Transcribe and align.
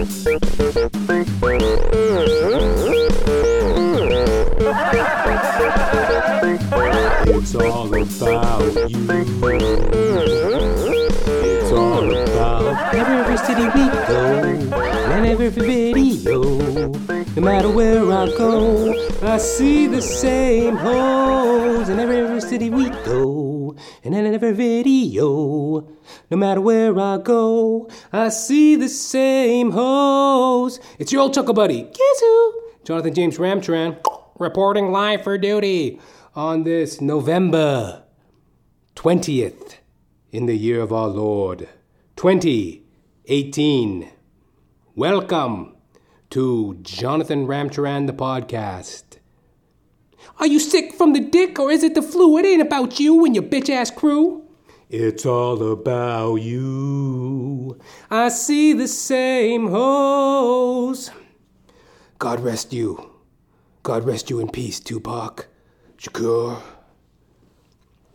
It's 0.00 0.34
all 7.54 7.94
about 7.94 8.62
you. 8.90 9.08
It's 11.42 11.72
all 11.72 12.10
about 12.10 12.94
every 12.94 13.36
city 13.36 13.64
we 13.64 13.84
go 14.08 14.22
and 15.12 15.26
every 15.26 15.50
video. 15.50 16.40
No 17.36 17.42
matter 17.42 17.68
where 17.68 18.10
I 18.10 18.26
go, 18.38 18.94
I 19.22 19.36
see 19.36 19.86
the 19.86 20.00
same 20.00 20.76
hoes 20.76 21.90
in 21.90 22.00
every 22.00 22.40
city 22.40 22.70
we 22.70 22.88
go 22.88 23.39
I 28.12 28.30
see 28.30 28.74
the 28.74 28.88
same 28.88 29.70
hoes. 29.70 30.80
It's 30.98 31.12
your 31.12 31.22
old 31.22 31.32
chuckle 31.32 31.54
buddy, 31.54 31.84
Kizu, 31.84 32.52
Jonathan 32.82 33.14
James 33.14 33.38
Ramcharan, 33.38 34.04
reporting 34.36 34.90
live 34.90 35.22
for 35.22 35.38
duty 35.38 36.00
on 36.34 36.64
this 36.64 37.00
November 37.00 38.02
20th 38.96 39.76
in 40.32 40.46
the 40.46 40.56
year 40.56 40.80
of 40.80 40.92
our 40.92 41.06
Lord 41.06 41.68
2018. 42.16 44.10
Welcome 44.96 45.76
to 46.30 46.78
Jonathan 46.82 47.46
Ramcharan, 47.46 48.08
the 48.08 48.12
podcast. 48.12 49.04
Are 50.40 50.48
you 50.48 50.58
sick 50.58 50.94
from 50.94 51.12
the 51.12 51.20
dick 51.20 51.60
or 51.60 51.70
is 51.70 51.84
it 51.84 51.94
the 51.94 52.02
flu? 52.02 52.36
It 52.38 52.44
ain't 52.44 52.60
about 52.60 52.98
you 52.98 53.24
and 53.24 53.36
your 53.36 53.44
bitch 53.44 53.70
ass 53.70 53.92
crew. 53.92 54.49
It's 54.92 55.24
all 55.24 55.70
about 55.70 56.34
you. 56.42 57.78
I 58.10 58.28
see 58.28 58.72
the 58.72 58.88
same 58.88 59.68
hoes. 59.68 61.12
God 62.18 62.40
rest 62.40 62.72
you. 62.72 63.12
God 63.84 64.02
rest 64.02 64.30
you 64.30 64.40
in 64.40 64.50
peace, 64.50 64.80
Tupac. 64.80 65.46
Shakur. 65.96 66.60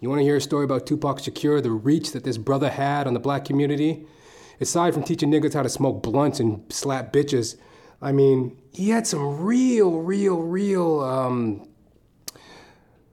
You 0.01 0.09
want 0.09 0.19
to 0.19 0.25
hear 0.25 0.35
a 0.35 0.41
story 0.41 0.65
about 0.65 0.85
Tupac 0.85 1.19
Shakur, 1.19 1.63
the 1.63 1.71
reach 1.71 2.11
that 2.11 2.25
this 2.25 2.37
brother 2.37 2.69
had 2.69 3.07
on 3.07 3.13
the 3.13 3.21
black 3.21 3.45
community? 3.45 4.05
Aside 4.59 4.93
from 4.93 5.03
teaching 5.03 5.31
niggas 5.31 5.53
how 5.53 5.63
to 5.63 5.69
smoke 5.69 6.03
blunts 6.03 6.41
and 6.41 6.61
slap 6.73 7.13
bitches, 7.13 7.55
I 8.01 8.11
mean, 8.11 8.57
he 8.73 8.89
had 8.89 9.07
some 9.07 9.41
real, 9.41 10.01
real, 10.01 10.41
real, 10.41 10.99
um, 10.99 11.69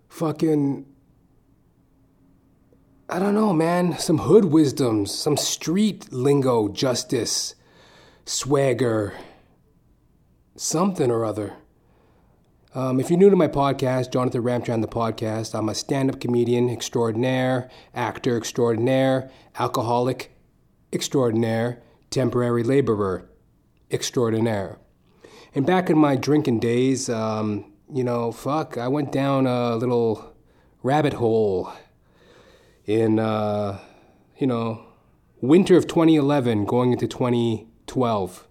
fucking, 0.08 0.84
I 3.12 3.18
don't 3.18 3.34
know, 3.34 3.52
man, 3.52 3.98
some 3.98 4.16
hood 4.16 4.46
wisdoms, 4.46 5.14
some 5.14 5.36
street 5.36 6.10
lingo, 6.14 6.68
justice, 6.68 7.54
swagger, 8.24 9.12
something 10.56 11.10
or 11.10 11.22
other. 11.22 11.52
Um, 12.74 12.98
if 13.00 13.10
you're 13.10 13.18
new 13.18 13.28
to 13.28 13.36
my 13.36 13.48
podcast, 13.48 14.14
Jonathan 14.14 14.42
Ramcharan, 14.42 14.80
the 14.80 14.88
podcast, 14.88 15.54
I'm 15.54 15.68
a 15.68 15.74
stand 15.74 16.08
up 16.08 16.20
comedian 16.20 16.70
extraordinaire, 16.70 17.68
actor 17.94 18.38
extraordinaire, 18.38 19.30
alcoholic 19.58 20.34
extraordinaire, 20.90 21.82
temporary 22.08 22.62
laborer 22.62 23.28
extraordinaire. 23.90 24.78
And 25.54 25.66
back 25.66 25.90
in 25.90 25.98
my 25.98 26.16
drinking 26.16 26.60
days, 26.60 27.10
um, 27.10 27.74
you 27.92 28.04
know, 28.04 28.32
fuck, 28.32 28.78
I 28.78 28.88
went 28.88 29.12
down 29.12 29.46
a 29.46 29.76
little 29.76 30.34
rabbit 30.82 31.12
hole 31.12 31.74
in, 32.86 33.18
uh, 33.18 33.78
you 34.38 34.46
know, 34.46 34.84
winter 35.40 35.76
of 35.76 35.86
2011 35.86 36.64
going 36.64 36.92
into 36.92 37.06
2012. 37.06 38.48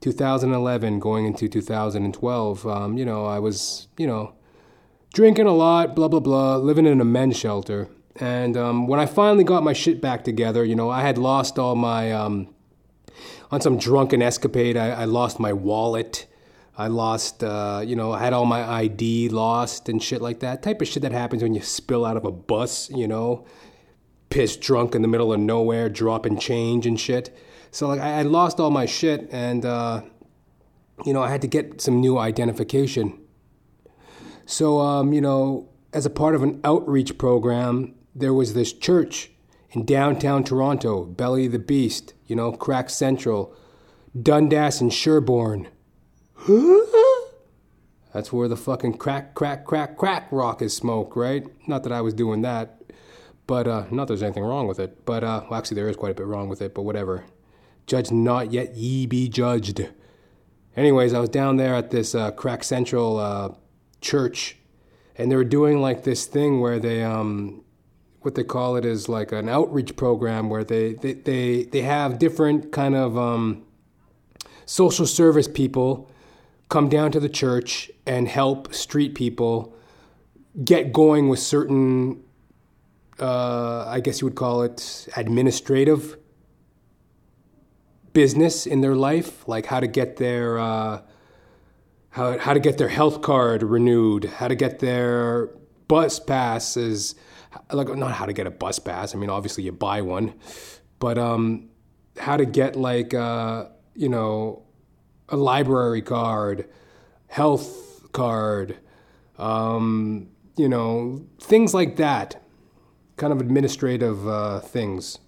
2011 0.00 1.00
going 1.00 1.26
into 1.26 1.48
2012, 1.48 2.66
um, 2.66 2.96
you 2.96 3.04
know, 3.04 3.26
I 3.26 3.40
was, 3.40 3.88
you 3.96 4.06
know, 4.06 4.32
drinking 5.12 5.46
a 5.46 5.54
lot, 5.54 5.96
blah, 5.96 6.08
blah, 6.08 6.20
blah, 6.20 6.56
living 6.56 6.86
in 6.86 7.00
a 7.00 7.04
men's 7.04 7.36
shelter. 7.36 7.88
And 8.16 8.56
um, 8.56 8.86
when 8.86 9.00
I 9.00 9.06
finally 9.06 9.44
got 9.44 9.64
my 9.64 9.72
shit 9.72 10.00
back 10.00 10.22
together, 10.24 10.64
you 10.64 10.76
know, 10.76 10.88
I 10.88 11.02
had 11.02 11.18
lost 11.18 11.58
all 11.58 11.74
my, 11.74 12.12
um, 12.12 12.54
on 13.50 13.60
some 13.60 13.78
drunken 13.78 14.22
escapade, 14.22 14.76
I, 14.76 14.90
I 14.90 15.04
lost 15.04 15.40
my 15.40 15.52
wallet. 15.52 16.26
I 16.78 16.86
lost, 16.86 17.42
uh, 17.42 17.82
you 17.84 17.96
know, 17.96 18.12
I 18.12 18.20
had 18.20 18.32
all 18.32 18.46
my 18.46 18.62
ID 18.62 19.30
lost 19.30 19.88
and 19.88 20.00
shit 20.00 20.22
like 20.22 20.40
that. 20.40 20.62
Type 20.62 20.80
of 20.80 20.86
shit 20.86 21.02
that 21.02 21.10
happens 21.10 21.42
when 21.42 21.52
you 21.52 21.60
spill 21.60 22.04
out 22.04 22.16
of 22.16 22.24
a 22.24 22.30
bus, 22.30 22.88
you 22.90 23.08
know, 23.08 23.44
pissed 24.30 24.60
drunk 24.60 24.94
in 24.94 25.02
the 25.02 25.08
middle 25.08 25.32
of 25.32 25.40
nowhere, 25.40 25.88
dropping 25.88 26.38
change 26.38 26.86
and 26.86 26.98
shit. 27.00 27.36
So 27.72 27.88
like 27.88 28.00
I, 28.00 28.20
I 28.20 28.22
lost 28.22 28.60
all 28.60 28.70
my 28.70 28.86
shit, 28.86 29.28
and 29.32 29.64
uh, 29.64 30.02
you 31.04 31.12
know 31.12 31.22
I 31.22 31.28
had 31.30 31.42
to 31.42 31.48
get 31.48 31.80
some 31.80 32.00
new 32.00 32.16
identification. 32.16 33.18
So 34.46 34.78
um, 34.78 35.12
you 35.12 35.20
know, 35.20 35.68
as 35.92 36.06
a 36.06 36.10
part 36.10 36.34
of 36.34 36.42
an 36.42 36.60
outreach 36.64 37.18
program, 37.18 37.94
there 38.14 38.32
was 38.32 38.54
this 38.54 38.72
church 38.72 39.30
in 39.72 39.84
downtown 39.84 40.44
Toronto, 40.44 41.04
Belly 41.04 41.46
of 41.46 41.52
the 41.52 41.58
Beast, 41.58 42.14
you 42.26 42.36
know, 42.36 42.52
Crack 42.52 42.88
Central, 42.88 43.54
Dundas 44.20 44.80
and 44.80 44.92
Sherbourne. 44.92 45.68
That's 46.46 48.32
where 48.32 48.48
the 48.48 48.56
fucking 48.56 48.98
crack, 48.98 49.34
crack, 49.34 49.64
crack, 49.64 49.96
crack 49.96 50.28
rock 50.30 50.62
is 50.62 50.74
smoked, 50.74 51.16
right? 51.16 51.46
Not 51.68 51.82
that 51.82 51.92
I 51.92 52.00
was 52.00 52.14
doing 52.14 52.42
that, 52.42 52.82
but 53.46 53.66
uh, 53.66 53.84
not 53.90 54.06
that 54.06 54.14
there's 54.14 54.22
anything 54.22 54.44
wrong 54.44 54.66
with 54.66 54.78
it. 54.78 55.04
But 55.04 55.24
uh, 55.24 55.44
well, 55.48 55.58
actually, 55.58 55.76
there 55.76 55.88
is 55.88 55.96
quite 55.96 56.12
a 56.12 56.14
bit 56.14 56.26
wrong 56.26 56.48
with 56.48 56.62
it, 56.62 56.74
but 56.74 56.82
whatever. 56.82 57.24
Judge 57.86 58.10
not 58.10 58.52
yet 58.52 58.76
ye 58.76 59.06
be 59.06 59.28
judged. 59.28 59.88
Anyways, 60.76 61.12
I 61.12 61.20
was 61.20 61.28
down 61.28 61.56
there 61.56 61.74
at 61.74 61.90
this 61.90 62.14
uh, 62.14 62.30
Crack 62.30 62.62
Central 62.62 63.18
uh, 63.18 63.50
church, 64.00 64.56
and 65.16 65.30
they 65.30 65.36
were 65.36 65.44
doing 65.44 65.80
like 65.80 66.04
this 66.04 66.26
thing 66.26 66.60
where 66.60 66.78
they, 66.78 67.02
um, 67.02 67.64
what 68.20 68.36
they 68.36 68.44
call 68.44 68.76
it 68.76 68.84
is 68.84 69.08
like 69.08 69.32
an 69.32 69.48
outreach 69.48 69.96
program 69.96 70.48
where 70.50 70.64
they 70.64 70.94
they 70.94 71.14
they, 71.14 71.64
they 71.64 71.82
have 71.82 72.18
different 72.18 72.72
kind 72.72 72.94
of 72.94 73.18
um, 73.18 73.64
social 74.66 75.06
service 75.06 75.48
people 75.48 76.10
come 76.68 76.88
down 76.88 77.10
to 77.12 77.20
the 77.20 77.28
church 77.28 77.90
and 78.06 78.28
help 78.28 78.74
street 78.74 79.14
people 79.14 79.74
get 80.64 80.92
going 80.92 81.28
with 81.28 81.38
certain, 81.38 82.22
uh, 83.20 83.84
I 83.86 84.00
guess 84.00 84.20
you 84.20 84.26
would 84.26 84.36
call 84.36 84.62
it 84.62 85.08
administrative 85.16 86.18
business 88.12 88.66
in 88.66 88.80
their 88.80 88.94
life, 88.94 89.46
like 89.46 89.66
how 89.66 89.80
to 89.80 89.86
get 89.86 90.16
their 90.16 90.58
uh, 90.58 91.02
how 92.10 92.38
how 92.38 92.52
to 92.52 92.60
get 92.60 92.78
their 92.78 92.88
health 92.88 93.22
card 93.22 93.62
renewed, 93.62 94.24
how 94.24 94.48
to 94.48 94.54
get 94.54 94.80
their 94.80 95.46
bus 95.86 96.18
passes, 96.18 97.14
like 97.72 97.88
not 97.96 98.12
how 98.12 98.26
to 98.26 98.32
get 98.32 98.46
a 98.46 98.50
bus 98.50 98.78
pass. 98.78 99.14
I 99.14 99.18
mean, 99.18 99.30
obviously 99.30 99.64
you 99.64 99.72
buy 99.72 100.02
one, 100.02 100.34
but 100.98 101.16
um, 101.16 101.68
how 102.18 102.36
to 102.36 102.44
get 102.44 102.76
like 102.76 103.14
uh, 103.14 103.66
you 103.94 104.08
know 104.08 104.64
a 105.28 105.36
library 105.36 106.02
card, 106.02 106.68
health 107.28 108.10
card, 108.12 108.78
um, 109.38 110.28
you 110.56 110.68
know 110.68 111.24
things 111.40 111.74
like 111.74 111.96
that, 111.96 112.42
kind 113.16 113.32
of 113.32 113.40
administrative 113.40 114.26
uh, 114.26 114.60
things. 114.60 115.18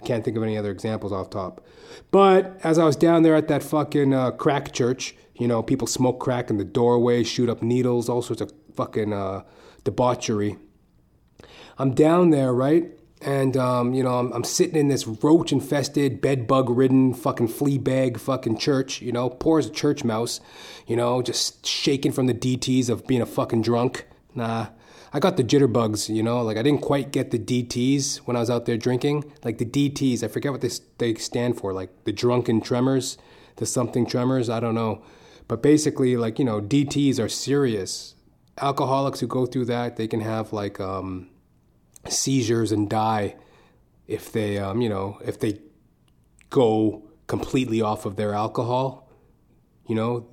I 0.00 0.06
can't 0.06 0.24
think 0.24 0.36
of 0.36 0.42
any 0.42 0.56
other 0.56 0.70
examples 0.70 1.12
off 1.12 1.30
top. 1.30 1.64
But 2.10 2.58
as 2.64 2.78
I 2.78 2.84
was 2.84 2.96
down 2.96 3.22
there 3.22 3.36
at 3.36 3.48
that 3.48 3.62
fucking 3.62 4.12
uh, 4.12 4.32
crack 4.32 4.72
church, 4.72 5.14
you 5.36 5.46
know, 5.46 5.62
people 5.62 5.86
smoke 5.86 6.20
crack 6.20 6.50
in 6.50 6.58
the 6.58 6.64
doorway, 6.64 7.22
shoot 7.22 7.48
up 7.48 7.62
needles, 7.62 8.08
all 8.08 8.22
sorts 8.22 8.42
of 8.42 8.52
fucking 8.74 9.12
uh, 9.12 9.42
debauchery. 9.84 10.56
I'm 11.78 11.94
down 11.94 12.30
there, 12.30 12.52
right? 12.52 12.90
And, 13.24 13.56
um, 13.56 13.94
you 13.94 14.02
know, 14.02 14.18
I'm, 14.18 14.32
I'm, 14.32 14.42
sitting 14.42 14.74
in 14.74 14.88
this 14.88 15.06
roach 15.06 15.52
infested, 15.52 16.20
bed 16.20 16.48
bug 16.48 16.68
ridden, 16.68 17.14
fucking 17.14 17.48
flea 17.48 17.78
bag 17.78 18.18
fucking 18.18 18.58
church, 18.58 19.00
you 19.00 19.12
know, 19.12 19.30
poor 19.30 19.60
as 19.60 19.66
a 19.66 19.70
church 19.70 20.02
mouse, 20.02 20.40
you 20.88 20.96
know, 20.96 21.22
just 21.22 21.64
shaking 21.64 22.10
from 22.10 22.26
the 22.26 22.34
DTs 22.34 22.88
of 22.88 23.06
being 23.06 23.20
a 23.20 23.26
fucking 23.26 23.62
drunk. 23.62 24.06
Nah, 24.34 24.68
I 25.12 25.20
got 25.20 25.36
the 25.36 25.44
jitterbugs, 25.44 26.12
you 26.12 26.22
know, 26.22 26.42
like 26.42 26.56
I 26.56 26.62
didn't 26.62 26.80
quite 26.80 27.12
get 27.12 27.30
the 27.30 27.38
DTs 27.38 28.16
when 28.18 28.36
I 28.36 28.40
was 28.40 28.50
out 28.50 28.66
there 28.66 28.76
drinking. 28.76 29.30
Like 29.44 29.58
the 29.58 29.66
DTs, 29.66 30.24
I 30.24 30.28
forget 30.28 30.50
what 30.50 30.62
they, 30.62 30.70
they 30.98 31.14
stand 31.14 31.58
for, 31.58 31.72
like 31.72 31.90
the 32.04 32.12
drunken 32.12 32.60
tremors, 32.60 33.18
the 33.56 33.66
something 33.66 34.04
tremors, 34.04 34.50
I 34.50 34.58
don't 34.58 34.74
know. 34.74 35.02
But 35.46 35.62
basically, 35.62 36.16
like, 36.16 36.38
you 36.38 36.44
know, 36.44 36.60
DTs 36.60 37.20
are 37.20 37.28
serious. 37.28 38.14
Alcoholics 38.58 39.20
who 39.20 39.26
go 39.26 39.46
through 39.46 39.66
that, 39.66 39.96
they 39.96 40.08
can 40.08 40.20
have 40.20 40.52
like 40.52 40.80
um, 40.80 41.28
seizures 42.08 42.72
and 42.72 42.88
die 42.88 43.36
if 44.06 44.32
they, 44.32 44.58
um, 44.58 44.80
you 44.80 44.88
know, 44.88 45.18
if 45.24 45.38
they 45.38 45.60
go 46.50 47.02
completely 47.26 47.80
off 47.80 48.04
of 48.04 48.16
their 48.16 48.34
alcohol. 48.34 49.08
You 49.86 49.94
know, 49.94 50.26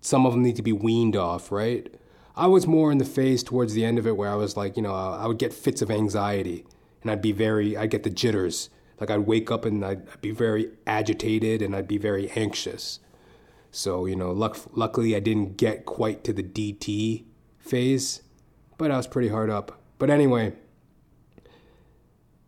some 0.00 0.26
of 0.26 0.32
them 0.32 0.42
need 0.42 0.56
to 0.56 0.62
be 0.62 0.72
weaned 0.72 1.16
off, 1.16 1.50
right? 1.50 1.92
I 2.36 2.46
was 2.46 2.66
more 2.66 2.92
in 2.92 2.98
the 2.98 3.04
phase 3.04 3.42
towards 3.42 3.72
the 3.74 3.84
end 3.84 3.98
of 3.98 4.06
it 4.06 4.16
where 4.16 4.30
I 4.30 4.34
was 4.34 4.56
like, 4.56 4.76
you 4.76 4.82
know, 4.82 4.94
I 4.94 5.26
would 5.26 5.38
get 5.38 5.54
fits 5.54 5.80
of 5.82 5.90
anxiety 5.90 6.66
and 7.00 7.10
I'd 7.10 7.22
be 7.22 7.32
very, 7.32 7.76
I'd 7.76 7.90
get 7.90 8.02
the 8.02 8.10
jitters. 8.10 8.70
Like 9.00 9.10
I'd 9.10 9.20
wake 9.20 9.50
up 9.50 9.64
and 9.64 9.84
I'd, 9.84 10.08
I'd 10.08 10.20
be 10.20 10.32
very 10.32 10.70
agitated 10.86 11.62
and 11.62 11.74
I'd 11.74 11.88
be 11.88 11.98
very 11.98 12.30
anxious. 12.32 13.00
So, 13.70 14.06
you 14.06 14.16
know, 14.16 14.32
luck, 14.32 14.58
luckily 14.72 15.16
I 15.16 15.20
didn't 15.20 15.56
get 15.56 15.86
quite 15.86 16.24
to 16.24 16.32
the 16.32 16.42
DT 16.42 17.24
phase, 17.58 18.22
but 18.76 18.90
I 18.90 18.96
was 18.96 19.06
pretty 19.06 19.28
hard 19.28 19.50
up. 19.50 19.80
But 19.98 20.10
anyway, 20.10 20.52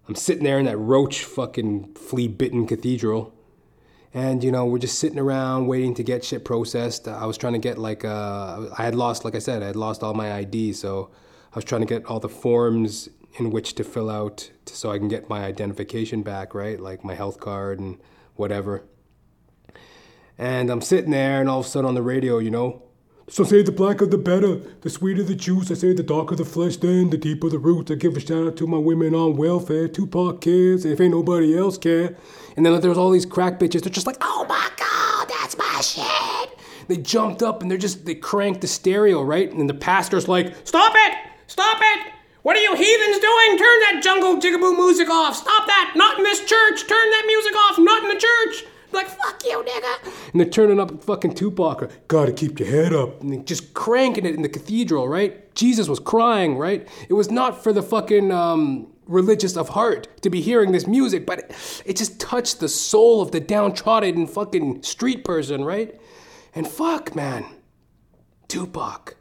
I'm 0.09 0.15
sitting 0.15 0.45
there 0.45 0.59
in 0.59 0.67
that 0.67 0.77
roach 0.77 1.25
fucking 1.25 1.95
flea 1.95 2.29
bitten 2.29 2.67
cathedral. 2.67 3.35
And, 4.15 4.43
you 4.43 4.51
know, 4.51 4.65
we're 4.65 4.79
just 4.79 4.99
sitting 4.99 5.19
around 5.19 5.67
waiting 5.67 5.95
to 5.95 6.03
get 6.03 6.25
shit 6.25 6.45
processed. 6.45 7.07
I 7.09 7.27
was 7.27 7.37
trying 7.37 7.53
to 7.53 7.59
get, 7.59 7.77
like, 7.77 8.05
uh, 8.05 8.69
I 8.79 8.85
had 8.85 8.95
lost, 8.95 9.25
like 9.25 9.35
I 9.35 9.41
said, 9.41 9.63
I 9.63 9.67
had 9.67 9.77
lost 9.77 10.03
all 10.03 10.15
my 10.15 10.33
ID. 10.33 10.73
So 10.73 11.11
I 11.53 11.57
was 11.57 11.65
trying 11.65 11.83
to 11.83 11.87
get 11.87 12.07
all 12.07 12.21
the 12.21 12.29
forms 12.29 13.09
in 13.39 13.51
which 13.51 13.75
to 13.75 13.85
fill 13.85 14.09
out 14.09 14.51
so 14.67 14.91
I 14.91 14.99
can 14.99 15.09
get 15.09 15.29
my 15.29 15.45
identification 15.45 16.23
back, 16.23 16.55
right? 16.55 16.81
Like 16.81 17.05
my 17.05 17.15
health 17.15 17.41
card 17.41 17.79
and 17.79 17.99
whatever. 18.37 18.85
And 20.39 20.71
I'm 20.71 20.83
sitting 20.83 21.11
there, 21.11 21.41
and 21.41 21.49
all 21.49 21.61
of 21.61 21.67
a 21.67 21.69
sudden 21.69 21.89
on 21.89 21.95
the 21.95 22.03
radio, 22.03 22.39
you 22.39 22.51
know, 22.51 22.83
so 23.29 23.43
say 23.43 23.63
the 23.63 23.73
blacker 23.73 24.07
the 24.07 24.19
better, 24.19 24.57
the 24.83 24.91
sweeter 24.91 25.25
the 25.25 25.35
juice. 25.35 25.71
I 25.71 25.75
say 25.75 25.93
the 25.93 26.03
darker 26.03 26.37
the 26.37 26.45
flesh, 26.45 26.77
then 26.77 27.11
the 27.11 27.17
deeper 27.17 27.49
the 27.49 27.59
roots. 27.59 27.91
I 27.91 27.97
give 27.97 28.17
a 28.17 28.21
shout 28.21 28.47
out 28.47 28.57
to 28.59 28.67
my 28.67 28.79
women 28.79 29.15
on 29.15 29.37
welfare. 29.37 29.89
Tupac 29.89 30.41
cares, 30.41 30.85
if 30.85 31.01
ain't 31.01 31.13
nobody 31.13 31.59
else 31.59 31.77
care. 31.77 32.17
And 32.57 32.65
then 32.65 32.81
there's 32.81 32.99
all 32.99 33.11
these 33.11 33.27
crack 33.27 33.59
bitches. 33.59 33.83
They're 33.83 33.93
just 33.93 34.07
like, 34.07 34.19
oh 34.21 34.47
my 34.49 34.71
god, 34.77 35.29
that's 35.29 35.59
my 35.59 35.81
shit. 35.81 36.59
They 36.89 36.99
jumped 36.99 37.43
up 37.43 37.63
and 37.63 37.71
they're 37.71 37.79
just 37.79 38.07
they 38.07 38.15
cranked 38.15 38.61
the 38.61 38.69
stereo 38.69 39.23
right, 39.23 39.53
and 39.53 39.69
the 39.69 39.75
pastor's 39.75 40.29
like, 40.29 40.55
stop 40.65 40.93
it, 40.95 41.19
stop 41.49 41.79
it. 41.81 42.13
What 42.43 42.57
are 42.57 42.61
you 42.61 42.77
heathens 42.77 43.19
doing? 43.19 43.59
Turn 43.59 43.81
that 43.81 44.01
jungle 44.05 44.37
jigaboo 44.37 44.77
music 44.77 45.11
off. 45.11 45.35
Stop 45.35 45.67
that. 45.67 45.95
Not 45.97 46.19
in 46.19 46.23
this 46.23 46.45
church. 46.45 46.87
Turn 46.87 47.11
that 47.11 47.25
music 47.27 47.57
off. 47.57 47.79
Not 47.81 48.05
in 48.05 48.09
the 48.11 48.21
church. 48.21 48.71
Like, 48.93 49.09
fuck 49.09 49.43
you, 49.45 49.63
nigga. 49.63 50.13
And 50.33 50.41
they're 50.41 50.49
turning 50.49 50.81
up 50.81 51.03
fucking 51.03 51.35
Tupac. 51.35 51.91
Gotta 52.09 52.33
keep 52.33 52.59
your 52.59 52.69
head 52.69 52.93
up. 52.93 53.21
And 53.21 53.47
just 53.47 53.75
cranking 53.75 54.27
it 54.27 54.35
in 54.35 54.43
the 54.43 54.49
cathedral, 54.49 55.09
right? 55.09 55.55
Jesus 55.55 55.89
was 55.89 55.99
crying, 55.99 56.57
right? 56.57 56.87
It 57.09 57.15
was 57.15 57.31
not 57.31 57.63
for 57.63 57.73
the 57.73 57.83
fucking 57.83 58.31
um, 58.31 58.93
religious 59.07 59.57
of 59.57 59.71
heart 59.71 60.09
to 60.23 60.31
be 60.31 60.41
hearing 60.41 60.73
this 60.73 60.87
music, 60.87 61.27
but 61.27 61.41
it, 61.41 61.83
it 61.85 61.97
just 61.97 62.21
touched 62.21 62.61
the 62.61 62.69
soul 62.69 63.21
of 63.21 63.33
the 63.33 63.41
downtrodden 63.41 64.15
and 64.17 64.31
fucking 64.31 64.83
street 64.83 65.25
person, 65.25 65.65
right? 65.65 65.99
And 66.55 66.67
fuck, 66.67 67.15
man. 67.15 67.45
Tupac. 68.49 69.17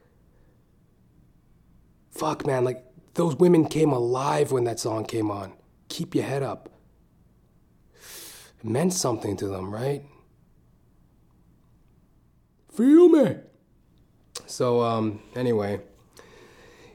Fuck, 2.12 2.46
man. 2.46 2.64
Like, 2.64 2.86
those 3.16 3.36
women 3.36 3.66
came 3.66 3.92
alive 3.92 4.52
when 4.52 4.66
that 4.66 4.80
song 4.80 5.06
came 5.06 5.32
on. 5.32 5.54
Keep 5.90 6.16
your 6.16 6.26
head 6.26 6.44
up 6.44 6.70
meant 8.66 8.94
something 8.94 9.38
to 9.38 9.48
them, 9.48 9.74
right? 9.74 10.04
Feel 12.74 13.08
me? 13.08 13.36
So, 14.48 14.82
um, 14.82 15.22
anyway. 15.36 15.82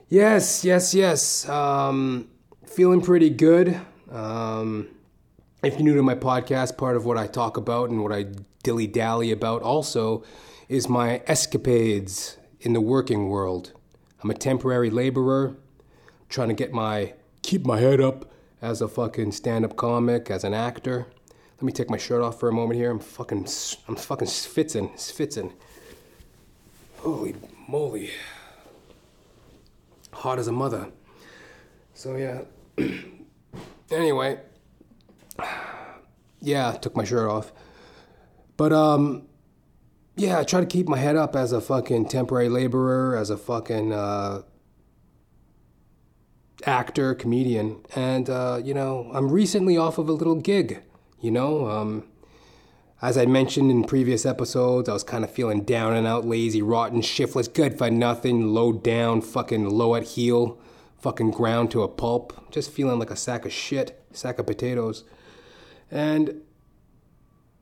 Yes, 0.09 0.65
yes, 0.65 0.95
yes. 0.95 1.49
Um, 1.49 2.29
feeling 2.67 3.01
pretty 3.01 3.31
good. 3.31 3.81
Um, 4.11 4.89
if 5.63 5.75
you're 5.75 5.83
new 5.83 5.95
to 5.95 6.03
my 6.03 6.17
podcast, 6.17 6.77
part 6.77 6.97
of 6.97 7.05
what 7.05 7.17
I 7.17 7.27
talk 7.27 7.57
about 7.57 7.91
and 7.91 8.03
what 8.03 8.13
I 8.13 8.27
dilly 8.63 8.87
dally 8.87 9.31
about 9.31 9.63
also 9.63 10.25
is 10.69 10.89
my 10.89 11.23
escapades 11.27 12.37
in 12.61 12.73
the 12.73 12.81
working 12.81 13.29
world. 13.29 13.73
I'm 14.23 14.31
a 14.31 14.35
temporary 14.35 14.91
laborer, 14.91 15.57
trying 16.29 16.49
to 16.49 16.55
get 16.55 16.73
my 16.73 17.15
keep 17.43 17.65
my 17.65 17.79
head 17.79 18.01
up 18.01 18.31
as 18.61 18.83
a 18.83 18.89
fucking 18.89 19.33
stand-up 19.33 19.77
comic, 19.77 20.31
as 20.31 20.45
an 20.45 20.53
actor. 20.53 21.07
Let 21.61 21.67
me 21.67 21.73
take 21.73 21.91
my 21.91 21.99
shirt 21.99 22.23
off 22.23 22.41
for 22.41 22.49
a 22.49 22.53
moment 22.55 22.81
here. 22.81 22.91
I'm 22.91 22.99
fucking, 22.99 23.47
I'm 23.87 23.95
fucking 23.95 24.29
sfitzing, 24.29 24.95
sfitzing. 24.95 25.53
Holy 27.01 27.35
moly. 27.69 28.09
Hot 30.11 30.39
as 30.39 30.49
a 30.49 30.53
mother. 30.53 30.89
So 31.93 32.17
yeah. 32.17 32.45
anyway. 33.91 34.41
Yeah, 36.41 36.73
took 36.73 36.97
my 36.97 37.05
shirt 37.05 37.29
off. 37.29 37.53
But 38.57 38.73
um 38.73 39.27
yeah, 40.17 40.39
I 40.39 40.45
try 40.45 40.61
to 40.61 40.67
keep 40.67 40.89
my 40.89 40.97
head 40.97 41.17
up 41.17 41.37
as 41.37 41.53
a 41.53 41.61
fucking 41.61 42.07
temporary 42.09 42.49
laborer, 42.49 43.19
as 43.19 43.29
a 43.29 43.37
fucking 43.37 43.93
uh 43.93 44.45
actor, 46.65 47.15
comedian, 47.15 47.83
and 47.95 48.31
uh, 48.31 48.63
you 48.65 48.73
know, 48.73 49.11
I'm 49.13 49.31
recently 49.31 49.77
off 49.77 49.99
of 49.99 50.09
a 50.09 50.13
little 50.13 50.37
gig. 50.37 50.83
You 51.21 51.31
know, 51.31 51.69
um, 51.69 52.05
as 53.03 53.19
I 53.19 53.27
mentioned 53.27 53.71
in 53.71 53.85
previous 53.85 54.25
episodes, 54.25 54.89
I 54.89 54.95
was 54.95 55.05
kind 55.05 55.23
of 55.23 55.31
feeling 55.31 55.65
down 55.65 55.95
and 55.95 56.07
out, 56.07 56.27
lazy, 56.27 56.63
rotten, 56.63 57.03
shiftless, 57.03 57.49
good 57.49 57.77
for 57.77 57.91
nothing, 57.91 58.55
low 58.55 58.73
down, 58.73 59.21
fucking 59.21 59.69
low 59.69 59.95
at 59.95 60.03
heel, 60.03 60.59
fucking 60.99 61.31
ground 61.31 61.71
to 61.73 61.83
a 61.83 61.89
pulp, 61.89 62.51
just 62.51 62.71
feeling 62.71 62.99
like 62.99 63.11
a 63.11 63.17
sack 63.17 63.45
of 63.45 63.53
shit, 63.53 64.03
sack 64.13 64.39
of 64.39 64.47
potatoes. 64.47 65.05
And 65.91 66.43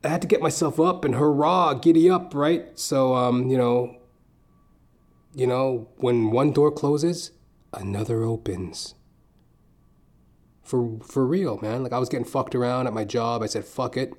I 0.05 0.09
had 0.09 0.23
to 0.23 0.29
get 0.29 0.41
myself 0.41 0.79
up 0.79 1.05
and 1.05 1.17
hurrah, 1.17 1.75
giddy 1.75 2.09
up, 2.09 2.35
right? 2.35 2.79
So, 2.79 3.15
um, 3.15 3.49
you 3.49 3.59
know, 3.59 3.97
you 5.35 5.47
know, 5.47 5.89
when 5.97 6.31
one 6.31 6.53
door 6.53 6.71
closes, 6.71 7.33
another 7.73 8.23
opens 8.23 8.95
for 10.69 10.99
for 11.03 11.27
real, 11.27 11.59
man. 11.63 11.83
Like 11.83 11.95
I 11.95 11.99
was 11.99 12.11
getting 12.11 12.27
fucked 12.27 12.55
around 12.55 12.87
at 12.87 12.93
my 12.93 13.05
job. 13.05 13.43
I 13.43 13.47
said, 13.47 13.65
"Fuck 13.65 13.97
it." 13.97 14.13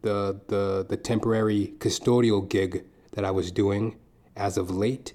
The 0.00 0.40
the 0.48 0.86
the 0.88 0.96
temporary 0.96 1.74
custodial 1.78 2.48
gig 2.48 2.84
that 3.12 3.24
I 3.24 3.30
was 3.30 3.52
doing 3.52 3.96
as 4.34 4.56
of 4.56 4.70
late, 4.70 5.12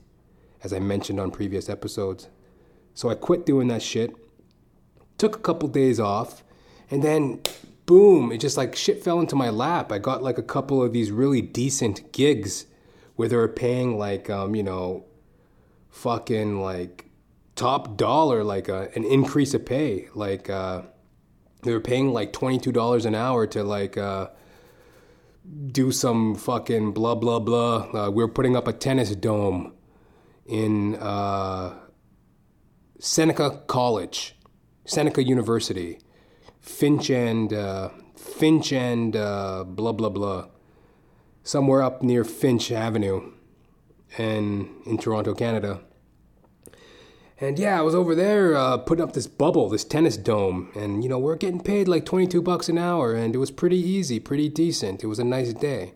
as 0.63 0.71
I 0.71 0.79
mentioned 0.79 1.19
on 1.19 1.31
previous 1.31 1.67
episodes. 1.67 2.29
So 2.93 3.09
I 3.09 3.15
quit 3.15 3.45
doing 3.45 3.67
that 3.69 3.81
shit. 3.81 4.15
Took 5.17 5.35
a 5.35 5.39
couple 5.39 5.67
days 5.67 5.99
off, 5.99 6.43
and 6.91 7.03
then 7.03 7.41
boom, 7.87 8.31
it 8.31 8.37
just 8.37 8.55
like 8.55 8.75
shit 8.75 9.03
fell 9.03 9.19
into 9.19 9.35
my 9.35 9.49
lap. 9.49 9.91
I 9.91 9.97
got 9.97 10.21
like 10.21 10.37
a 10.37 10.43
couple 10.43 10.83
of 10.83 10.93
these 10.93 11.09
really 11.11 11.41
decent 11.41 12.11
gigs 12.11 12.67
where 13.15 13.27
they 13.27 13.35
were 13.35 13.47
paying 13.47 13.97
like 13.97 14.29
um, 14.29 14.53
you 14.53 14.61
know, 14.61 15.05
fucking 15.89 16.61
like 16.61 17.06
top 17.57 17.97
dollar, 17.97 18.43
like 18.43 18.69
a, 18.69 18.75
uh, 18.75 18.87
an 18.95 19.03
increase 19.03 19.53
of 19.53 19.65
pay. 19.65 20.07
Like 20.15 20.49
uh, 20.49 20.83
they 21.63 21.73
were 21.73 21.81
paying 21.81 22.13
like 22.13 22.31
twenty 22.31 22.59
two 22.59 22.71
dollars 22.71 23.05
an 23.05 23.15
hour 23.15 23.45
to 23.47 23.63
like 23.63 23.97
uh, 23.97 24.29
do 25.71 25.91
some 25.91 26.35
fucking 26.35 26.93
blah 26.93 27.15
blah 27.15 27.39
blah. 27.39 27.89
Uh, 27.93 28.09
we 28.11 28.23
were 28.23 28.31
putting 28.31 28.55
up 28.55 28.67
a 28.67 28.73
tennis 28.73 29.13
dome 29.15 29.73
in 30.45 30.95
uh, 30.95 31.73
Seneca 32.99 33.63
College, 33.67 34.35
Seneca 34.85 35.21
University, 35.21 35.99
Finch 36.61 37.09
and 37.09 37.51
uh, 37.51 37.89
Finch 38.15 38.71
and 38.71 39.11
blah 39.11 39.91
blah 39.91 40.09
blah, 40.09 40.47
somewhere 41.43 41.81
up 41.81 42.01
near 42.01 42.23
Finch 42.23 42.71
Avenue, 42.71 43.33
and 44.17 44.69
in 44.85 44.97
Toronto, 44.97 45.33
Canada. 45.33 45.81
And 47.39 47.59
yeah, 47.59 47.77
I 47.77 47.81
was 47.81 47.93
over 47.93 48.15
there 48.15 48.55
uh, 48.55 48.77
putting 48.77 49.03
up 49.03 49.13
this 49.13 49.27
bubble, 49.27 49.69
this 49.69 49.83
tennis 49.83 50.17
dome, 50.17 50.71
and 50.75 51.03
you 51.03 51.09
know 51.09 51.19
we're 51.19 51.35
getting 51.35 51.61
paid 51.61 51.87
like 51.87 52.03
22 52.03 52.41
bucks 52.41 52.67
an 52.67 52.79
hour, 52.79 53.13
and 53.13 53.35
it 53.35 53.37
was 53.37 53.51
pretty 53.51 53.77
easy, 53.77 54.19
pretty 54.19 54.49
decent. 54.49 55.03
It 55.03 55.07
was 55.07 55.19
a 55.19 55.23
nice 55.23 55.53
day. 55.53 55.93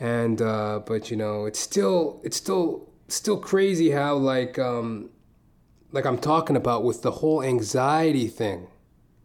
And 0.00 0.42
uh, 0.42 0.80
but 0.84 1.10
you 1.10 1.16
know 1.16 1.46
it's 1.46 1.60
still 1.60 2.20
it's 2.24 2.36
still 2.36 2.88
still 3.06 3.38
crazy 3.38 3.90
how 3.90 4.16
like 4.16 4.58
um, 4.58 5.10
like 5.92 6.04
I'm 6.04 6.18
talking 6.18 6.56
about 6.56 6.82
with 6.82 7.02
the 7.02 7.12
whole 7.12 7.42
anxiety 7.42 8.26
thing. 8.26 8.66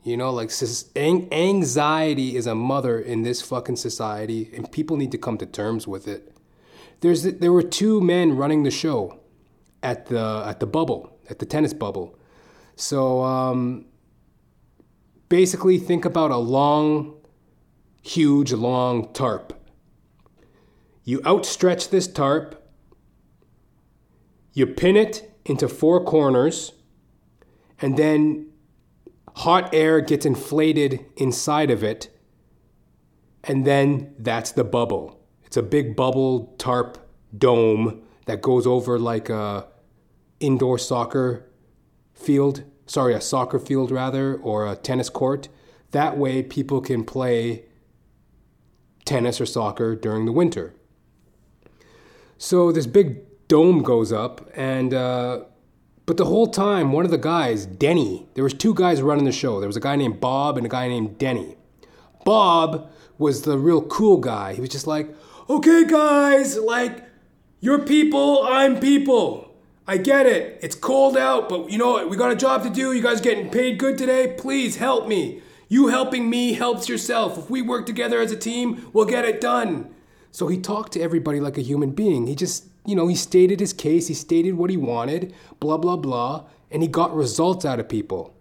You 0.03 0.17
know, 0.17 0.31
like 0.31 0.51
anxiety 0.95 2.35
is 2.35 2.47
a 2.47 2.55
mother 2.55 2.99
in 2.99 3.23
this 3.23 3.41
fucking 3.41 3.75
society, 3.75 4.51
and 4.55 4.71
people 4.71 4.97
need 4.97 5.11
to 5.11 5.17
come 5.17 5.37
to 5.39 5.45
terms 5.45 5.87
with 5.87 6.07
it. 6.07 6.35
There's 7.01 7.23
there 7.23 7.51
were 7.51 7.63
two 7.63 8.01
men 8.01 8.37
running 8.37 8.63
the 8.63 8.71
show 8.71 9.20
at 9.83 10.07
the 10.07 10.43
at 10.45 10.59
the 10.59 10.67
bubble, 10.67 11.17
at 11.29 11.39
the 11.39 11.45
tennis 11.45 11.73
bubble. 11.73 12.17
So 12.75 13.23
um, 13.23 13.85
basically, 15.29 15.77
think 15.77 16.05
about 16.05 16.31
a 16.31 16.37
long, 16.37 17.15
huge, 18.01 18.51
long 18.53 19.11
tarp. 19.13 19.53
You 21.03 21.21
outstretch 21.25 21.89
this 21.89 22.07
tarp. 22.07 22.57
You 24.53 24.67
pin 24.67 24.97
it 24.97 25.31
into 25.45 25.67
four 25.67 26.03
corners, 26.03 26.73
and 27.81 27.97
then 27.97 28.47
hot 29.35 29.73
air 29.73 30.01
gets 30.01 30.25
inflated 30.25 31.05
inside 31.15 31.71
of 31.71 31.83
it, 31.83 32.09
and 33.43 33.65
then 33.65 34.13
that's 34.19 34.51
the 34.51 34.63
bubble. 34.63 35.19
It's 35.43 35.57
a 35.57 35.63
big 35.63 35.95
bubble 35.95 36.55
tarp 36.57 36.97
dome 37.37 38.03
that 38.25 38.41
goes 38.41 38.67
over 38.67 38.99
like 38.99 39.29
a 39.29 39.67
indoor 40.41 40.77
soccer 40.77 41.47
field, 42.13 42.63
sorry, 42.85 43.13
a 43.13 43.21
soccer 43.21 43.59
field 43.59 43.91
rather, 43.91 44.35
or 44.35 44.67
a 44.67 44.75
tennis 44.75 45.09
court. 45.09 45.47
That 45.91 46.17
way, 46.17 46.43
people 46.43 46.81
can 46.81 47.03
play 47.03 47.65
tennis 49.05 49.41
or 49.41 49.45
soccer 49.45 49.95
during 49.95 50.25
the 50.25 50.31
winter. 50.31 50.73
So 52.37 52.71
this 52.71 52.87
big 52.87 53.47
dome 53.47 53.83
goes 53.83 54.11
up, 54.11 54.49
and 54.55 54.93
uh, 54.93 55.43
but 56.05 56.17
the 56.17 56.25
whole 56.25 56.47
time, 56.47 56.91
one 56.91 57.05
of 57.05 57.11
the 57.11 57.17
guys, 57.17 57.65
Denny, 57.65 58.27
there 58.33 58.43
was 58.43 58.53
two 58.53 58.73
guys 58.73 59.01
running 59.01 59.25
the 59.25 59.31
show. 59.31 59.59
There 59.59 59.67
was 59.67 59.77
a 59.77 59.81
guy 59.81 59.95
named 59.95 60.19
Bob 60.19 60.57
and 60.57 60.65
a 60.65 60.69
guy 60.69 60.87
named 60.87 61.17
Denny. 61.17 61.55
Bob 62.25 62.89
was 63.17 63.43
the 63.43 63.57
real 63.57 63.81
cool 63.81 64.17
guy. 64.17 64.53
He 64.53 64.61
was 64.61 64.69
just 64.69 64.87
like, 64.87 65.13
"Okay, 65.49 65.85
guys, 65.85 66.57
like 66.57 67.03
you're 67.59 67.79
people, 67.79 68.43
I'm 68.43 68.79
people." 68.79 69.50
I 69.87 69.97
get 69.97 70.25
it. 70.25 70.59
It's 70.61 70.75
cold 70.75 71.17
out, 71.17 71.49
but 71.49 71.69
you 71.69 71.77
know 71.77 71.91
what? 71.91 72.09
We 72.09 72.17
got 72.17 72.31
a 72.31 72.35
job 72.35 72.63
to 72.63 72.69
do. 72.69 72.93
You 72.93 73.01
guys 73.01 73.19
getting 73.19 73.49
paid 73.49 73.77
good 73.77 73.97
today? 73.97 74.35
Please 74.37 74.77
help 74.77 75.07
me. 75.07 75.41
You 75.67 75.87
helping 75.87 76.29
me 76.29 76.53
helps 76.53 76.89
yourself. 76.89 77.37
If 77.37 77.49
we 77.49 77.61
work 77.61 77.85
together 77.85 78.19
as 78.19 78.31
a 78.31 78.37
team, 78.37 78.89
we'll 78.93 79.05
get 79.05 79.25
it 79.25 79.41
done. 79.41 79.93
So 80.31 80.47
he 80.47 80.57
talked 80.57 80.93
to 80.93 81.01
everybody 81.01 81.39
like 81.39 81.57
a 81.57 81.61
human 81.61 81.91
being. 81.91 82.27
He 82.27 82.35
just, 82.35 82.65
you 82.85 82.95
know, 82.95 83.07
he 83.07 83.15
stated 83.15 83.59
his 83.59 83.73
case, 83.73 84.07
he 84.07 84.13
stated 84.13 84.53
what 84.53 84.69
he 84.69 84.77
wanted, 84.77 85.33
blah, 85.59 85.77
blah, 85.77 85.97
blah, 85.97 86.45
and 86.69 86.81
he 86.81 86.87
got 86.87 87.15
results 87.15 87.65
out 87.65 87.79
of 87.79 87.89
people. 87.89 88.33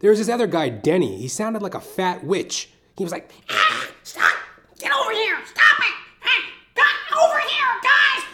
There 0.00 0.10
was 0.10 0.18
this 0.18 0.28
other 0.28 0.46
guy, 0.46 0.68
Denny. 0.68 1.16
He 1.16 1.28
sounded 1.28 1.62
like 1.62 1.74
a 1.74 1.80
fat 1.80 2.24
witch. 2.24 2.70
He 2.96 3.04
was 3.04 3.12
like, 3.12 3.30
ah, 3.50 3.90
stop! 4.02 4.32
Get 4.78 4.92
over 4.92 5.12
here! 5.12 5.38
Stop 5.46 5.78
it! 5.78 5.94
Ah, 6.78 7.24
over 7.24 7.40
here, 7.40 7.80
guys! 7.82 8.24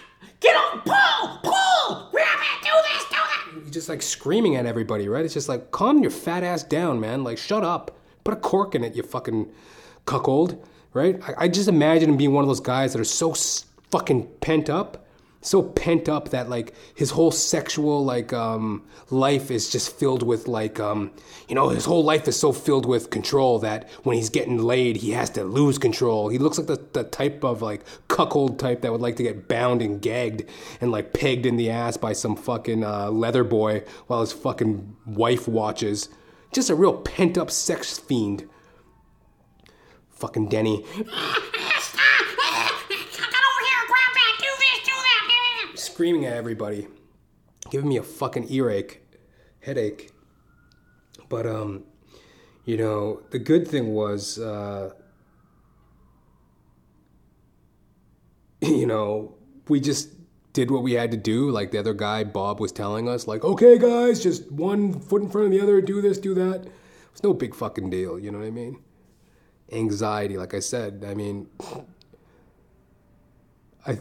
Get 0.41 0.57
on! 0.57 0.81
Pull! 0.81 1.39
Pull! 1.43 2.11
Grab 2.11 2.39
it! 2.41 2.63
Do 2.63 2.71
this! 2.83 3.05
Do 3.11 3.17
that! 3.17 3.51
He's 3.55 3.65
just 3.77 3.89
like 3.89 4.03
screaming 4.03 4.57
at 4.57 4.67
everybody, 4.67 5.09
right? 5.09 5.25
It's 5.25 5.35
just 5.35 5.49
like, 5.49 5.71
calm 5.71 6.01
your 6.01 6.11
fat 6.11 6.43
ass 6.43 6.63
down, 6.65 6.99
man. 6.99 7.23
Like, 7.23 7.39
shut 7.39 7.63
up. 7.63 7.97
Put 8.25 8.35
a 8.35 8.39
cork 8.39 8.75
in 8.75 8.83
it, 8.83 8.97
you 8.97 9.05
fucking 9.05 9.53
cuckold 10.05 10.61
right? 10.97 11.21
I, 11.29 11.45
I 11.45 11.49
just 11.49 11.69
imagine 11.69 12.11
him 12.11 12.17
being 12.17 12.33
one 12.33 12.43
of 12.43 12.49
those 12.49 12.61
guys 12.61 12.95
that 12.95 13.01
are 13.01 13.05
so 13.05 13.35
fucking 13.91 14.27
pent 14.41 14.71
up 14.71 15.06
so 15.47 15.63
pent 15.63 16.09
up 16.09 16.31
that 16.31 16.49
like 16.49 16.75
his 16.95 17.11
whole 17.11 17.31
sexual 17.31 18.05
like 18.05 18.33
um 18.33 18.85
life 19.11 19.51
is 19.51 19.71
just 19.71 19.95
filled 19.97 20.23
with 20.23 20.49
like 20.49 20.81
um 20.81 21.13
you 21.49 21.55
know 21.55 21.69
his 21.69 21.85
whole 21.85 22.03
life 22.03 22.27
is 22.27 22.37
so 22.37 22.51
filled 22.53 22.85
with 22.85 23.11
control 23.11 23.61
that 23.61 23.89
when 24.03 24.17
he's 24.17 24.29
getting 24.29 24.59
laid 24.59 24.97
he 24.97 25.13
has 25.13 25.31
to 25.31 25.45
lose 25.45 25.79
control. 25.79 26.29
He 26.29 26.39
looks 26.39 26.59
like 26.59 26.67
the, 26.67 26.85
the 26.93 27.05
type 27.05 27.45
of 27.45 27.63
like 27.63 27.83
cuckold 28.09 28.59
type 28.59 28.81
that 28.83 28.91
would 28.91 29.01
like 29.01 29.17
to 29.17 29.23
get 29.23 29.47
bound 29.47 29.83
and 29.83 30.03
gagged 30.03 30.43
and 30.81 30.91
like 30.91 31.13
pegged 31.13 31.47
in 31.47 31.57
the 31.57 31.71
ass 31.71 31.97
by 31.97 32.13
some 32.13 32.35
fucking 32.35 32.83
uh, 32.83 33.11
leather 33.11 33.45
boy 33.45 33.85
while 34.09 34.23
his 34.23 34.33
fucking 34.33 34.97
wife 35.07 35.47
watches. 35.47 36.09
Just 36.53 36.71
a 36.71 36.75
real 36.75 36.95
pent 36.95 37.39
up 37.39 37.51
sex 37.51 37.99
fiend. 37.99 38.49
Fucking 40.11 40.49
Denny. 40.49 40.85
Screaming 45.97 46.27
at 46.27 46.35
everybody. 46.35 46.89
Giving 47.71 47.89
me 47.89 47.97
a 47.97 48.03
fucking 48.03 48.53
earache. 48.53 49.01
Headache. 49.61 50.11
But, 51.31 51.47
um, 51.47 51.85
you 52.67 52.77
know, 52.77 53.23
the 53.31 53.39
good 53.39 53.67
thing 53.67 53.95
was, 53.95 54.39
uh, 54.39 54.91
you 58.61 58.85
know, 58.85 59.37
we 59.69 59.81
just 59.81 60.11
did 60.53 60.71
what 60.71 60.83
we 60.83 60.93
had 60.93 61.11
to 61.13 61.17
do. 61.17 61.51
Like 61.51 61.71
the 61.71 61.79
other 61.79 61.95
guy, 61.95 62.25
Bob, 62.25 62.61
was 62.61 62.73
telling 62.73 63.09
us, 63.09 63.27
like, 63.27 63.43
okay, 63.43 63.79
guys, 63.79 64.23
just 64.23 64.53
one 64.53 65.01
foot 65.01 65.23
in 65.23 65.31
front 65.31 65.47
of 65.47 65.51
the 65.51 65.63
other, 65.63 65.81
do 65.81 66.03
this, 66.03 66.19
do 66.19 66.35
that. 66.35 66.67
It's 67.11 67.23
no 67.23 67.33
big 67.33 67.55
fucking 67.55 67.89
deal, 67.89 68.19
you 68.19 68.31
know 68.31 68.41
what 68.41 68.49
I 68.49 68.51
mean? 68.51 68.81
anxiety. 69.73 70.37
Like 70.37 70.53
I 70.53 70.61
said, 70.61 71.07
I 71.09 71.15
mean, 71.15 71.47
I 73.87 73.99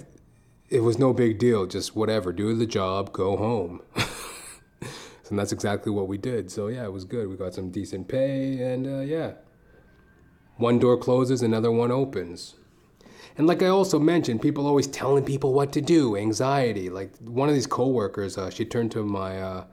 it 0.70 0.82
was 0.82 0.98
no 0.98 1.14
big 1.14 1.38
deal. 1.38 1.66
Just 1.66 1.96
whatever, 1.96 2.34
do 2.34 2.56
the 2.56 2.66
job, 2.66 3.14
go 3.14 3.38
home. 3.38 3.82
and 5.30 5.40
that's 5.40 5.52
exactly 5.52 5.92
what 5.92 6.08
we 6.08 6.18
did. 6.18 6.52
So 6.52 6.68
yeah, 6.68 6.86
it 6.86 6.94
was 6.94 7.06
good. 7.06 7.28
We 7.28 7.36
got 7.36 7.54
some 7.54 7.70
decent 7.70 8.08
pay, 8.08 8.62
and 8.62 8.88
uh, 8.88 9.00
yeah, 9.02 9.34
one 10.58 10.80
door 10.80 10.98
closes, 10.98 11.42
another 11.42 11.72
one 11.72 11.92
opens. 11.92 12.56
And 13.38 13.48
like 13.48 13.62
I 13.62 13.68
also 13.68 14.00
mentioned, 14.00 14.42
people 14.42 14.66
always 14.66 14.88
telling 14.88 15.26
people 15.26 15.54
what 15.54 15.74
to 15.74 15.82
do, 15.82 16.16
anxiety. 16.16 16.90
Like 16.90 17.18
one 17.20 17.50
of 17.50 17.56
these 17.56 17.68
coworkers, 17.68 18.38
uh, 18.38 18.50
she 18.50 18.64
turned 18.64 18.92
to 18.92 19.04
my, 19.04 19.42
uh, 19.42 19.66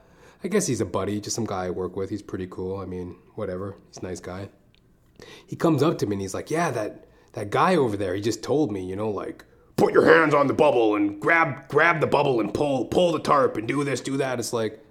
I 0.43 0.49
guess 0.49 0.67
he's 0.67 0.81
a 0.81 0.85
buddy, 0.87 1.21
just 1.21 1.37
some 1.37 1.47
guy 1.47 1.67
I 1.67 1.71
work 1.71 1.97
with. 1.97 2.11
He's 2.11 2.23
pretty 2.23 2.49
cool. 2.49 2.79
I 2.79 2.87
mean, 2.87 3.17
whatever. 3.37 3.77
He's 3.89 3.99
a 3.99 4.03
nice 4.03 4.19
guy 4.19 4.49
he 5.47 5.57
comes 5.57 5.83
up 5.83 5.99
to 5.99 6.07
me 6.07 6.15
and 6.15 6.23
he's 6.23 6.35
like, 6.35 6.51
"Yeah, 6.51 6.71
that 6.73 7.07
that 7.33 7.51
guy 7.51 7.77
over 7.77 7.97
there, 7.97 8.15
he 8.15 8.21
just 8.21 8.43
told 8.43 8.71
me, 8.73 8.85
you 8.85 8.97
know, 8.97 9.11
like 9.11 9.45
put 9.83 9.93
your 9.93 10.07
hands 10.07 10.33
on 10.33 10.47
the 10.47 10.55
bubble 10.55 10.95
and 10.95 11.21
grab 11.21 11.67
grab 11.67 12.01
the 12.01 12.07
bubble 12.07 12.39
and 12.41 12.55
pull 12.55 12.85
pull 12.85 13.11
the 13.11 13.19
tarp 13.19 13.57
and 13.57 13.67
do 13.67 13.83
this, 13.83 14.01
do 14.01 14.17
that." 14.17 14.39
It's 14.39 14.53
like 14.53 14.85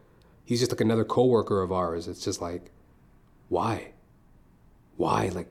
he's 0.43 0.59
just 0.59 0.71
like 0.71 0.81
another 0.81 1.05
coworker 1.05 1.61
of 1.61 1.71
ours. 1.71 2.07
It's 2.07 2.23
just 2.23 2.41
like 2.41 2.71
why? 3.47 3.93
Why? 4.97 5.29
Like 5.29 5.49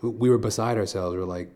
we 0.00 0.30
were 0.30 0.38
beside 0.38 0.78
ourselves. 0.78 1.16
We're 1.16 1.24
like, 1.24 1.50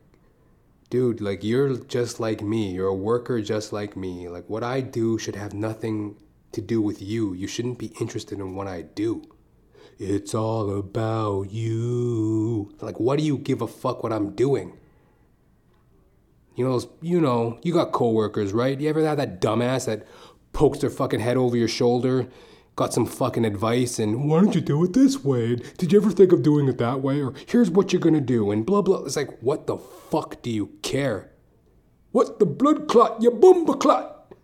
dude, 0.90 1.20
like 1.20 1.42
you're 1.42 1.76
just 1.76 2.20
like 2.20 2.42
me. 2.42 2.72
You're 2.72 2.88
a 2.88 2.94
worker 2.94 3.40
just 3.40 3.72
like 3.72 3.96
me. 3.96 4.28
Like 4.28 4.48
what 4.50 4.62
I 4.62 4.80
do 4.80 5.18
should 5.18 5.36
have 5.36 5.54
nothing 5.54 6.16
to 6.52 6.60
do 6.60 6.82
with 6.82 7.00
you. 7.00 7.32
You 7.32 7.46
shouldn't 7.46 7.78
be 7.78 7.92
interested 8.00 8.38
in 8.38 8.54
what 8.54 8.66
I 8.66 8.82
do. 8.82 9.22
It's 9.98 10.34
all 10.34 10.78
about 10.78 11.50
you. 11.50 12.74
Like, 12.80 12.98
what 12.98 13.18
do 13.18 13.24
you 13.24 13.36
give 13.36 13.60
a 13.60 13.66
fuck 13.66 14.02
what 14.02 14.14
I'm 14.14 14.30
doing? 14.34 14.78
You 16.54 16.68
know, 16.68 16.80
you 17.00 17.20
know, 17.20 17.58
you 17.62 17.72
got 17.72 17.92
coworkers, 17.92 18.52
right? 18.52 18.78
You 18.78 18.88
ever 18.88 19.04
have 19.04 19.16
that 19.16 19.40
dumbass 19.40 19.86
that 19.86 20.06
pokes 20.52 20.80
their 20.80 20.90
fucking 20.90 21.20
head 21.20 21.36
over 21.36 21.56
your 21.56 21.68
shoulder, 21.68 22.28
got 22.76 22.92
some 22.92 23.06
fucking 23.06 23.44
advice, 23.44 23.98
and 23.98 24.28
why 24.28 24.40
don't 24.40 24.54
you 24.54 24.60
do 24.60 24.82
it 24.84 24.92
this 24.92 25.24
way? 25.24 25.56
Did 25.78 25.92
you 25.92 26.00
ever 26.00 26.10
think 26.10 26.32
of 26.32 26.42
doing 26.42 26.68
it 26.68 26.78
that 26.78 27.00
way? 27.00 27.22
Or 27.22 27.34
here's 27.46 27.70
what 27.70 27.92
you're 27.92 28.00
gonna 28.00 28.20
do, 28.20 28.50
and 28.50 28.66
blah 28.66 28.82
blah. 28.82 29.04
It's 29.04 29.16
like, 29.16 29.40
what 29.40 29.66
the 29.66 29.78
fuck 29.78 30.42
do 30.42 30.50
you 30.50 30.66
care? 30.82 31.30
What's 32.12 32.30
the 32.38 32.46
blood 32.46 32.88
clot? 32.88 33.22
You 33.22 33.30
boomba 33.30 33.78
clot. 33.78 34.34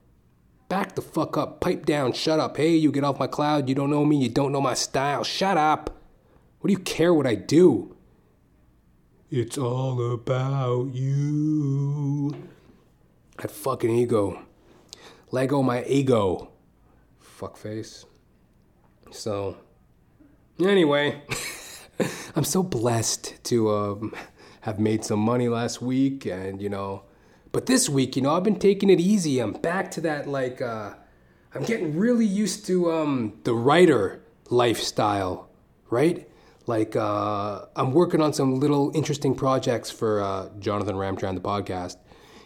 Back 0.68 0.94
the 0.94 1.02
fuck 1.02 1.36
up. 1.36 1.60
Pipe 1.60 1.86
down. 1.86 2.12
Shut 2.12 2.40
up. 2.40 2.56
Hey, 2.56 2.76
you 2.76 2.92
get 2.92 3.04
off 3.04 3.18
my 3.18 3.26
cloud. 3.26 3.68
You 3.68 3.74
don't 3.74 3.90
know 3.90 4.04
me. 4.04 4.16
You 4.16 4.28
don't 4.28 4.52
know 4.52 4.60
my 4.60 4.74
style. 4.74 5.24
Shut 5.24 5.56
up. 5.56 5.90
What 6.60 6.68
do 6.68 6.72
you 6.72 6.78
care 6.78 7.12
what 7.14 7.26
I 7.26 7.34
do? 7.34 7.95
It's 9.28 9.58
all 9.58 10.12
about 10.12 10.94
you. 10.94 12.30
That 13.38 13.50
fucking 13.50 13.90
ego. 13.90 14.40
Lego 15.32 15.62
my 15.62 15.84
ego. 15.84 16.52
Fuckface. 17.20 18.04
So, 19.10 19.56
anyway, 20.60 21.22
I'm 22.36 22.44
so 22.44 22.62
blessed 22.62 23.42
to 23.44 23.74
um, 23.74 24.14
have 24.60 24.78
made 24.78 25.04
some 25.04 25.18
money 25.18 25.48
last 25.48 25.82
week 25.82 26.26
and, 26.26 26.62
you 26.62 26.68
know, 26.68 27.02
but 27.50 27.66
this 27.66 27.88
week, 27.88 28.14
you 28.14 28.22
know, 28.22 28.36
I've 28.36 28.44
been 28.44 28.60
taking 28.60 28.90
it 28.90 29.00
easy. 29.00 29.40
I'm 29.40 29.54
back 29.54 29.90
to 29.92 30.00
that 30.02 30.28
like 30.28 30.62
uh, 30.62 30.94
I'm 31.52 31.64
getting 31.64 31.98
really 31.98 32.26
used 32.26 32.64
to 32.66 32.92
um, 32.92 33.40
the 33.42 33.54
writer 33.54 34.22
lifestyle, 34.50 35.48
right? 35.90 36.30
Like 36.66 36.96
uh, 36.96 37.66
I'm 37.76 37.92
working 37.92 38.20
on 38.20 38.32
some 38.32 38.58
little 38.58 38.90
interesting 38.94 39.34
projects 39.34 39.90
for 39.90 40.20
uh, 40.20 40.48
Jonathan 40.58 40.96
Ramcharan, 40.96 41.34
the 41.34 41.40
podcast. 41.40 41.96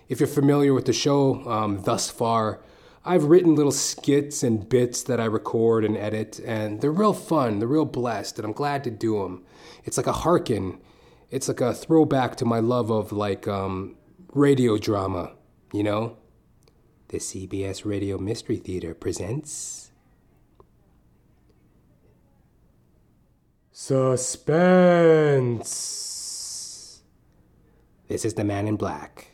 If 0.08 0.20
you're 0.20 0.26
familiar 0.26 0.74
with 0.74 0.86
the 0.86 0.92
show 0.92 1.48
um, 1.48 1.82
thus 1.82 2.10
far, 2.10 2.60
I've 3.04 3.24
written 3.24 3.54
little 3.54 3.72
skits 3.72 4.42
and 4.42 4.68
bits 4.68 5.02
that 5.04 5.20
I 5.20 5.24
record 5.24 5.84
and 5.84 5.96
edit, 5.96 6.38
and 6.44 6.80
they're 6.80 6.92
real 6.92 7.14
fun. 7.14 7.58
They're 7.58 7.68
real 7.68 7.86
blessed, 7.86 8.38
and 8.38 8.44
I'm 8.44 8.52
glad 8.52 8.84
to 8.84 8.90
do 8.90 9.22
them. 9.22 9.44
It's 9.84 9.96
like 9.96 10.06
a 10.06 10.12
harken. 10.12 10.80
It's 11.30 11.48
like 11.48 11.62
a 11.62 11.72
throwback 11.72 12.36
to 12.36 12.44
my 12.44 12.58
love 12.58 12.90
of 12.90 13.12
like 13.12 13.48
um, 13.48 13.96
radio 14.34 14.76
drama, 14.76 15.32
you 15.72 15.82
know? 15.82 16.18
The 17.08 17.18
CBS 17.18 17.84
Radio 17.84 18.18
Mystery 18.18 18.56
Theater 18.56 18.94
presents. 18.94 19.89
Suspense! 23.82 25.62
This 28.08 28.26
is 28.26 28.34
the 28.34 28.44
Man 28.44 28.68
in 28.68 28.76
Black, 28.76 29.28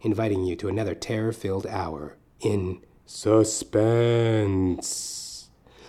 inviting 0.00 0.42
you 0.42 0.56
to 0.56 0.66
another 0.66 0.92
terror 0.92 1.30
filled 1.30 1.68
hour 1.68 2.16
in 2.40 2.80
suspense. 3.06 3.50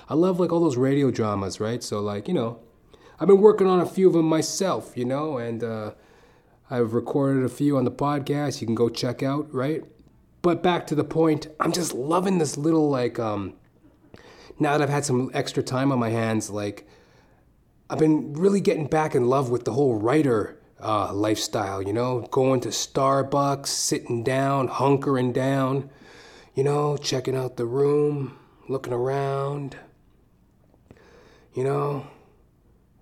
I 0.07 0.13
love 0.13 0.39
like 0.39 0.51
all 0.51 0.59
those 0.59 0.77
radio 0.77 1.09
dramas, 1.09 1.59
right? 1.59 1.81
So, 1.81 1.99
like, 1.99 2.27
you 2.27 2.35
know, 2.35 2.59
I've 3.19 3.29
been 3.29 3.41
working 3.41 3.65
on 3.65 3.79
a 3.79 3.85
few 3.87 4.05
of 4.05 4.13
them 4.13 4.27
myself, 4.27 4.95
you 4.95 5.03
know, 5.03 5.39
and, 5.39 5.63
uh, 5.63 5.93
I've 6.69 6.93
recorded 6.93 7.45
a 7.45 7.49
few 7.49 7.77
on 7.77 7.83
the 7.83 7.89
podcast. 7.89 8.61
You 8.61 8.67
can 8.67 8.75
go 8.75 8.89
check 8.89 9.23
out, 9.23 9.51
right? 9.51 9.83
But 10.43 10.61
back 10.61 10.85
to 10.87 10.93
the 10.93 11.03
point, 11.03 11.47
I'm 11.59 11.71
just 11.71 11.95
loving 11.95 12.37
this 12.37 12.57
little 12.57 12.91
like 12.91 13.17
um 13.17 13.55
now 14.59 14.77
that 14.77 14.83
I've 14.83 14.89
had 14.89 15.03
some 15.03 15.31
extra 15.33 15.63
time 15.63 15.91
on 15.91 15.97
my 15.97 16.09
hands, 16.09 16.51
like 16.51 16.87
I've 17.89 17.99
been 17.99 18.33
really 18.33 18.59
getting 18.59 18.87
back 18.87 19.15
in 19.15 19.29
love 19.29 19.49
with 19.49 19.63
the 19.63 19.71
whole 19.71 19.95
writer 19.95 20.59
uh, 20.81 21.13
lifestyle, 21.13 21.81
you 21.81 21.93
know, 21.93 22.27
going 22.31 22.59
to 22.61 22.69
Starbucks, 22.69 23.67
sitting 23.67 24.23
down, 24.23 24.67
hunkering 24.67 25.31
down, 25.31 25.89
you 26.53 26.63
know, 26.63 26.97
checking 26.97 27.35
out 27.35 27.55
the 27.55 27.65
room, 27.65 28.37
looking 28.67 28.91
around, 28.91 29.77
you 31.53 31.63
know, 31.63 32.07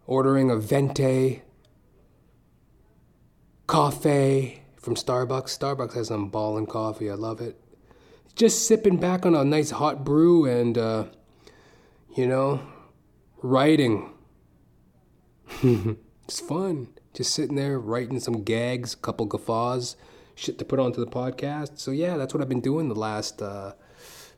ordering 0.06 0.52
a 0.52 0.56
venti 0.56 1.42
coffee 3.66 4.62
from 4.78 4.94
Starbucks. 4.94 5.58
Starbucks 5.58 5.96
has 5.96 6.10
some 6.10 6.30
ballin' 6.30 6.68
coffee. 6.68 7.10
I 7.10 7.16
love 7.16 7.42
it. 7.42 7.60
Just 8.36 8.68
sipping 8.68 8.98
back 8.98 9.26
on 9.26 9.34
a 9.34 9.44
nice 9.44 9.72
hot 9.72 10.06
brew 10.06 10.46
and, 10.46 10.78
uh, 10.78 11.06
you 12.16 12.28
know, 12.28 12.62
writing. 13.42 14.12
it's 15.64 16.40
fun. 16.40 16.90
Just 17.14 17.34
sitting 17.34 17.56
there 17.56 17.80
writing 17.80 18.20
some 18.20 18.44
gags, 18.44 18.94
a 18.94 18.98
couple 18.98 19.26
guffaws, 19.26 19.96
shit 20.36 20.58
to 20.60 20.66
put 20.66 20.80
onto 20.80 21.04
the 21.04 21.10
podcast. 21.10 21.80
So, 21.80 21.92
yeah, 21.92 22.18
that's 22.18 22.34
what 22.34 22.42
I've 22.42 22.50
been 22.50 22.62
doing 22.62 22.90
the 22.90 22.96
last 22.96 23.42
uh, 23.42 23.74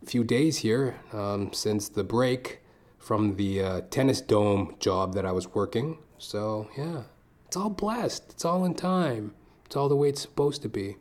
few 0.05 0.23
days 0.23 0.57
here 0.57 0.95
um, 1.11 1.51
since 1.53 1.89
the 1.89 2.03
break 2.03 2.61
from 2.99 3.35
the 3.35 3.61
uh, 3.61 3.81
tennis 3.89 4.21
dome 4.21 4.75
job 4.79 5.13
that 5.15 5.25
I 5.25 5.31
was 5.31 5.53
working. 5.53 5.97
So, 6.17 6.67
yeah, 6.77 7.03
it's 7.47 7.57
all 7.57 7.69
blessed. 7.69 8.25
It's 8.29 8.45
all 8.45 8.65
in 8.65 8.75
time. 8.75 9.33
It's 9.65 9.75
all 9.75 9.89
the 9.89 9.95
way 9.95 10.09
it's 10.09 10.21
supposed 10.21 10.61
to 10.61 10.69
be. 10.69 10.97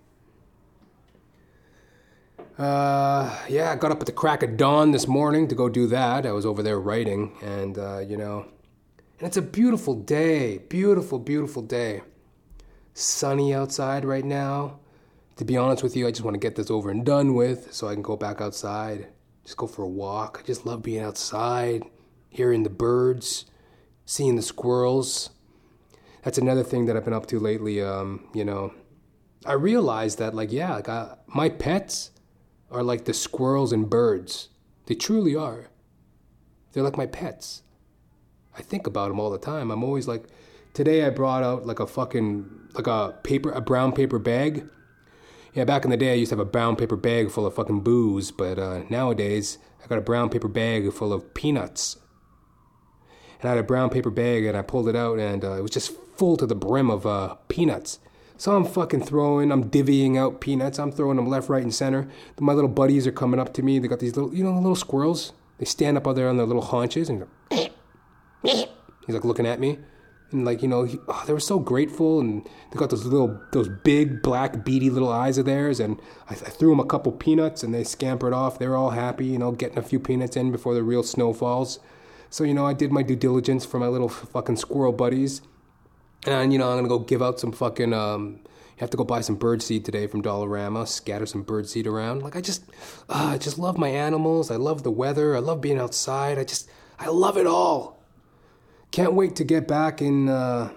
Uh, 2.59 3.39
yeah, 3.49 3.73
I 3.73 3.77
got 3.77 3.93
up 3.93 4.01
at 4.01 4.07
the 4.07 4.13
crack 4.13 4.43
of 4.43 4.57
dawn 4.57 4.93
this 4.93 5.07
morning 5.07 5.47
to 5.49 5.55
go 5.55 5.69
do 5.69 5.87
that. 5.89 6.25
I 6.25 6.33
was 6.33 6.47
over 6.47 6.63
there 6.63 6.81
writing, 6.81 7.37
and, 7.43 7.77
uh, 7.77 7.99
you 7.99 8.17
know, 8.17 8.47
and 9.19 9.27
it's 9.27 9.37
a 9.37 9.43
beautiful 9.43 9.95
day. 9.95 10.59
Beautiful, 10.59 11.19
beautiful 11.19 11.63
day. 11.63 12.03
Sunny 12.95 13.55
outside 13.55 14.05
right 14.05 14.25
now. 14.25 14.81
To 15.37 15.45
be 15.45 15.57
honest 15.57 15.83
with 15.83 15.97
you, 15.97 16.07
I 16.07 16.11
just 16.11 16.23
want 16.23 16.35
to 16.35 16.41
get 16.41 16.57
this 16.57 16.71
over 16.71 16.91
and 16.91 17.05
done 17.05 17.35
with 17.35 17.73
so 17.73 17.89
I 17.89 17.95
can 17.95 18.03
go 18.03 18.17
back 18.17 18.41
outside. 18.41 19.09
Just 19.45 19.57
go 19.57 19.67
for 19.67 19.83
a 19.83 19.89
walk. 19.89 20.41
I 20.43 20.47
just 20.47 20.67
love 20.67 20.83
being 20.83 21.03
outside, 21.03 21.85
hearing 22.31 22.63
the 22.63 22.71
birds, 22.71 23.45
seeing 24.05 24.37
the 24.37 24.43
squirrels. 24.43 25.31
That's 26.23 26.39
another 26.39 26.65
thing 26.65 26.87
that 26.87 26.97
I've 26.97 27.05
been 27.05 27.15
up 27.15 27.27
to 27.27 27.39
lately. 27.39 27.81
Um, 27.83 28.29
you 28.35 28.45
know, 28.45 28.73
I 29.45 29.53
realized 29.53 30.19
that, 30.19 30.35
like, 30.35 30.53
yeah, 30.53 30.75
like 30.75 30.89
I, 30.89 31.17
my 31.27 31.49
pets 31.49 32.11
are 32.71 32.83
like 32.83 33.05
the 33.05 33.15
squirrels 33.15 33.73
and 33.73 33.89
birds. 33.89 34.49
They 34.87 34.95
truly 34.95 35.37
are. 35.37 35.69
They're 36.73 36.83
like 36.83 36.97
my 36.97 37.07
pets. 37.07 37.63
I 38.57 38.63
think 38.63 38.87
about 38.87 39.09
them 39.09 39.21
all 39.21 39.31
the 39.31 39.39
time. 39.39 39.71
I'm 39.71 39.85
always 39.85 40.09
like, 40.09 40.25
today 40.73 41.05
I 41.05 41.11
brought 41.11 41.43
out 41.43 41.67
like 41.67 41.81
a 41.81 41.87
fucking, 41.87 42.71
like 42.75 42.87
a 42.87 43.15
paper, 43.23 43.51
a 43.51 43.61
brown 43.61 43.93
paper 43.93 44.19
bag. 44.19 44.69
Yeah, 45.55 45.65
back 45.65 45.85
in 45.85 45.91
the 45.91 45.97
day 45.97 46.13
I 46.13 46.17
used 46.17 46.31
to 46.31 46.37
have 46.37 46.47
a 46.47 46.51
brown 46.51 46.77
paper 46.77 46.97
bag 46.97 47.31
full 47.31 47.47
of 47.47 47.55
fucking 47.55 47.81
booze, 47.81 48.31
but 48.31 48.59
uh, 48.59 48.83
nowadays 48.91 49.59
I 49.83 49.87
got 49.87 49.99
a 49.99 50.03
brown 50.03 50.31
paper 50.31 50.49
bag 50.49 50.93
full 50.93 51.13
of 51.13 51.35
peanuts. 51.35 51.97
And 53.41 53.49
I 53.49 53.55
had 53.55 53.59
a 53.59 53.63
brown 53.63 53.91
paper 53.91 54.11
bag 54.11 54.45
and 54.45 54.57
I 54.57 54.63
pulled 54.63 54.89
it 54.89 54.97
out 54.97 55.19
and 55.19 55.45
uh, 55.45 55.53
it 55.53 55.63
was 55.63 55.71
just 55.71 55.93
full 56.17 56.37
to 56.39 56.47
the 56.47 56.55
brim 56.55 56.91
of 56.91 57.07
uh, 57.07 57.37
peanuts. 57.49 57.99
So 58.39 58.55
I'm 58.55 58.67
fucking 58.67 59.03
throwing, 59.03 59.51
I'm 59.51 59.71
divvying 59.71 60.19
out 60.19 60.43
peanuts. 60.43 60.79
I'm 60.79 60.93
throwing 60.93 61.17
them 61.17 61.27
left, 61.27 61.49
right, 61.49 61.63
and 61.63 61.75
center. 61.75 62.07
My 62.39 62.53
little 62.53 62.69
buddies 62.69 63.07
are 63.07 63.13
coming 63.13 63.41
up 63.41 63.55
to 63.55 63.63
me. 63.63 63.79
They 63.79 63.89
got 63.89 64.01
these 64.01 64.15
little, 64.15 64.35
you 64.35 64.45
know, 64.45 64.53
little 64.53 64.77
squirrels. 64.77 65.33
They 65.59 65.65
stand 65.65 65.97
up 65.97 66.07
out 66.07 66.17
there 66.17 66.29
on 66.29 66.37
their 66.37 66.45
little 66.45 66.63
haunches 66.63 67.09
and 67.09 67.21
go, 67.21 67.69
he's 68.47 69.15
like 69.15 69.25
looking 69.25 69.47
at 69.47 69.61
me. 69.61 69.79
And 70.33 70.45
like, 70.45 70.61
you 70.61 70.69
know, 70.69 70.83
he, 70.85 70.99
oh, 71.07 71.23
they 71.27 71.33
were 71.33 71.41
so 71.41 71.59
grateful. 71.59 72.19
And 72.21 72.45
they 72.45 72.79
got 72.79 72.91
those 72.91 73.05
little, 73.05 73.41
those 73.53 73.69
big, 73.69 74.23
black, 74.23 74.65
beady 74.65 74.91
little 74.91 75.11
eyes 75.11 75.39
of 75.39 75.45
theirs. 75.45 75.79
And 75.79 76.01
I, 76.29 76.33
I 76.33 76.35
threw 76.35 76.71
them 76.71 76.81
a 76.81 76.85
couple 76.85 77.13
peanuts 77.13 77.63
and 77.63 77.73
they 77.73 77.85
scampered 77.85 78.33
off. 78.33 78.59
They 78.59 78.67
were 78.67 78.77
all 78.77 78.91
happy, 78.91 79.27
you 79.27 79.39
know, 79.39 79.53
getting 79.53 79.79
a 79.79 79.83
few 79.83 80.01
peanuts 80.01 80.37
in 80.37 80.51
before 80.51 80.75
the 80.75 80.83
real 80.83 81.05
snow 81.05 81.33
falls. 81.33 81.79
So, 82.29 82.43
you 82.43 82.55
know, 82.55 82.67
I 82.67 82.73
did 82.73 82.91
my 82.91 83.03
due 83.03 83.15
diligence 83.15 83.65
for 83.65 83.79
my 83.79 83.87
little 83.87 84.09
fucking 84.09 84.57
squirrel 84.57 84.93
buddies 84.93 85.43
and 86.27 86.53
you 86.53 86.59
know 86.59 86.71
I'm 86.71 86.77
gonna 86.77 86.89
go 86.89 86.99
give 86.99 87.23
out 87.23 87.41
some 87.41 87.53
fucking. 87.53 87.93
Um, 87.93 88.41
you 88.43 88.81
have 88.81 88.91
to 88.91 88.97
go 88.99 89.05
buy 89.05 89.23
some 89.23 89.37
bird 89.37 89.63
seed 89.63 89.87
today 89.87 90.07
from 90.07 90.23
Dollarama. 90.23 90.87
Scatter 90.87 91.25
some 91.25 91.43
bird 91.43 91.67
seed 91.67 91.87
around. 91.87 92.23
Like 92.23 92.37
I 92.37 92.43
just, 92.43 92.63
uh, 93.09 93.31
I 93.33 93.39
just 93.39 93.59
love 93.59 93.79
my 93.79 93.89
animals. 93.89 94.51
I 94.51 94.57
love 94.57 94.83
the 94.83 94.91
weather. 94.91 95.35
I 95.35 95.39
love 95.39 95.63
being 95.63 95.79
outside. 95.79 96.39
I 96.39 96.45
just, 96.45 96.69
I 96.99 97.09
love 97.09 97.39
it 97.39 97.47
all. 97.47 98.03
Can't 98.97 99.13
wait 99.13 99.37
to 99.37 99.45
get 99.45 99.69
back 99.69 100.01
in. 100.01 100.31
Uh, 100.31 100.73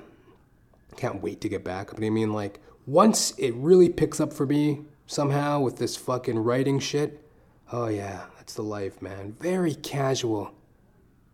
can't 0.97 1.23
wait 1.23 1.39
to 1.39 1.47
get 1.47 1.63
back. 1.63 1.91
But 1.95 2.03
I 2.03 2.09
mean, 2.09 2.33
like 2.33 2.59
once 2.85 3.33
it 3.37 3.53
really 3.55 3.87
picks 3.87 4.19
up 4.19 4.33
for 4.33 4.45
me 4.45 4.81
somehow 5.07 5.61
with 5.61 5.77
this 5.77 5.95
fucking 5.95 6.37
writing 6.39 6.79
shit. 6.79 7.23
Oh 7.71 7.87
yeah, 7.87 8.25
that's 8.35 8.55
the 8.55 8.61
life, 8.61 9.01
man. 9.01 9.37
Very 9.39 9.73
casual, 9.73 10.53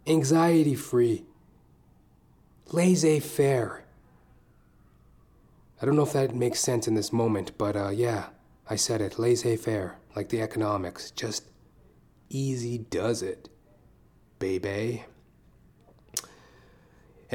anxiety 0.06 0.76
free, 0.76 1.26
laissez 2.72 3.20
faire. 3.20 3.84
I 5.82 5.88
don't 5.88 5.96
know 5.96 6.04
if 6.04 6.14
that 6.14 6.36
makes 6.36 6.60
sense 6.60 6.88
in 6.88 6.94
this 6.94 7.12
moment, 7.12 7.58
but 7.58 7.76
uh, 7.76 7.90
yeah, 7.90 8.28
I 8.70 8.76
said 8.76 9.02
it. 9.02 9.18
Laissez 9.18 9.56
faire, 9.56 9.98
like 10.16 10.30
the 10.30 10.44
economics. 10.44 11.10
Just 11.10 11.46
easy 12.30 12.78
does 12.78 13.24
it, 13.24 13.50
baby. 14.38 15.06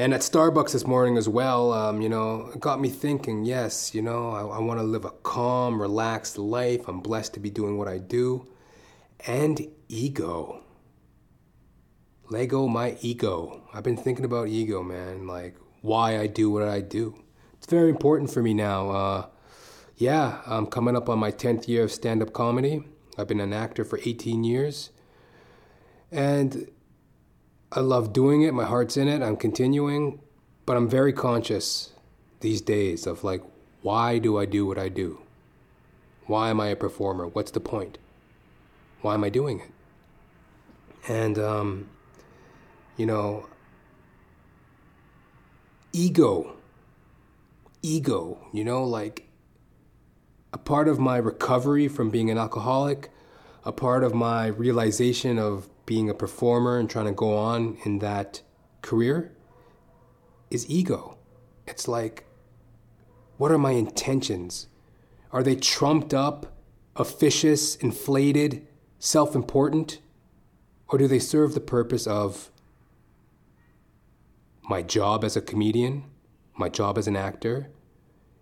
And 0.01 0.13
at 0.13 0.21
Starbucks 0.21 0.71
this 0.71 0.87
morning 0.87 1.15
as 1.17 1.29
well, 1.29 1.73
um, 1.73 2.01
you 2.01 2.09
know, 2.09 2.49
it 2.53 2.59
got 2.59 2.81
me 2.81 2.89
thinking 2.89 3.45
yes, 3.45 3.93
you 3.93 4.01
know, 4.01 4.31
I, 4.31 4.57
I 4.57 4.59
want 4.59 4.79
to 4.79 4.83
live 4.83 5.05
a 5.05 5.11
calm, 5.11 5.79
relaxed 5.79 6.37
life. 6.37 6.87
I'm 6.87 7.01
blessed 7.01 7.35
to 7.35 7.39
be 7.39 7.49
doing 7.49 7.77
what 7.77 7.87
I 7.87 7.99
do. 7.99 8.47
And 9.27 9.61
ego. 9.89 10.63
Lego 12.29 12.67
my 12.67 12.97
ego. 13.01 13.61
I've 13.73 13.83
been 13.83 13.97
thinking 13.97 14.25
about 14.25 14.47
ego, 14.47 14.81
man, 14.81 15.27
like 15.27 15.55
why 15.81 16.19
I 16.19 16.27
do 16.27 16.49
what 16.49 16.63
I 16.63 16.81
do 16.81 17.15
it's 17.61 17.69
very 17.69 17.91
important 17.91 18.31
for 18.31 18.41
me 18.41 18.55
now. 18.55 18.89
Uh, 18.89 19.25
yeah, 19.95 20.41
I'm 20.47 20.65
coming 20.65 20.95
up 20.95 21.09
on 21.09 21.19
my 21.19 21.31
10th 21.31 21.67
year 21.67 21.83
of 21.83 21.91
stand 21.91 22.23
up 22.23 22.33
comedy. 22.33 22.83
I've 23.19 23.27
been 23.27 23.39
an 23.39 23.53
actor 23.53 23.85
for 23.85 23.99
18 24.03 24.43
years. 24.43 24.89
And 26.11 26.71
I 27.71 27.79
love 27.79 28.13
doing 28.13 28.41
it. 28.41 28.53
My 28.53 28.65
heart's 28.65 28.97
in 28.97 29.07
it. 29.07 29.21
I'm 29.21 29.37
continuing. 29.37 30.21
But 30.65 30.77
I'm 30.77 30.89
very 30.89 31.13
conscious 31.13 31.91
these 32.41 32.61
days 32.61 33.07
of 33.07 33.23
like, 33.23 33.43
why 33.81 34.19
do 34.19 34.37
I 34.37 34.45
do 34.45 34.65
what 34.65 34.77
I 34.77 34.89
do? 34.89 35.21
Why 36.27 36.49
am 36.49 36.59
I 36.59 36.67
a 36.67 36.75
performer? 36.75 37.27
What's 37.27 37.51
the 37.51 37.59
point? 37.59 37.97
Why 39.01 39.15
am 39.15 39.23
I 39.23 39.29
doing 39.29 39.61
it? 39.61 39.71
And, 41.07 41.39
um, 41.39 41.89
you 42.95 43.05
know, 43.05 43.47
ego 45.91 46.55
ego, 47.81 48.37
you 48.53 48.63
know, 48.63 48.83
like 48.83 49.27
a 50.53 50.57
part 50.57 50.87
of 50.87 50.99
my 50.99 51.17
recovery 51.17 51.87
from 51.87 52.09
being 52.09 52.29
an 52.29 52.37
alcoholic, 52.37 53.09
a 53.63 53.71
part 53.71 54.03
of 54.03 54.13
my 54.13 54.47
realization 54.47 55.39
of 55.39 55.69
being 55.91 56.09
a 56.09 56.13
performer 56.13 56.79
and 56.79 56.89
trying 56.89 57.03
to 57.05 57.11
go 57.11 57.35
on 57.35 57.77
in 57.83 57.99
that 57.99 58.41
career 58.81 59.29
is 60.49 60.65
ego. 60.69 61.17
It's 61.67 61.85
like, 61.85 62.23
what 63.35 63.51
are 63.51 63.57
my 63.57 63.71
intentions? 63.71 64.67
Are 65.33 65.43
they 65.43 65.57
trumped 65.57 66.13
up, 66.13 66.55
officious, 66.95 67.75
inflated, 67.75 68.65
self 68.99 69.35
important? 69.35 69.99
Or 70.87 70.97
do 70.97 71.09
they 71.09 71.19
serve 71.19 71.55
the 71.55 71.59
purpose 71.59 72.07
of 72.07 72.51
my 74.63 74.81
job 74.81 75.25
as 75.25 75.35
a 75.35 75.41
comedian, 75.41 76.05
my 76.55 76.69
job 76.69 76.97
as 76.97 77.05
an 77.05 77.17
actor, 77.17 77.69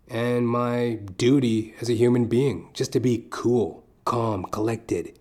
and 0.07 0.47
my 0.47 0.99
duty 1.17 1.73
as 1.81 1.89
a 1.89 1.95
human 1.95 2.25
being 2.25 2.69
just 2.75 2.93
to 2.93 2.99
be 2.99 3.25
cool, 3.31 3.88
calm, 4.05 4.43
collected, 4.51 5.17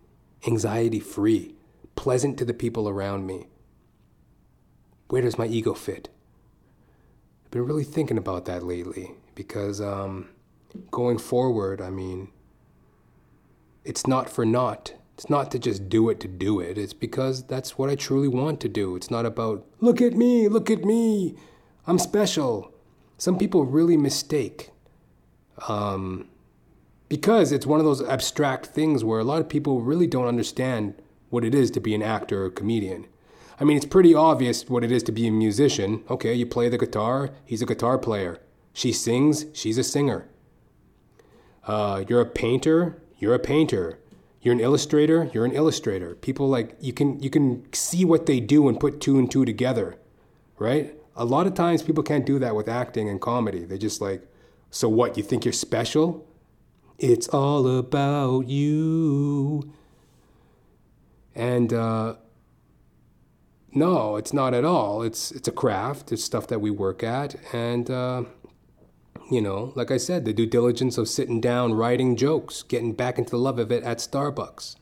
anxiety 0.47 1.01
free, 1.01 1.55
pleasant 1.99 2.39
to 2.39 2.45
the 2.45 2.55
people 2.55 2.89
around 2.89 3.27
me. 3.27 3.49
Where 5.09 5.21
does 5.21 5.37
my 5.37 5.47
ego 5.47 5.75
fit? 5.75 6.09
I've 7.45 7.51
been 7.51 7.67
really 7.67 7.83
thinking 7.83 8.17
about 8.17 8.45
that 8.45 8.63
lately 8.63 9.15
because 9.35 9.81
um, 9.81 10.29
going 10.93 11.19
forward, 11.19 11.81
I 11.81 11.91
mean, 11.91 12.29
it's 13.85 14.07
not 14.07 14.31
for 14.31 14.47
naught. 14.47 14.95
It's 15.15 15.29
not 15.29 15.51
to 15.51 15.59
just 15.59 15.89
do 15.89 16.09
it 16.09 16.21
to 16.21 16.29
do 16.29 16.61
it. 16.61 16.79
It's 16.79 16.93
because 16.93 17.43
that's 17.43 17.77
what 17.77 17.91
I 17.91 17.97
truly 17.97 18.29
want 18.29 18.61
to 18.61 18.69
do. 18.69 18.95
It's 18.95 19.11
not 19.11 19.27
about, 19.27 19.67
look 19.81 20.01
at 20.01 20.13
me, 20.13 20.47
look 20.47 20.71
at 20.71 20.85
me, 20.85 21.35
I'm 21.85 21.99
special. 21.99 22.73
Some 23.17 23.37
people 23.37 23.65
really 23.65 23.97
mistake 23.97 24.71
um, 25.67 26.29
because 27.09 27.51
it's 27.51 27.67
one 27.67 27.81
of 27.81 27.85
those 27.85 28.07
abstract 28.07 28.67
things 28.67 29.03
where 29.03 29.19
a 29.19 29.25
lot 29.25 29.41
of 29.41 29.49
people 29.49 29.81
really 29.81 30.07
don't 30.07 30.29
understand 30.29 30.95
what 31.31 31.45
it 31.45 31.55
is 31.55 31.71
to 31.73 31.81
be 31.81 31.95
an 31.95 32.03
actor 32.03 32.45
or 32.45 32.51
comedian. 32.51 33.07
I 33.61 33.65
mean, 33.65 33.77
it's 33.77 33.87
pretty 33.87 34.15
obvious 34.15 34.69
what 34.69 34.85
it 34.85 34.93
is 34.93 35.03
to 35.05 35.13
be 35.13 35.27
a 35.27 35.33
musician. 35.33 36.05
Okay, 36.09 36.35
you 36.35 36.47
play 36.47 36.69
the 36.69 36.79
guitar, 36.79 37.31
he's 37.45 37.63
a 37.63 37.67
guitar 37.67 37.99
player. 37.99 38.41
She 38.73 38.93
sings, 38.93 39.47
she's 39.53 39.79
a 39.79 39.85
singer. 39.85 40.29
Uh, 41.67 42.05
you're 42.09 42.21
a 42.21 42.27
painter, 42.27 43.03
you're 43.19 43.35
a 43.35 43.39
painter. 43.39 43.99
You're 44.41 44.55
an 44.55 44.61
illustrator, 44.61 45.31
you're 45.35 45.45
an 45.45 45.53
illustrator. 45.53 46.15
People 46.15 46.49
like 46.49 46.77
you 46.81 46.93
can 46.93 47.21
you 47.21 47.29
can 47.29 47.71
see 47.73 48.05
what 48.05 48.27
they 48.27 48.39
do 48.39 48.69
and 48.69 48.79
put 48.79 49.01
two 49.01 49.19
and 49.19 49.29
two 49.29 49.45
together, 49.45 49.97
right? 50.59 50.95
A 51.17 51.25
lot 51.25 51.49
of 51.49 51.55
times 51.55 51.83
people 51.83 52.05
can't 52.05 52.25
do 52.25 52.39
that 52.39 52.55
with 52.55 52.69
acting 52.69 53.09
and 53.09 53.21
comedy. 53.21 53.65
They're 53.65 53.77
just 53.77 54.01
like, 54.01 54.23
so 54.71 54.89
what? 54.89 55.17
You 55.17 55.25
think 55.25 55.45
you're 55.45 55.53
special? 55.53 56.25
It's 56.99 57.29
all 57.29 57.67
about 57.67 58.49
you. 58.49 59.73
And 61.39 61.73
uh, 61.73 62.17
no, 63.73 64.17
it's 64.17 64.33
not 64.33 64.55
at 64.55 64.65
all. 64.65 65.03
It's 65.03 65.31
it's 65.31 65.47
a 65.47 65.53
craft. 65.53 66.11
It's 66.11 66.25
stuff 66.25 66.49
that 66.49 66.61
we 66.61 66.71
work 66.71 67.05
at, 67.05 67.37
and 67.55 67.89
uh, 67.89 68.25
you 69.31 69.41
know, 69.41 69.73
like 69.77 69.93
I 69.93 69.99
said, 69.99 70.25
the 70.25 70.33
due 70.33 70.47
diligence 70.47 70.99
of 70.99 71.09
sitting 71.09 71.41
down, 71.41 71.75
writing 71.75 72.17
jokes, 72.17 72.65
getting 72.65 72.93
back 72.93 73.19
into 73.19 73.31
the 73.31 73.39
love 73.39 73.61
of 73.61 73.71
it 73.71 73.85
at 73.85 73.99
Starbucks. 73.99 74.75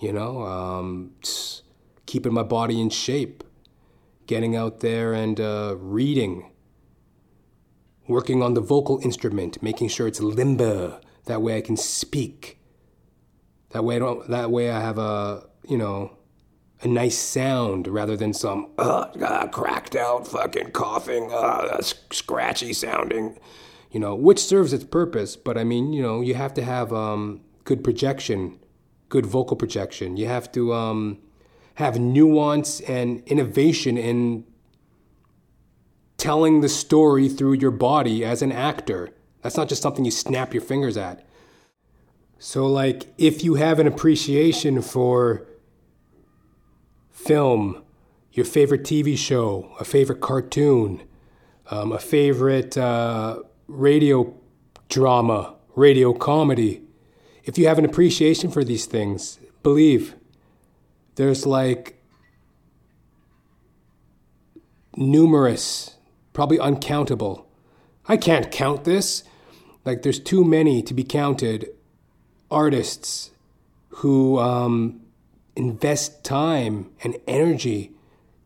You 0.00 0.12
know, 0.12 0.42
um, 0.42 1.12
keeping 2.06 2.32
my 2.32 2.44
body 2.44 2.80
in 2.80 2.88
shape, 2.88 3.44
getting 4.26 4.56
out 4.56 4.80
there 4.80 5.12
and 5.12 5.38
uh, 5.38 5.74
reading, 5.76 6.50
working 8.06 8.42
on 8.42 8.54
the 8.54 8.62
vocal 8.62 9.00
instrument, 9.02 9.62
making 9.62 9.88
sure 9.88 10.06
it's 10.06 10.20
limber. 10.20 10.98
That 11.26 11.42
way 11.42 11.58
I 11.58 11.60
can 11.60 11.76
speak. 11.76 12.58
That 13.70 13.84
way 13.84 13.96
I 13.96 13.98
don't. 13.98 14.28
That 14.28 14.50
way 14.50 14.70
I 14.70 14.80
have 14.80 14.96
a 14.96 15.48
you 15.68 15.78
know 15.78 16.18
a 16.82 16.88
nice 16.88 17.18
sound 17.18 17.88
rather 17.88 18.16
than 18.16 18.32
some 18.32 18.70
uh, 18.78 19.06
uh, 19.20 19.48
cracked 19.48 19.96
out 19.96 20.26
fucking 20.26 20.70
coughing, 20.70 21.30
uh, 21.32 21.80
scratchy 21.82 22.72
sounding, 22.72 23.38
you 23.90 23.98
know, 23.98 24.14
which 24.14 24.38
serves 24.38 24.72
its 24.72 24.84
purpose. 24.84 25.34
But 25.36 25.58
I 25.58 25.64
mean, 25.64 25.92
you 25.92 26.02
know, 26.02 26.20
you 26.20 26.34
have 26.34 26.54
to 26.54 26.62
have 26.62 26.92
um, 26.92 27.40
good 27.64 27.82
projection, 27.82 28.58
good 29.08 29.26
vocal 29.26 29.56
projection. 29.56 30.16
You 30.16 30.26
have 30.26 30.52
to 30.52 30.72
um, 30.72 31.18
have 31.74 31.98
nuance 31.98 32.80
and 32.82 33.22
innovation 33.26 33.98
in 33.98 34.44
telling 36.16 36.60
the 36.60 36.68
story 36.68 37.28
through 37.28 37.54
your 37.54 37.70
body 37.70 38.24
as 38.24 38.40
an 38.40 38.52
actor. 38.52 39.10
That's 39.42 39.56
not 39.56 39.68
just 39.68 39.82
something 39.82 40.04
you 40.04 40.10
snap 40.10 40.54
your 40.54 40.62
fingers 40.62 40.96
at. 40.96 41.24
So, 42.40 42.66
like, 42.66 43.06
if 43.18 43.42
you 43.42 43.54
have 43.54 43.80
an 43.80 43.88
appreciation 43.88 44.80
for 44.80 45.47
film, 47.18 47.82
your 48.32 48.46
favorite 48.46 48.84
TV 48.84 49.18
show, 49.18 49.74
a 49.80 49.84
favorite 49.84 50.20
cartoon, 50.20 51.02
um, 51.70 51.92
a 51.92 51.98
favorite 51.98 52.78
uh, 52.78 53.40
radio 53.66 54.34
drama, 54.88 55.54
radio 55.74 56.14
comedy. 56.14 56.80
If 57.44 57.58
you 57.58 57.66
have 57.66 57.78
an 57.78 57.84
appreciation 57.84 58.50
for 58.50 58.62
these 58.62 58.86
things, 58.86 59.38
believe 59.62 60.14
there's 61.16 61.44
like 61.44 62.00
numerous, 64.96 65.96
probably 66.32 66.60
uncountable. 66.60 67.46
I 68.06 68.16
can't 68.16 68.50
count 68.50 68.84
this. 68.84 69.24
Like, 69.84 70.02
there's 70.02 70.20
too 70.20 70.44
many 70.44 70.82
to 70.82 70.94
be 70.94 71.04
counted 71.04 71.68
artists 72.50 73.30
who 73.88 74.38
um, 74.38 75.00
invest 75.58 76.22
time 76.24 76.88
and 77.02 77.16
energy 77.26 77.90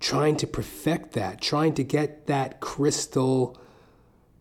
trying 0.01 0.35
to 0.37 0.47
perfect 0.47 1.13
that, 1.13 1.41
trying 1.41 1.75
to 1.75 1.85
get 1.85 2.27
that 2.27 2.59
crystal 2.61 3.57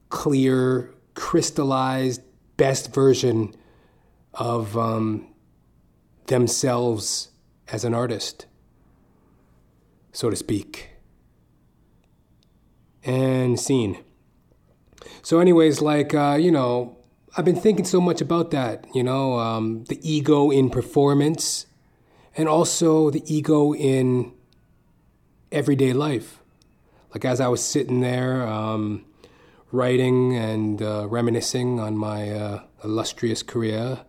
clear, 0.10 0.94
crystallized, 1.14 2.22
best 2.56 2.94
version 2.96 3.54
of 4.34 4.78
um, 4.78 5.28
themselves 6.28 7.32
as 7.68 7.84
an 7.84 7.94
artist, 7.94 8.46
so 10.14 10.30
to 10.30 10.36
speak. 10.36 10.92
And 13.04 13.60
scene. 13.60 14.04
So, 15.24 15.40
anyways, 15.40 15.82
like, 15.82 16.14
uh, 16.14 16.38
you 16.40 16.52
know, 16.52 16.98
I've 17.36 17.46
been 17.46 17.60
thinking 17.60 17.86
so 17.86 18.00
much 18.00 18.22
about 18.22 18.52
that, 18.52 18.86
you 18.94 19.04
know, 19.04 19.40
um, 19.40 19.84
the 19.86 20.00
ego 20.08 20.52
in 20.52 20.70
performance 20.70 21.66
and 22.36 22.48
also 22.48 23.10
the 23.10 23.24
ego 23.34 23.74
in 23.74 24.32
everyday 25.52 25.94
life. 25.94 26.40
Like 27.14 27.26
as 27.26 27.42
I 27.42 27.48
was 27.48 27.64
sitting 27.64 28.00
there 28.00 28.48
um, 28.48 29.06
writing 29.72 30.36
and 30.36 30.82
uh, 30.82 31.08
reminiscing 31.08 31.80
on 31.80 31.98
my 31.98 32.32
uh, 32.32 32.64
illustrious 32.84 33.44
career 33.44 34.00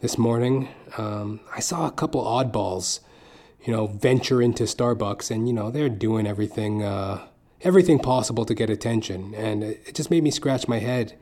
this 0.00 0.16
morning, 0.16 0.68
um, 0.96 1.40
I 1.54 1.60
saw 1.60 1.86
a 1.86 1.90
couple 1.90 2.24
oddballs, 2.24 3.00
you 3.64 3.72
know, 3.72 3.86
venture 3.86 4.40
into 4.40 4.64
Starbucks, 4.64 5.30
and 5.30 5.46
you 5.46 5.54
know 5.54 5.70
they're 5.70 5.88
doing 5.88 6.26
everything, 6.26 6.82
uh, 6.82 7.26
everything 7.62 7.98
possible 7.98 8.44
to 8.44 8.54
get 8.54 8.70
attention, 8.70 9.34
and 9.34 9.62
it 9.62 9.94
just 9.94 10.10
made 10.10 10.22
me 10.22 10.30
scratch 10.30 10.68
my 10.68 10.78
head, 10.78 11.18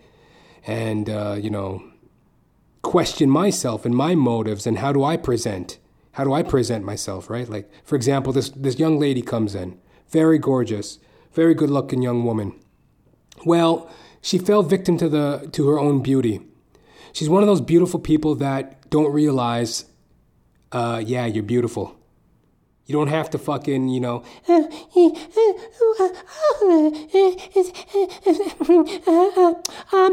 and 0.67 1.09
uh, 1.09 1.37
you 1.41 1.51
know, 1.51 1.83
question 2.83 3.31
myself 3.31 3.85
and 3.85 3.95
my 3.95 4.15
motives 4.15 4.67
and 4.67 4.79
how 4.79 4.93
do 4.93 5.03
I 5.03 5.17
present 5.17 5.79
how 6.15 6.23
do 6.23 6.33
I 6.33 6.45
present 6.45 6.85
myself, 6.85 7.29
right? 7.29 7.49
Like, 7.49 7.69
for 7.85 7.97
example, 7.97 8.33
this, 8.33 8.51
this 8.51 8.79
young 8.79 9.01
lady 9.01 9.21
comes 9.21 9.57
in, 9.57 9.79
very 10.09 10.39
gorgeous, 10.39 11.01
very 11.33 11.55
good 11.55 11.71
looking 11.71 12.03
young 12.03 12.25
woman. 12.25 12.55
Well, 13.45 13.91
she 14.23 14.39
fell 14.39 14.63
victim 14.63 14.97
to, 14.99 15.09
the, 15.09 15.49
to 15.53 15.69
her 15.69 15.79
own 15.79 16.03
beauty. 16.03 16.41
She's 17.13 17.29
one 17.29 17.43
of 17.43 17.49
those 17.49 17.61
beautiful 17.61 17.99
people 17.99 18.37
that 18.37 18.89
don't 18.91 19.13
realize, 19.13 19.87
uh, 20.71 21.03
yeah, 21.05 21.27
you're 21.27 21.43
beautiful. 21.43 21.97
You 22.87 22.93
don't 22.93 23.09
have 23.09 23.29
to 23.31 23.39
fucking, 23.39 23.89
you 23.89 24.01
know. 24.01 24.23
um, 24.49 24.69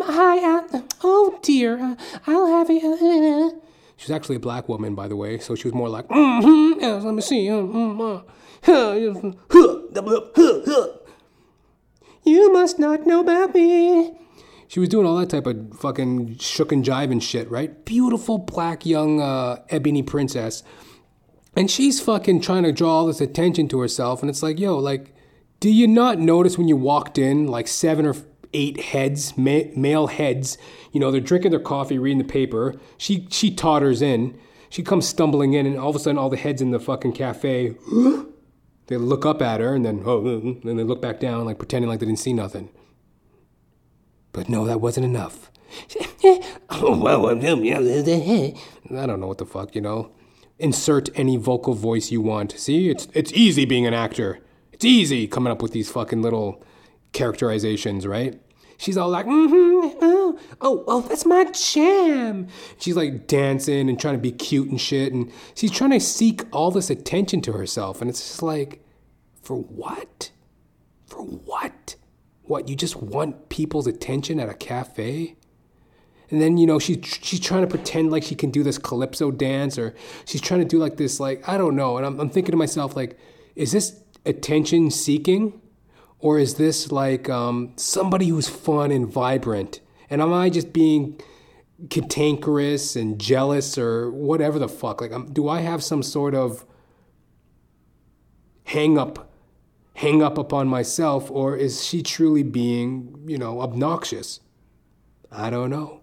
hi, 0.02 0.58
uh, 0.58 0.82
oh 1.04 1.38
dear, 1.44 1.80
uh, 1.80 1.96
I'll 2.26 2.48
have 2.48 2.72
it. 2.72 3.62
She's 4.02 4.10
actually 4.10 4.38
a 4.38 4.40
black 4.40 4.68
woman, 4.68 4.96
by 4.96 5.08
the 5.08 5.16
way, 5.16 5.38
so 5.38 5.54
she 5.54 5.68
was 5.68 5.76
more 5.76 5.88
like, 5.88 6.08
mm-hmm, 6.08 6.80
yes, 6.80 7.04
let 7.04 7.14
me 7.14 7.22
see. 7.22 7.46
Mm-hmm. 7.46 8.28
You 12.26 12.52
must 12.52 12.80
not 12.80 13.06
know 13.06 13.20
about 13.20 13.54
me. 13.54 14.12
She 14.68 14.80
was 14.80 14.90
doing 14.90 15.06
all 15.06 15.18
that 15.18 15.30
type 15.30 15.46
of 15.46 15.78
fucking 15.80 16.40
shook 16.40 16.72
and 16.72 16.84
jive 16.84 17.12
and 17.12 17.24
shit, 17.24 17.48
right? 17.52 17.86
Beautiful 17.86 18.40
black 18.40 18.88
young 18.88 19.22
uh, 19.22 19.58
ebony 19.70 20.02
princess. 20.02 20.64
And 21.56 21.70
she's 21.70 22.00
fucking 22.00 22.42
trying 22.42 22.64
to 22.64 22.72
draw 22.72 22.90
all 22.90 23.06
this 23.06 23.22
attention 23.22 23.68
to 23.68 23.80
herself. 23.82 24.22
And 24.22 24.32
it's 24.32 24.42
like, 24.42 24.60
yo, 24.60 24.80
like, 24.80 25.14
do 25.60 25.70
you 25.70 25.88
not 25.88 26.18
notice 26.18 26.58
when 26.58 26.68
you 26.68 26.76
walked 26.76 27.20
in, 27.20 27.46
like 27.46 27.68
seven 27.68 28.08
or 28.08 28.16
eight 28.54 28.80
heads, 28.80 29.38
ma- 29.38 29.70
male 29.76 30.08
heads. 30.08 30.58
You 30.92 31.00
know, 31.00 31.12
they're 31.12 31.22
drinking 31.22 31.52
their 31.52 31.60
coffee, 31.60 31.98
reading 31.98 32.18
the 32.18 32.24
paper. 32.24 32.76
She 32.98 33.28
she 33.30 33.54
totters 33.54 34.02
in. 34.02 34.38
She 34.70 34.84
comes 34.84 35.08
stumbling 35.08 35.54
in, 35.54 35.66
and 35.66 35.78
all 35.78 35.90
of 35.90 35.96
a 35.96 36.00
sudden, 36.00 36.18
all 36.18 36.30
the 36.30 36.38
heads 36.38 36.62
in 36.62 36.72
the 36.72 36.80
fucking 36.80 37.12
cafe, 37.12 37.76
they 38.88 38.96
look 38.98 39.26
up 39.26 39.42
at 39.42 39.60
her, 39.60 39.76
and 39.76 39.86
then 39.86 40.04
oh, 40.06 40.26
and 40.64 40.80
they 40.80 40.84
look 40.84 41.02
back 41.02 41.20
down, 41.20 41.46
like 41.46 41.58
pretending 41.58 41.90
like 41.90 42.00
they 42.00 42.06
didn't 42.06 42.20
see 42.20 42.34
nothing. 42.34 42.70
But 44.32 44.48
no, 44.48 44.66
that 44.66 44.80
wasn't 44.80 45.06
enough. 45.06 45.52
I 48.90 49.06
don't 49.06 49.20
know 49.20 49.28
what 49.28 49.38
the 49.38 49.46
fuck, 49.46 49.76
you 49.76 49.82
know. 49.82 50.12
Insert 50.60 51.10
any 51.16 51.38
vocal 51.38 51.74
voice 51.74 52.12
you 52.12 52.22
want. 52.22 52.58
See, 52.58 52.90
it's 52.90 53.08
it's 53.14 53.34
easy 53.34 53.66
being 53.66 53.86
an 53.86 53.94
actor. 53.94 54.40
It's 54.72 54.86
easy 54.86 55.28
coming 55.28 55.52
up 55.52 55.62
with 55.62 55.72
these 55.72 55.92
fucking 55.92 56.22
little 56.22 56.64
characterizations, 57.14 58.08
right? 58.08 58.40
She's 58.78 58.98
all 58.98 59.10
like, 59.10 59.28
mm-hmm, 59.28 59.98
oh, 60.02 60.40
oh, 60.60 60.84
oh, 60.88 61.02
that's 61.02 61.26
my 61.26 61.46
jam. 61.52 62.48
She's 62.80 62.96
like 62.96 63.28
dancing 63.28 63.88
and 63.90 64.00
trying 64.00 64.16
to 64.16 64.20
be 64.20 64.32
cute 64.32 64.70
and 64.70 64.82
shit. 64.82 65.14
And 65.14 65.32
she's 65.54 65.70
trying 65.70 65.92
to 65.92 66.00
seek 66.00 66.46
all 66.52 66.72
this 66.72 66.90
attention 66.90 67.42
to 67.42 67.52
herself. 67.52 68.02
And 68.02 68.10
it's 68.10 68.20
just 68.20 68.42
like, 68.42 68.84
for 69.44 69.56
what? 69.56 70.32
For 71.06 71.22
what? 71.22 71.96
What, 72.42 72.70
you 72.70 72.76
just 72.76 72.96
want 72.96 73.50
people's 73.50 73.86
attention 73.86 74.40
at 74.40 74.50
a 74.50 74.56
cafe? 74.56 75.36
And 76.32 76.42
then, 76.42 76.58
you 76.58 76.66
know, 76.66 76.80
she, 76.80 77.00
she's 77.04 77.40
trying 77.40 77.62
to 77.62 77.68
pretend 77.68 78.12
like 78.12 78.24
she 78.24 78.34
can 78.34 78.50
do 78.50 78.64
this 78.64 78.80
calypso 78.80 79.30
dance 79.30 79.78
or 79.78 79.94
she's 80.26 80.42
trying 80.42 80.62
to 80.62 80.66
do 80.66 80.80
like 80.80 80.98
this, 80.98 81.20
like, 81.20 81.48
I 81.48 81.58
don't 81.58 81.76
know. 81.76 81.98
And 81.98 82.06
I'm, 82.06 82.20
I'm 82.20 82.30
thinking 82.32 82.52
to 82.54 82.58
myself, 82.58 82.96
like, 82.96 83.20
is 83.56 83.74
this 83.74 84.02
attention 84.26 84.90
seeking? 84.90 85.62
Or 86.22 86.40
is 86.40 86.56
this 86.56 86.92
like 86.92 87.30
um, 87.30 87.74
somebody 87.76 88.28
who's 88.28 88.48
fun 88.48 88.92
and 88.92 89.12
vibrant? 89.12 89.82
And 90.10 90.22
am 90.22 90.32
I 90.34 90.50
just 90.50 90.72
being 90.72 91.20
cantankerous 91.90 92.96
and 92.96 93.20
jealous 93.20 93.78
or 93.78 94.12
whatever 94.12 94.60
the 94.60 94.70
fuck? 94.70 95.02
Like, 95.02 95.12
um, 95.12 95.34
do 95.34 95.50
I 95.50 95.62
have 95.62 95.84
some 95.84 96.04
sort 96.04 96.36
of 96.36 96.66
hang 98.66 98.98
up 98.98 99.32
hang 99.96 100.24
up 100.24 100.38
upon 100.38 100.68
myself 100.68 101.30
or 101.30 101.56
is 101.56 101.84
she 101.84 102.02
truly 102.02 102.44
being, 102.44 103.14
you 103.28 103.38
know, 103.38 103.62
obnoxious? 103.62 104.40
I 105.32 105.50
don't 105.50 105.70
know. 105.70 106.02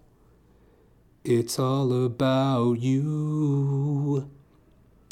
It's 1.25 1.59
all 1.59 2.05
about 2.05 2.75
you. 2.75 4.31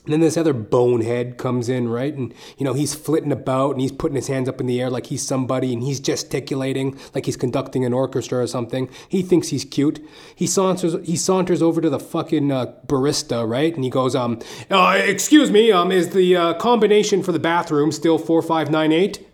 And 0.06 0.12
then 0.12 0.20
this 0.20 0.36
other 0.36 0.52
bonehead 0.52 1.36
comes 1.36 1.68
in, 1.68 1.88
right? 1.88 2.14
And, 2.14 2.32
you 2.58 2.64
know, 2.64 2.74
he's 2.74 2.94
flitting 2.94 3.32
about 3.32 3.72
and 3.72 3.80
he's 3.80 3.90
putting 3.90 4.14
his 4.14 4.28
hands 4.28 4.48
up 4.48 4.60
in 4.60 4.68
the 4.68 4.80
air 4.80 4.88
like 4.88 5.06
he's 5.06 5.26
somebody 5.26 5.72
and 5.72 5.82
he's 5.82 5.98
gesticulating 5.98 6.96
like 7.12 7.26
he's 7.26 7.36
conducting 7.36 7.84
an 7.84 7.92
orchestra 7.92 8.38
or 8.38 8.46
something. 8.46 8.88
He 9.08 9.22
thinks 9.22 9.48
he's 9.48 9.64
cute. 9.64 9.98
He 10.36 10.46
saunters, 10.46 10.94
he 11.04 11.16
saunters 11.16 11.60
over 11.60 11.80
to 11.80 11.90
the 11.90 11.98
fucking 11.98 12.52
uh, 12.52 12.74
barista, 12.86 13.48
right? 13.48 13.74
And 13.74 13.82
he 13.82 13.90
goes, 13.90 14.14
um, 14.14 14.38
uh, 14.70 14.96
excuse 14.96 15.50
me, 15.50 15.72
um, 15.72 15.90
is 15.90 16.10
the 16.10 16.36
uh, 16.36 16.54
combination 16.54 17.24
for 17.24 17.32
the 17.32 17.40
bathroom 17.40 17.90
still 17.90 18.16
4598? 18.16 19.26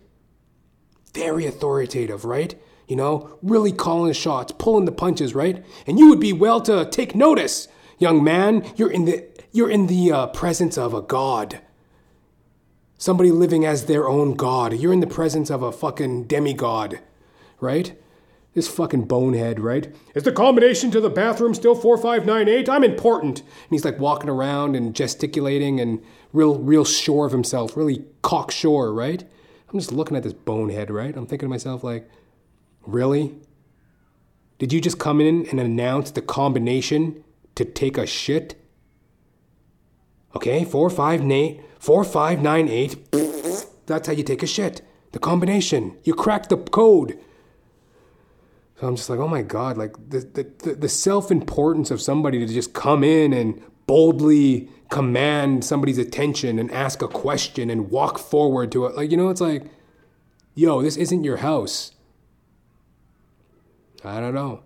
Very 1.13 1.45
authoritative, 1.45 2.25
right? 2.25 2.59
You 2.87 2.95
know, 2.95 3.37
really 3.43 3.71
calling 3.71 4.13
shots, 4.13 4.51
pulling 4.57 4.85
the 4.85 4.91
punches, 4.91 5.35
right? 5.35 5.63
And 5.85 5.99
you 5.99 6.09
would 6.09 6.19
be 6.19 6.33
well 6.33 6.61
to 6.61 6.89
take 6.89 7.13
notice, 7.13 7.67
young 7.99 8.23
man. 8.23 8.65
You're 8.75 8.91
in 8.91 9.05
the 9.05 9.32
you're 9.53 9.69
in 9.69 9.87
the 9.87 10.11
uh, 10.11 10.27
presence 10.27 10.77
of 10.77 10.93
a 10.93 11.01
god. 11.01 11.61
Somebody 12.97 13.31
living 13.31 13.65
as 13.65 13.85
their 13.85 14.09
own 14.09 14.33
god. 14.33 14.73
You're 14.73 14.93
in 14.93 14.99
the 14.99 15.07
presence 15.07 15.49
of 15.49 15.61
a 15.61 15.71
fucking 15.71 16.23
demigod, 16.23 16.99
right? 17.59 17.97
This 18.55 18.67
fucking 18.67 19.05
bonehead, 19.05 19.59
right? 19.59 19.93
Is 20.15 20.23
the 20.23 20.31
combination 20.31 20.89
to 20.91 20.99
the 20.99 21.09
bathroom 21.09 21.53
still 21.53 21.75
4598? 21.75 22.67
I'm 22.67 22.83
important. 22.83 23.39
And 23.39 23.69
he's 23.69 23.85
like 23.85 23.99
walking 23.99 24.29
around 24.29 24.75
and 24.75 24.95
gesticulating 24.95 25.79
and 25.79 26.03
real 26.33 26.57
real 26.57 26.85
sure 26.85 27.25
of 27.25 27.31
himself, 27.31 27.77
really 27.77 28.05
cocksure, 28.23 28.91
right? 28.91 29.23
I'm 29.71 29.79
just 29.79 29.91
looking 29.91 30.17
at 30.17 30.23
this 30.23 30.33
bonehead, 30.33 30.89
right? 30.89 31.15
I'm 31.15 31.27
thinking 31.27 31.47
to 31.47 31.49
myself 31.49 31.83
like, 31.83 32.09
really? 32.85 33.35
Did 34.57 34.71
you 34.71 34.81
just 34.81 34.99
come 34.99 35.19
in 35.19 35.45
and 35.47 35.59
announce 35.59 36.11
the 36.11 36.21
combination 36.21 37.23
to 37.55 37.65
take 37.65 37.97
a 37.97 38.07
shit? 38.07 38.55
Okay, 40.35 40.65
four 40.65 40.89
five 40.89 41.23
nine 41.23 41.63
four 41.79 42.03
five 42.03 42.41
nine 42.41 42.67
eight. 42.67 42.95
That's 43.85 44.07
how 44.07 44.13
you 44.13 44.23
take 44.23 44.43
a 44.43 44.47
shit. 44.47 44.81
The 45.11 45.19
combination. 45.19 45.97
You 46.03 46.13
cracked 46.13 46.49
the 46.49 46.57
code. 46.57 47.19
So 48.79 48.87
I'm 48.87 48.95
just 48.95 49.09
like, 49.09 49.19
oh 49.19 49.27
my 49.27 49.43
god, 49.43 49.77
like 49.77 49.93
the 50.09 50.19
the, 50.19 50.75
the 50.75 50.89
self 50.89 51.31
importance 51.31 51.91
of 51.91 52.01
somebody 52.01 52.39
to 52.39 52.51
just 52.51 52.73
come 52.73 53.03
in 53.03 53.31
and 53.33 53.61
boldly 53.85 54.69
command 54.89 55.65
somebody's 55.65 55.97
attention 55.97 56.59
and 56.59 56.71
ask 56.71 57.01
a 57.01 57.07
question 57.07 57.69
and 57.69 57.89
walk 57.89 58.19
forward 58.19 58.71
to 58.71 58.85
it. 58.85 58.95
Like, 58.95 59.11
you 59.11 59.17
know, 59.17 59.29
it's 59.29 59.41
like, 59.41 59.65
yo, 60.53 60.81
this 60.81 60.97
isn't 60.97 61.23
your 61.23 61.37
house. 61.37 61.91
I 64.03 64.19
don't 64.19 64.33
know. 64.33 64.63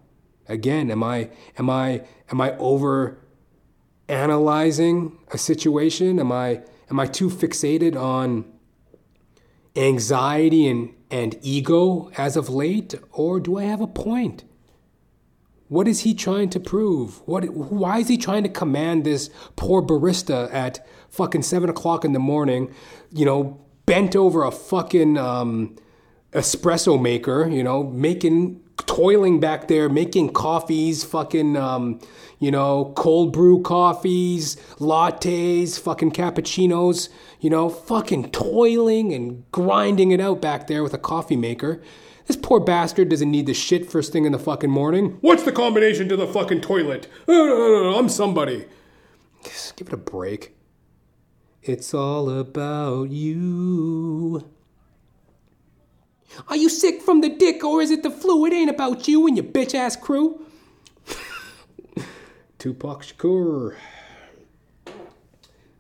Again, 0.48 0.90
am 0.92 1.04
I 1.04 1.30
am 1.58 1.70
I 1.70 2.04
am 2.32 2.42
I 2.42 2.58
over 2.58 3.20
analyzing 4.10 5.18
a 5.32 5.38
situation? 5.38 6.20
Am 6.20 6.32
I 6.32 6.62
am 6.90 7.00
I 7.00 7.06
too 7.06 7.30
fixated 7.30 7.96
on 7.96 8.46
anxiety 9.76 10.68
and, 10.68 10.94
and 11.12 11.38
ego 11.42 12.10
as 12.18 12.36
of 12.38 12.50
late? 12.50 12.96
Or 13.12 13.40
do 13.40 13.58
I 13.58 13.64
have 13.64 13.82
a 13.82 13.88
point? 13.88 14.44
What 15.70 15.88
is 15.88 16.02
he 16.02 16.14
trying 16.14 16.50
to 16.52 16.60
prove? 16.60 17.22
What 17.28 17.50
why 17.50 18.00
is 18.00 18.08
he 18.08 18.18
trying 18.18 18.44
to 18.44 18.50
command 18.50 19.04
this 19.04 19.30
poor 19.56 19.82
barista 19.82 20.52
at 20.54 20.86
fucking 21.10 21.44
seven 21.44 21.70
o'clock 21.70 22.06
in 22.06 22.14
the 22.14 22.20
morning, 22.20 22.74
you 23.12 23.26
know, 23.26 23.60
bent 23.86 24.16
over 24.16 24.44
a 24.44 24.52
fucking 24.52 25.18
um, 25.18 25.76
espresso 26.32 27.02
maker, 27.02 27.48
you 27.50 27.64
know, 27.64 27.84
making 27.84 28.62
toiling 28.86 29.40
back 29.40 29.68
there 29.68 29.90
making 29.90 30.34
coffees, 30.34 31.04
fucking, 31.04 31.58
um, 31.58 32.00
you 32.40 32.52
know, 32.52 32.94
cold 32.96 33.34
brew 33.34 33.62
coffees, 33.62 34.56
lattes, 34.78 35.80
fucking 35.80 36.12
cappuccinos, 36.12 37.10
you 37.40 37.50
know, 37.50 37.70
fucking 37.70 38.32
toiling 38.32 39.14
and 39.14 39.44
grinding 39.52 40.12
it 40.12 40.22
out 40.22 40.42
back 40.42 40.68
there 40.68 40.84
with 40.84 40.94
a 40.94 41.00
coffee 41.00 41.36
maker. 41.36 41.82
This 42.28 42.36
poor 42.36 42.60
bastard 42.60 43.10
doesn't 43.10 43.32
need 43.32 43.46
the 43.46 43.54
shit 43.54 43.90
first 43.90 44.12
thing 44.12 44.26
in 44.26 44.34
the 44.34 44.40
fucking 44.40 44.70
morning. 44.70 45.18
What's 45.22 45.44
the 45.44 45.52
combination 45.52 46.10
to 46.10 46.18
the 46.18 46.28
fucking 46.28 46.62
toilet? 46.62 47.08
I'm 47.28 48.10
somebody. 48.10 48.66
Just 49.44 49.78
give 49.78 49.88
it 49.88 49.94
a 49.94 49.98
break. 49.98 50.54
It's 51.64 51.94
all 51.94 52.30
about 52.30 53.12
you. 53.12 54.50
Are 56.48 56.56
you 56.56 56.70
sick 56.70 57.02
from 57.02 57.22
the 57.22 57.30
dick 57.30 57.64
or 57.64 57.82
is 57.82 57.92
it 57.92 58.04
the 58.04 58.12
flu? 58.12 58.46
It 58.46 58.54
ain't 58.54 58.70
about 58.70 59.08
you 59.08 59.28
and 59.28 59.38
your 59.38 59.46
bitch 59.46 59.74
ass 59.74 59.96
crew. 59.96 60.46
Tupac 62.60 63.04
Shakur. 63.04 63.76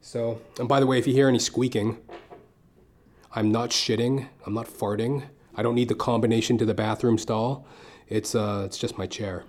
So, 0.02 0.40
and 0.58 0.68
by 0.68 0.80
the 0.80 0.88
way, 0.88 0.98
if 0.98 1.06
you 1.06 1.14
hear 1.14 1.28
any 1.28 1.40
squeaking, 1.40 1.98
I'm 3.34 3.52
not 3.52 3.72
shitting, 3.72 4.28
I'm 4.46 4.54
not 4.54 4.68
farting. 4.68 5.28
I 5.54 5.64
don't 5.64 5.76
need 5.76 5.90
the 5.90 5.96
combination 5.96 6.58
to 6.60 6.66
the 6.66 6.74
bathroom 6.74 7.18
stall. 7.18 7.68
It's 8.08 8.34
uh 8.34 8.64
it's 8.66 8.78
just 8.78 8.98
my 8.98 9.06
chair. 9.06 9.44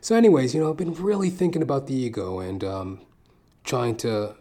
So 0.00 0.14
anyways, 0.14 0.54
you 0.54 0.60
know, 0.60 0.70
I've 0.70 0.76
been 0.76 0.94
really 0.94 1.30
thinking 1.30 1.62
about 1.62 1.88
the 1.88 1.94
ego 1.94 2.38
and 2.38 2.62
um 2.62 3.00
trying 3.64 3.96
to 3.96 4.36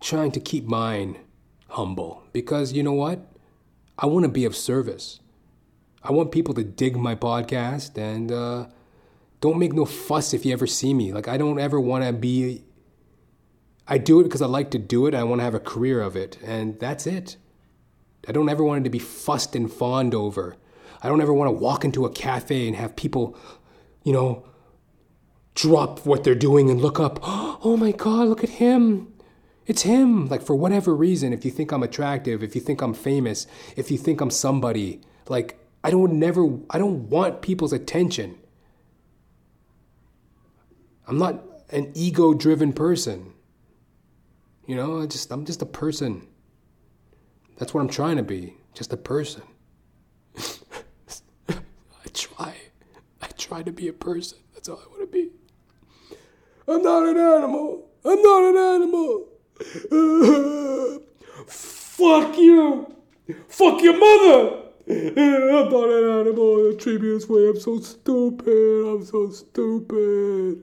trying 0.00 0.30
to 0.32 0.40
keep 0.40 0.64
mine 0.64 1.18
humble 1.68 2.22
because 2.32 2.72
you 2.72 2.82
know 2.82 2.92
what? 2.92 3.20
I 3.98 4.06
want 4.06 4.24
to 4.24 4.28
be 4.28 4.44
of 4.44 4.54
service. 4.54 5.20
I 6.02 6.12
want 6.12 6.30
people 6.30 6.54
to 6.54 6.62
dig 6.62 6.96
my 6.96 7.16
podcast 7.16 7.98
and 7.98 8.30
uh, 8.30 8.66
don't 9.40 9.58
make 9.58 9.72
no 9.72 9.84
fuss 9.84 10.32
if 10.32 10.46
you 10.46 10.52
ever 10.52 10.66
see 10.66 10.94
me. 10.94 11.12
Like, 11.12 11.26
I 11.26 11.36
don't 11.36 11.58
ever 11.58 11.80
want 11.80 12.04
to 12.04 12.12
be. 12.12 12.64
I 13.88 13.98
do 13.98 14.20
it 14.20 14.24
because 14.24 14.42
I 14.42 14.46
like 14.46 14.70
to 14.70 14.78
do 14.78 15.06
it. 15.06 15.14
I 15.14 15.24
want 15.24 15.40
to 15.40 15.44
have 15.44 15.54
a 15.54 15.60
career 15.60 16.00
of 16.00 16.14
it. 16.14 16.38
And 16.44 16.78
that's 16.78 17.06
it. 17.06 17.36
I 18.28 18.32
don't 18.32 18.48
ever 18.48 18.62
want 18.62 18.82
it 18.82 18.84
to 18.84 18.90
be 18.90 18.98
fussed 18.98 19.56
and 19.56 19.72
fawned 19.72 20.14
over. 20.14 20.56
I 21.02 21.08
don't 21.08 21.20
ever 21.20 21.32
want 21.32 21.48
to 21.48 21.52
walk 21.52 21.84
into 21.84 22.04
a 22.04 22.10
cafe 22.10 22.68
and 22.68 22.76
have 22.76 22.94
people, 22.94 23.36
you 24.04 24.12
know, 24.12 24.44
drop 25.54 26.06
what 26.06 26.22
they're 26.22 26.34
doing 26.34 26.70
and 26.70 26.80
look 26.80 27.00
up. 27.00 27.18
Oh 27.60 27.76
my 27.76 27.90
God, 27.90 28.28
look 28.28 28.44
at 28.44 28.50
him. 28.50 29.12
It's 29.68 29.82
him. 29.82 30.28
Like, 30.28 30.42
for 30.42 30.56
whatever 30.56 30.96
reason, 30.96 31.34
if 31.34 31.44
you 31.44 31.50
think 31.50 31.70
I'm 31.72 31.82
attractive, 31.82 32.42
if 32.42 32.54
you 32.54 32.60
think 32.60 32.80
I'm 32.80 32.94
famous, 32.94 33.46
if 33.76 33.90
you 33.90 33.98
think 33.98 34.22
I'm 34.22 34.30
somebody, 34.30 35.02
like, 35.28 35.60
I 35.84 35.90
don't 35.90 36.14
never, 36.14 36.58
I 36.70 36.78
don't 36.78 37.10
want 37.10 37.42
people's 37.42 37.74
attention. 37.74 38.38
I'm 41.06 41.18
not 41.18 41.44
an 41.70 41.92
ego 41.94 42.32
driven 42.32 42.72
person. 42.72 43.34
You 44.66 44.74
know, 44.74 45.02
I 45.02 45.06
just, 45.06 45.30
I'm 45.30 45.44
just 45.44 45.60
a 45.60 45.66
person. 45.66 46.26
That's 47.58 47.74
what 47.74 47.82
I'm 47.82 47.88
trying 47.88 48.16
to 48.16 48.22
be. 48.22 48.54
Just 48.72 48.92
a 48.94 48.96
person. 48.96 49.42
I 50.38 52.08
try. 52.14 52.54
I 53.20 53.26
try 53.36 53.62
to 53.62 53.72
be 53.72 53.88
a 53.88 53.92
person. 53.92 54.38
That's 54.54 54.68
all 54.70 54.80
I 54.82 54.88
want 54.88 55.00
to 55.00 55.06
be. 55.06 55.28
I'm 56.66 56.82
not 56.82 57.06
an 57.06 57.18
animal. 57.18 57.86
I'm 58.04 58.22
not 58.22 58.42
an 58.44 58.56
animal. 58.56 59.28
Fuck 61.46 62.38
you! 62.38 62.94
Fuck 63.48 63.82
your 63.82 63.98
mother! 63.98 64.68
I'm 64.90 65.68
not 65.70 65.90
an 65.90 66.20
animal. 66.20 66.72
Me 66.86 66.96
this 66.96 67.28
way. 67.28 67.48
I'm 67.48 67.60
so 67.60 67.78
stupid. 67.80 68.86
I'm 68.86 69.04
so 69.04 69.30
stupid. 69.30 70.62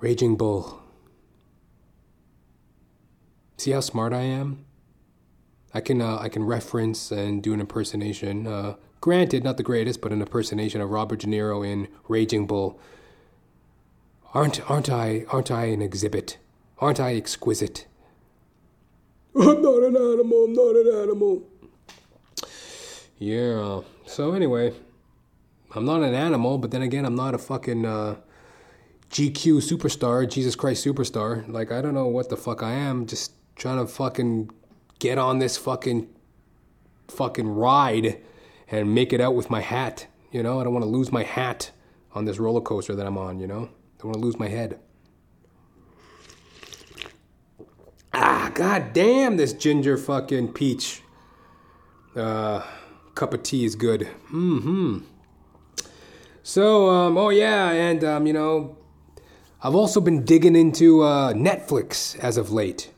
Raging 0.00 0.36
Bull. 0.36 0.80
See 3.58 3.72
how 3.72 3.80
smart 3.80 4.14
I 4.14 4.22
am? 4.22 4.64
I 5.74 5.80
can 5.82 6.00
uh, 6.00 6.16
I 6.18 6.30
can 6.30 6.44
reference 6.44 7.10
and 7.10 7.42
do 7.42 7.52
an 7.52 7.60
impersonation. 7.60 8.46
Uh, 8.46 8.76
granted, 9.02 9.44
not 9.44 9.58
the 9.58 9.62
greatest, 9.62 10.00
but 10.00 10.12
an 10.12 10.22
impersonation 10.22 10.80
of 10.80 10.90
Robert 10.90 11.20
De 11.20 11.26
Niro 11.26 11.66
in 11.66 11.88
Raging 12.08 12.46
Bull. 12.46 12.80
Aren't 14.32 14.70
aren't 14.70 14.88
I 14.88 15.24
aren't 15.28 15.50
I 15.50 15.64
an 15.66 15.82
exhibit? 15.82 16.38
Aren't 16.78 17.00
I 17.00 17.16
exquisite? 17.16 17.86
I'm 19.34 19.60
not 19.62 19.82
an 19.82 19.96
animal. 19.96 20.44
I'm 20.44 20.52
not 20.52 20.76
an 20.76 21.02
animal. 21.02 21.42
Yeah. 23.18 23.80
So 24.06 24.32
anyway, 24.32 24.72
I'm 25.74 25.84
not 25.84 26.02
an 26.02 26.14
animal, 26.14 26.58
but 26.58 26.70
then 26.70 26.82
again, 26.82 27.04
I'm 27.04 27.14
not 27.14 27.34
a 27.34 27.38
fucking 27.38 27.84
uh, 27.84 28.16
GQ 29.10 29.60
superstar, 29.60 30.28
Jesus 30.28 30.54
Christ 30.54 30.84
superstar. 30.84 31.48
Like 31.48 31.72
I 31.72 31.82
don't 31.82 31.94
know 31.94 32.06
what 32.06 32.28
the 32.28 32.36
fuck 32.36 32.62
I 32.62 32.72
am. 32.72 33.06
Just 33.06 33.32
trying 33.56 33.78
to 33.78 33.86
fucking 33.86 34.50
get 35.00 35.18
on 35.18 35.40
this 35.40 35.56
fucking 35.56 36.08
fucking 37.08 37.48
ride 37.48 38.20
and 38.70 38.94
make 38.94 39.12
it 39.12 39.20
out 39.20 39.34
with 39.34 39.50
my 39.50 39.60
hat. 39.60 40.06
You 40.30 40.44
know, 40.44 40.60
I 40.60 40.64
don't 40.64 40.72
want 40.72 40.84
to 40.84 40.90
lose 40.90 41.10
my 41.10 41.24
hat 41.24 41.72
on 42.14 42.24
this 42.24 42.38
roller 42.38 42.60
coaster 42.60 42.94
that 42.94 43.06
I'm 43.06 43.18
on. 43.18 43.40
You 43.40 43.48
know, 43.48 43.70
don't 44.00 44.12
want 44.12 44.14
to 44.14 44.24
lose 44.24 44.38
my 44.38 44.48
head. 44.48 44.78
Ah, 48.14 48.50
god 48.54 48.92
damn, 48.92 49.36
this 49.36 49.52
ginger 49.52 49.98
fucking 49.98 50.52
peach 50.52 51.02
uh, 52.16 52.62
cup 53.14 53.34
of 53.34 53.42
tea 53.42 53.64
is 53.64 53.74
good. 53.76 54.06
Hmm. 54.28 55.00
So, 56.42 56.88
um, 56.88 57.18
oh 57.18 57.28
yeah, 57.28 57.70
and 57.70 58.02
um, 58.02 58.26
you 58.26 58.32
know, 58.32 58.78
I've 59.62 59.74
also 59.74 60.00
been 60.00 60.24
digging 60.24 60.56
into 60.56 61.02
uh, 61.02 61.34
Netflix 61.34 62.18
as 62.18 62.38
of 62.38 62.50
late. 62.50 62.90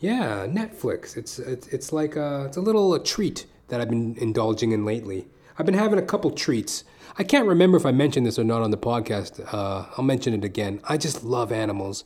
Yeah, 0.00 0.46
Netflix. 0.46 1.16
It's 1.16 1.38
it's, 1.38 1.68
it's 1.68 1.92
like 1.92 2.16
a, 2.16 2.46
it's 2.46 2.56
a 2.56 2.60
little 2.60 2.92
a 2.94 3.02
treat 3.02 3.46
that 3.68 3.80
I've 3.80 3.88
been 3.88 4.16
indulging 4.18 4.72
in 4.72 4.84
lately. 4.84 5.28
I've 5.56 5.66
been 5.66 5.78
having 5.78 5.98
a 5.98 6.02
couple 6.02 6.32
treats. 6.32 6.82
I 7.16 7.22
can't 7.22 7.46
remember 7.46 7.76
if 7.76 7.86
I 7.86 7.92
mentioned 7.92 8.26
this 8.26 8.38
or 8.38 8.44
not 8.44 8.62
on 8.62 8.72
the 8.72 8.76
podcast. 8.76 9.40
Uh, 9.54 9.86
I'll 9.96 10.04
mention 10.04 10.34
it 10.34 10.44
again. 10.44 10.80
I 10.84 10.96
just 10.96 11.22
love 11.22 11.52
animals, 11.52 12.04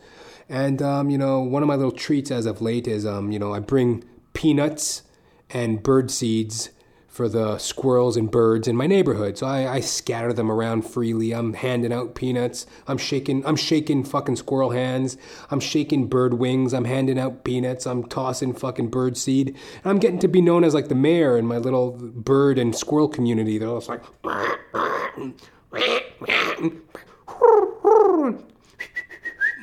and 0.48 0.82
um, 0.82 1.08
you 1.08 1.16
know, 1.16 1.40
one 1.40 1.62
of 1.62 1.66
my 1.66 1.76
little 1.76 1.92
treats 1.92 2.30
as 2.30 2.44
of 2.44 2.60
late 2.60 2.86
is 2.86 3.06
um, 3.06 3.32
you 3.32 3.38
know, 3.38 3.54
I 3.54 3.60
bring 3.60 4.04
peanuts 4.34 5.02
and 5.50 5.82
bird 5.82 6.10
seeds 6.10 6.70
for 7.18 7.28
the 7.28 7.58
squirrels 7.58 8.16
and 8.16 8.30
birds 8.30 8.68
in 8.68 8.76
my 8.76 8.86
neighborhood. 8.86 9.36
So 9.36 9.44
I, 9.44 9.74
I, 9.74 9.80
scatter 9.80 10.32
them 10.32 10.52
around 10.52 10.82
freely. 10.82 11.32
I'm 11.32 11.52
handing 11.52 11.92
out 11.92 12.14
peanuts. 12.14 12.64
I'm 12.86 12.96
shaking. 12.96 13.44
I'm 13.44 13.56
shaking 13.56 14.04
fucking 14.04 14.36
squirrel 14.36 14.70
hands. 14.70 15.16
I'm 15.50 15.58
shaking 15.58 16.06
bird 16.06 16.34
wings. 16.34 16.72
I'm 16.72 16.84
handing 16.84 17.18
out 17.18 17.42
peanuts. 17.42 17.88
I'm 17.88 18.04
tossing 18.04 18.54
fucking 18.54 18.90
bird 18.90 19.16
seed. 19.16 19.48
And 19.48 19.86
I'm 19.86 19.98
getting 19.98 20.20
to 20.20 20.28
be 20.28 20.40
known 20.40 20.62
as 20.62 20.74
like 20.74 20.86
the 20.86 20.94
mayor 20.94 21.36
in 21.36 21.44
my 21.44 21.58
little 21.58 21.90
bird 21.90 22.56
and 22.56 22.76
squirrel 22.76 23.08
community. 23.08 23.58
They're 23.58 23.68
all 23.68 23.82
like. 23.88 24.04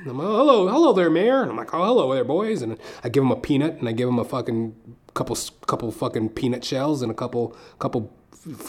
I'm 0.08 0.18
like, 0.18 0.28
oh, 0.28 0.38
hello, 0.38 0.68
hello 0.68 0.92
there, 0.92 1.10
mayor. 1.10 1.42
And 1.42 1.52
I'm 1.52 1.58
like, 1.58 1.74
oh, 1.74 1.86
hello 1.86 2.14
there, 2.14 2.26
boys. 2.26 2.62
And 2.62 2.78
I 3.02 3.08
give 3.08 3.24
them 3.24 3.32
a 3.32 3.38
peanut 3.38 3.76
and 3.78 3.88
I 3.88 3.94
give 3.94 4.10
them 4.10 4.20
a 4.20 4.26
fucking 4.26 4.76
couple, 5.16 5.36
couple 5.66 5.92
fucking 5.92 6.30
peanut 6.30 6.64
shells 6.64 7.02
and 7.02 7.12
a 7.12 7.16
couple, 7.16 7.58
couple, 7.80 8.14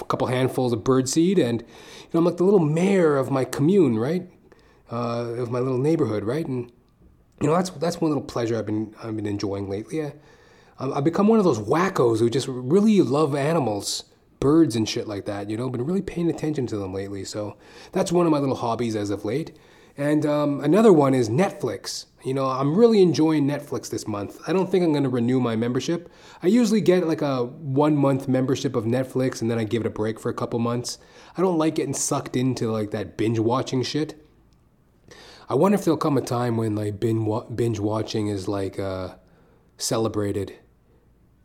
couple 0.08 0.28
handfuls 0.28 0.72
of 0.72 0.82
bird 0.82 1.08
seed. 1.08 1.38
And 1.38 1.60
you 1.60 2.08
know, 2.14 2.20
I'm 2.20 2.24
like 2.24 2.38
the 2.38 2.44
little 2.44 2.60
mayor 2.60 3.16
of 3.16 3.30
my 3.30 3.44
commune, 3.44 3.98
right? 3.98 4.28
Uh, 4.90 5.34
of 5.36 5.50
my 5.50 5.58
little 5.58 5.78
neighborhood, 5.78 6.24
right? 6.24 6.46
And 6.46 6.72
you 7.40 7.48
know, 7.48 7.54
that's 7.54 7.70
that's 7.70 8.00
one 8.00 8.10
little 8.10 8.24
pleasure 8.24 8.56
I've 8.56 8.66
been 8.66 8.94
I've 9.02 9.14
been 9.16 9.26
enjoying 9.26 9.68
lately. 9.68 10.02
I, 10.02 10.12
I've 10.78 11.04
become 11.04 11.28
one 11.28 11.38
of 11.38 11.44
those 11.44 11.58
wackos 11.58 12.20
who 12.20 12.30
just 12.30 12.48
really 12.48 13.02
love 13.02 13.34
animals 13.34 14.04
birds 14.40 14.76
and 14.76 14.88
shit 14.88 15.08
like 15.08 15.24
that, 15.24 15.50
you 15.50 15.56
know, 15.56 15.68
been 15.68 15.84
really 15.84 16.02
paying 16.02 16.30
attention 16.30 16.66
to 16.68 16.76
them 16.76 16.92
lately. 16.92 17.24
So 17.24 17.56
that's 17.92 18.12
one 18.12 18.26
of 18.26 18.32
my 18.32 18.38
little 18.38 18.56
hobbies 18.56 18.96
as 18.96 19.10
of 19.10 19.24
late. 19.24 19.56
And 19.98 20.26
um, 20.26 20.60
another 20.60 20.92
one 20.92 21.14
is 21.14 21.28
Netflix. 21.28 22.06
You 22.22 22.34
know, 22.34 22.46
I'm 22.46 22.76
really 22.76 23.00
enjoying 23.00 23.46
Netflix 23.46 23.88
this 23.88 24.06
month. 24.06 24.40
I 24.46 24.52
don't 24.52 24.70
think 24.70 24.84
I'm 24.84 24.92
going 24.92 25.04
to 25.04 25.08
renew 25.08 25.40
my 25.40 25.56
membership. 25.56 26.10
I 26.42 26.48
usually 26.48 26.80
get 26.80 27.06
like 27.06 27.22
a 27.22 27.44
one 27.44 27.96
month 27.96 28.28
membership 28.28 28.74
of 28.76 28.84
Netflix 28.84 29.40
and 29.40 29.50
then 29.50 29.58
I 29.58 29.64
give 29.64 29.82
it 29.82 29.86
a 29.86 29.90
break 29.90 30.18
for 30.18 30.28
a 30.28 30.34
couple 30.34 30.58
months. 30.58 30.98
I 31.36 31.42
don't 31.42 31.56
like 31.56 31.76
getting 31.76 31.94
sucked 31.94 32.36
into 32.36 32.70
like 32.70 32.90
that 32.90 33.16
binge 33.16 33.38
watching 33.38 33.82
shit. 33.82 34.22
I 35.48 35.54
wonder 35.54 35.76
if 35.76 35.84
there'll 35.84 35.96
come 35.96 36.18
a 36.18 36.22
time 36.22 36.56
when 36.56 36.74
like 36.74 36.98
binge 36.98 37.78
watching 37.78 38.26
is 38.26 38.48
like 38.48 38.80
uh, 38.80 39.14
celebrated 39.78 40.54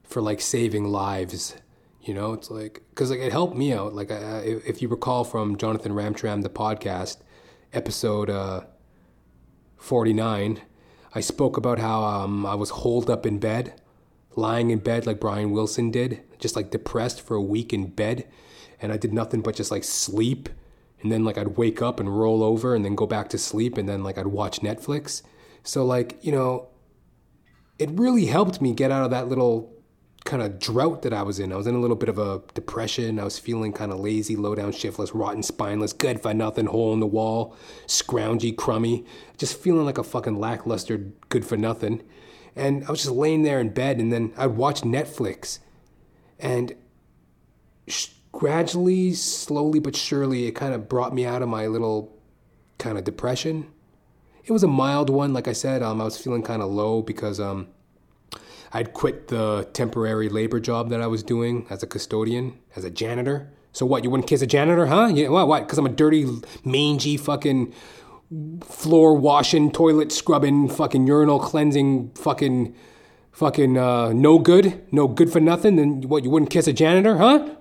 for 0.03 0.21
like 0.21 0.41
saving 0.41 0.85
lives. 0.85 1.55
You 2.01 2.15
know, 2.15 2.33
it's 2.33 2.49
like 2.49 2.81
because 2.89 3.11
like 3.11 3.19
it 3.19 3.31
helped 3.31 3.55
me 3.55 3.71
out. 3.71 3.93
Like 3.93 4.09
uh, 4.09 4.41
if 4.43 4.81
you 4.81 4.87
recall 4.87 5.23
from 5.23 5.57
Jonathan 5.57 5.91
Ramcharan 5.91 6.41
the 6.41 6.49
podcast, 6.49 7.17
episode 7.73 8.29
uh, 8.29 8.61
49, 9.77 10.61
I 11.13 11.19
spoke 11.19 11.57
about 11.57 11.79
how 11.79 12.03
um, 12.03 12.45
I 12.45 12.55
was 12.55 12.69
holed 12.69 13.09
up 13.09 13.25
in 13.25 13.39
bed, 13.39 13.79
lying 14.35 14.69
in 14.69 14.79
bed 14.79 15.05
like 15.05 15.19
Brian 15.19 15.51
Wilson 15.51 15.91
did, 15.91 16.21
just 16.39 16.55
like 16.55 16.71
depressed 16.71 17.21
for 17.21 17.35
a 17.35 17.41
week 17.41 17.73
in 17.73 17.87
bed. 17.87 18.27
And 18.81 18.91
I 18.91 18.97
did 18.97 19.13
nothing 19.13 19.41
but 19.41 19.55
just 19.55 19.71
like 19.71 19.83
sleep. 19.83 20.49
And 21.01 21.11
then 21.11 21.25
like 21.25 21.37
I'd 21.37 21.57
wake 21.57 21.81
up 21.81 21.99
and 21.99 22.17
roll 22.17 22.43
over 22.43 22.75
and 22.75 22.85
then 22.85 22.95
go 22.95 23.07
back 23.07 23.29
to 23.29 23.37
sleep. 23.37 23.77
And 23.77 23.89
then 23.89 24.03
like 24.03 24.17
I'd 24.17 24.27
watch 24.27 24.61
Netflix. 24.61 25.21
So 25.63 25.85
like, 25.85 26.17
you 26.21 26.31
know, 26.31 26.69
it 27.77 27.89
really 27.91 28.27
helped 28.27 28.61
me 28.61 28.73
get 28.73 28.91
out 28.91 29.03
of 29.03 29.11
that 29.11 29.27
little 29.27 29.73
kind 30.23 30.43
of 30.43 30.59
drought 30.59 31.01
that 31.01 31.13
I 31.13 31.23
was 31.23 31.39
in. 31.39 31.51
I 31.51 31.55
was 31.55 31.67
in 31.67 31.75
a 31.75 31.79
little 31.79 31.95
bit 31.95 32.09
of 32.09 32.19
a 32.19 32.41
depression. 32.53 33.19
I 33.19 33.23
was 33.23 33.39
feeling 33.39 33.73
kind 33.73 33.91
of 33.91 33.99
lazy, 33.99 34.35
low 34.35 34.53
down, 34.55 34.71
shiftless, 34.71 35.15
rotten, 35.15 35.43
spineless, 35.43 35.93
good 35.93 36.21
for 36.21 36.33
nothing, 36.33 36.67
hole 36.67 36.93
in 36.93 36.99
the 36.99 37.07
wall, 37.07 37.55
scroungy, 37.87 38.55
crummy, 38.55 39.05
just 39.37 39.59
feeling 39.59 39.85
like 39.85 39.97
a 39.97 40.03
fucking 40.03 40.39
lackluster, 40.39 40.97
good 41.29 41.45
for 41.45 41.57
nothing. 41.57 42.03
And 42.55 42.85
I 42.85 42.91
was 42.91 43.03
just 43.03 43.15
laying 43.15 43.43
there 43.43 43.59
in 43.59 43.69
bed, 43.69 43.99
and 43.99 44.11
then 44.11 44.33
I'd 44.37 44.57
watch 44.57 44.81
Netflix, 44.81 45.59
and 46.37 46.75
sh- 47.87 48.09
gradually, 48.31 49.13
slowly 49.13 49.79
but 49.79 49.95
surely, 49.95 50.45
it 50.47 50.51
kind 50.51 50.73
of 50.73 50.89
brought 50.89 51.13
me 51.13 51.25
out 51.25 51.41
of 51.41 51.49
my 51.49 51.67
little 51.67 52.15
kind 52.77 52.97
of 52.97 53.03
depression. 53.03 53.67
It 54.43 54.51
was 54.51 54.63
a 54.63 54.67
mild 54.67 55.09
one, 55.09 55.33
like 55.33 55.47
I 55.47 55.53
said. 55.53 55.81
Um, 55.81 56.01
I 56.01 56.03
was 56.03 56.17
feeling 56.17 56.43
kind 56.43 56.61
of 56.61 56.69
low 56.69 57.01
because 57.01 57.39
um, 57.39 57.67
I'd 58.73 58.93
quit 58.93 59.27
the 59.27 59.67
temporary 59.73 60.29
labor 60.29 60.59
job 60.59 60.89
that 60.89 61.01
I 61.01 61.07
was 61.07 61.23
doing 61.23 61.67
as 61.69 61.83
a 61.83 61.87
custodian, 61.87 62.57
as 62.75 62.83
a 62.85 62.89
janitor. 62.89 63.51
So 63.73 63.85
what? 63.85 64.03
You 64.03 64.09
wouldn't 64.09 64.27
kiss 64.29 64.41
a 64.41 64.47
janitor, 64.47 64.85
huh? 64.85 65.07
Yeah? 65.13 65.29
What? 65.29 65.61
Because 65.61 65.77
I'm 65.77 65.85
a 65.85 65.89
dirty, 65.89 66.25
mangy, 66.63 67.17
fucking 67.17 67.73
floor 68.61 69.13
washing, 69.13 69.71
toilet 69.71 70.11
scrubbing, 70.11 70.69
fucking 70.69 71.05
urinal 71.05 71.39
cleansing, 71.39 72.11
fucking, 72.11 72.73
fucking 73.31 73.77
uh, 73.77 74.13
no 74.13 74.39
good, 74.39 74.81
no 74.91 75.07
good 75.07 75.31
for 75.31 75.39
nothing. 75.39 75.75
Then 75.75 76.01
what? 76.03 76.23
You 76.23 76.29
wouldn't 76.29 76.51
kiss 76.51 76.67
a 76.67 76.73
janitor, 76.73 77.17
huh? 77.17 77.55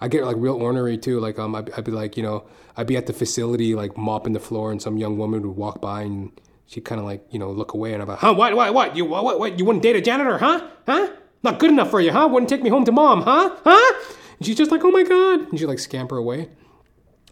I 0.00 0.08
get 0.08 0.24
like 0.24 0.36
real 0.38 0.54
ornery 0.54 0.98
too. 0.98 1.20
Like 1.20 1.38
um, 1.38 1.54
I'd, 1.54 1.70
I'd 1.72 1.84
be 1.84 1.90
like, 1.90 2.16
you 2.16 2.22
know, 2.22 2.44
I'd 2.76 2.86
be 2.86 2.96
at 2.96 3.06
the 3.06 3.12
facility 3.12 3.74
like 3.74 3.96
mopping 3.96 4.34
the 4.34 4.40
floor, 4.40 4.70
and 4.70 4.80
some 4.80 4.98
young 4.98 5.16
woman 5.16 5.42
would 5.42 5.56
walk 5.56 5.80
by 5.80 6.02
and 6.02 6.38
she'd 6.68 6.84
kind 6.84 7.00
of 7.00 7.06
like, 7.06 7.26
you 7.30 7.38
know, 7.38 7.50
look 7.50 7.72
away 7.72 7.94
and 7.94 8.02
I'm 8.02 8.08
like, 8.08 8.18
huh, 8.18 8.34
what, 8.34 8.54
what, 8.54 8.72
what, 8.72 8.94
you, 8.94 9.04
what, 9.06 9.38
what, 9.38 9.58
you 9.58 9.64
wouldn't 9.64 9.82
date 9.82 9.96
a 9.96 10.00
janitor, 10.00 10.38
huh? 10.38 10.68
Huh? 10.86 11.08
Not 11.42 11.58
good 11.58 11.70
enough 11.70 11.90
for 11.90 12.00
you, 12.00 12.12
huh? 12.12 12.28
Wouldn't 12.30 12.48
take 12.48 12.62
me 12.62 12.70
home 12.70 12.84
to 12.84 12.92
mom, 12.92 13.22
huh? 13.22 13.56
Huh? 13.64 13.94
And 14.38 14.46
she's 14.46 14.56
just 14.56 14.70
like, 14.70 14.84
oh 14.84 14.90
my 14.90 15.02
God. 15.02 15.48
And 15.48 15.58
she 15.58 15.66
like 15.66 15.78
scamper 15.78 16.16
away. 16.16 16.48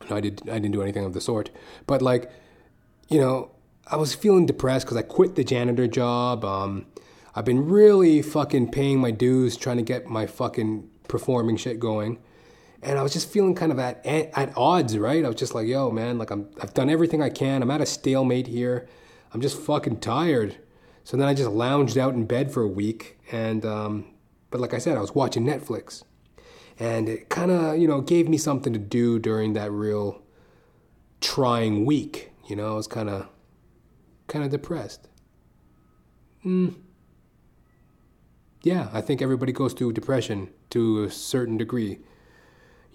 No, 0.08 0.16
I, 0.16 0.20
did, 0.20 0.42
I 0.48 0.54
didn't 0.54 0.72
do 0.72 0.82
anything 0.82 1.04
of 1.04 1.12
the 1.12 1.20
sort. 1.20 1.50
But 1.86 2.00
like, 2.00 2.30
you 3.08 3.20
know, 3.20 3.50
I 3.86 3.96
was 3.96 4.14
feeling 4.14 4.46
depressed 4.46 4.86
because 4.86 4.96
I 4.96 5.02
quit 5.02 5.36
the 5.36 5.44
janitor 5.44 5.86
job. 5.86 6.44
Um, 6.44 6.86
I've 7.34 7.44
been 7.44 7.68
really 7.68 8.22
fucking 8.22 8.70
paying 8.70 8.98
my 9.00 9.10
dues, 9.10 9.56
trying 9.56 9.76
to 9.76 9.82
get 9.82 10.06
my 10.06 10.26
fucking 10.26 10.88
performing 11.08 11.58
shit 11.58 11.78
going. 11.78 12.18
And 12.82 12.98
I 12.98 13.02
was 13.02 13.12
just 13.12 13.30
feeling 13.30 13.54
kind 13.54 13.70
of 13.70 13.78
at, 13.78 14.04
at 14.06 14.56
odds, 14.56 14.96
right? 14.96 15.24
I 15.24 15.28
was 15.28 15.36
just 15.36 15.54
like, 15.54 15.66
yo, 15.66 15.90
man, 15.90 16.16
like 16.16 16.30
I'm, 16.30 16.48
I've 16.60 16.72
done 16.72 16.88
everything 16.88 17.20
I 17.22 17.28
can. 17.28 17.62
I'm 17.62 17.70
at 17.70 17.80
a 17.82 17.86
stalemate 17.86 18.46
here. 18.46 18.88
I'm 19.36 19.42
just 19.42 19.60
fucking 19.60 20.00
tired. 20.00 20.56
So 21.04 21.18
then 21.18 21.28
I 21.28 21.34
just 21.34 21.50
lounged 21.50 21.98
out 21.98 22.14
in 22.14 22.24
bed 22.24 22.50
for 22.50 22.62
a 22.62 22.68
week, 22.68 23.18
and 23.30 23.66
um, 23.66 24.06
but 24.48 24.62
like 24.62 24.72
I 24.72 24.78
said, 24.78 24.96
I 24.96 25.02
was 25.02 25.14
watching 25.14 25.44
Netflix, 25.44 26.04
and 26.78 27.06
it 27.06 27.28
kind 27.28 27.50
of 27.50 27.76
you 27.76 27.86
know 27.86 28.00
gave 28.00 28.30
me 28.30 28.38
something 28.38 28.72
to 28.72 28.78
do 28.78 29.18
during 29.18 29.52
that 29.52 29.70
real 29.70 30.22
trying 31.20 31.84
week. 31.84 32.32
You 32.48 32.56
know, 32.56 32.72
I 32.72 32.74
was 32.76 32.86
kind 32.86 33.10
of 33.10 33.28
kind 34.26 34.42
of 34.42 34.50
depressed. 34.50 35.06
Hmm. 36.42 36.70
Yeah, 38.62 38.88
I 38.90 39.02
think 39.02 39.20
everybody 39.20 39.52
goes 39.52 39.74
through 39.74 39.92
depression 39.92 40.48
to 40.70 41.04
a 41.04 41.10
certain 41.10 41.58
degree. 41.58 41.98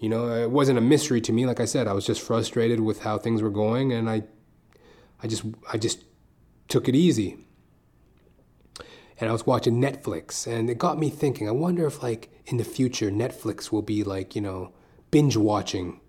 You 0.00 0.08
know, 0.08 0.28
it 0.28 0.50
wasn't 0.50 0.78
a 0.78 0.82
mystery 0.82 1.20
to 1.20 1.32
me. 1.32 1.46
Like 1.46 1.60
I 1.60 1.66
said, 1.66 1.86
I 1.86 1.92
was 1.92 2.04
just 2.04 2.20
frustrated 2.20 2.80
with 2.80 3.02
how 3.02 3.16
things 3.16 3.42
were 3.42 3.48
going, 3.48 3.92
and 3.92 4.10
I, 4.10 4.24
I 5.22 5.28
just, 5.28 5.44
I 5.72 5.78
just 5.78 6.02
took 6.72 6.88
it 6.88 6.94
easy. 6.96 7.36
And 9.20 9.28
I 9.28 9.32
was 9.32 9.46
watching 9.46 9.78
Netflix, 9.78 10.46
and 10.46 10.70
it 10.70 10.78
got 10.78 10.98
me 10.98 11.10
thinking. 11.10 11.46
I 11.46 11.52
wonder 11.52 11.86
if, 11.86 12.02
like, 12.02 12.30
in 12.46 12.56
the 12.56 12.64
future, 12.64 13.10
Netflix 13.10 13.70
will 13.70 13.82
be 13.82 14.02
like, 14.02 14.34
you 14.34 14.40
know, 14.40 14.72
binge 15.10 15.36
watching. 15.36 16.00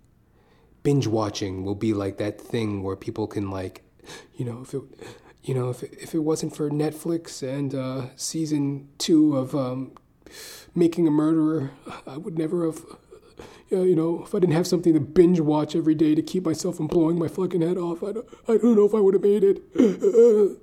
Binge 0.82 1.06
watching 1.06 1.66
will 1.66 1.76
be 1.76 1.94
like 1.94 2.18
that 2.18 2.40
thing 2.40 2.82
where 2.82 2.96
people 2.96 3.28
can, 3.28 3.52
like, 3.52 3.84
you 4.36 4.46
know, 4.46 4.62
if 4.62 4.74
it, 4.74 4.84
you 5.44 5.54
know, 5.54 5.70
if 5.70 5.84
it, 5.84 5.98
if 6.00 6.16
it 6.16 6.20
wasn't 6.20 6.56
for 6.56 6.70
Netflix 6.70 7.44
and 7.44 7.76
uh, 7.76 8.16
season 8.16 8.88
two 8.98 9.36
of 9.36 9.54
um, 9.54 9.92
Making 10.74 11.10
a 11.10 11.12
Murderer, 11.12 11.72
I 12.08 12.16
would 12.16 12.38
never 12.38 12.66
have 12.66 12.82
you 13.82 13.96
know, 13.96 14.24
if 14.24 14.36
I 14.36 14.40
didn't 14.40 14.54
have 14.54 14.68
something 14.68 14.94
to 14.94 15.00
binge 15.00 15.40
watch 15.40 15.76
every 15.76 15.96
day 15.96 16.16
to 16.16 16.22
keep 16.22 16.46
myself 16.46 16.78
from 16.78 16.88
blowing 16.88 17.18
my 17.18 17.28
fucking 17.28 17.62
head 17.62 17.78
off, 17.78 18.04
I 18.04 18.12
don't, 18.12 18.28
I 18.48 18.58
don't 18.58 18.76
know 18.76 18.86
if 18.86 18.94
I 18.94 19.00
would 19.00 19.14
have 19.14 19.24
made 19.24 19.44
it. 19.44 19.62
you 19.76 20.60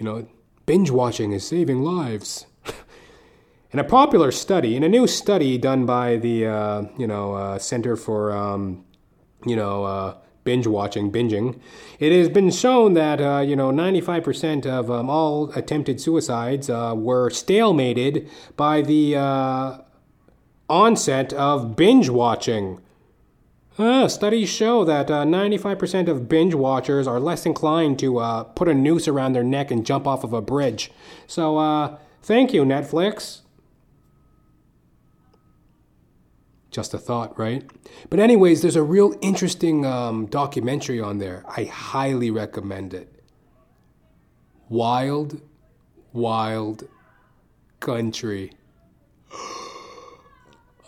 know, 0.00 0.26
binge 0.66 0.90
watching 0.90 1.32
is 1.32 1.46
saving 1.46 1.82
lives. 1.82 2.46
in 3.72 3.78
a 3.78 3.84
popular 3.84 4.32
study, 4.32 4.76
in 4.76 4.82
a 4.82 4.88
new 4.88 5.06
study 5.06 5.58
done 5.58 5.86
by 5.86 6.16
the, 6.16 6.46
uh, 6.46 6.82
you 6.96 7.06
know, 7.06 7.34
uh, 7.34 7.58
Center 7.58 7.96
for, 7.96 8.32
um, 8.32 8.84
you 9.44 9.56
know, 9.56 9.84
uh, 9.84 10.14
binge 10.44 10.66
watching, 10.66 11.12
binging, 11.12 11.60
it 11.98 12.12
has 12.12 12.28
been 12.28 12.50
shown 12.50 12.94
that 12.94 13.20
uh, 13.20 13.40
you 13.40 13.54
know 13.54 13.70
95% 13.70 14.66
of 14.66 14.90
um, 14.90 15.10
all 15.10 15.50
attempted 15.50 16.00
suicides 16.00 16.70
uh, 16.70 16.94
were 16.96 17.30
stalemated 17.30 18.28
by 18.56 18.82
the 18.82 19.16
uh, 19.16 19.78
onset 20.70 21.32
of 21.32 21.76
binge 21.76 22.08
watching. 22.08 22.80
Uh, 23.78 24.08
studies 24.08 24.48
show 24.48 24.84
that 24.84 25.10
uh, 25.10 25.24
95% 25.24 26.08
of 26.08 26.28
binge 26.28 26.54
watchers 26.54 27.06
are 27.06 27.18
less 27.18 27.46
inclined 27.46 27.98
to 27.98 28.18
uh, 28.18 28.44
put 28.44 28.68
a 28.68 28.74
noose 28.74 29.08
around 29.08 29.32
their 29.32 29.42
neck 29.42 29.70
and 29.70 29.86
jump 29.86 30.06
off 30.06 30.22
of 30.22 30.32
a 30.32 30.40
bridge. 30.40 30.90
So, 31.26 31.56
uh, 31.58 31.98
thank 32.22 32.52
you, 32.52 32.64
Netflix. 32.64 33.40
Just 36.70 36.94
a 36.94 36.98
thought, 36.98 37.36
right? 37.38 37.68
But, 38.10 38.20
anyways, 38.20 38.62
there's 38.62 38.76
a 38.76 38.82
real 38.82 39.14
interesting 39.20 39.84
um, 39.84 40.26
documentary 40.26 41.00
on 41.00 41.18
there. 41.18 41.42
I 41.48 41.64
highly 41.64 42.30
recommend 42.30 42.94
it. 42.94 43.12
Wild, 44.68 45.40
Wild 46.12 46.86
Country. 47.80 48.52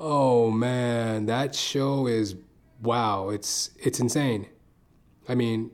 Oh 0.04 0.50
man, 0.50 1.26
that 1.26 1.54
show 1.54 2.08
is 2.08 2.34
wow, 2.82 3.28
it's 3.28 3.70
it's 3.78 4.00
insane. 4.00 4.48
I 5.28 5.36
mean, 5.36 5.70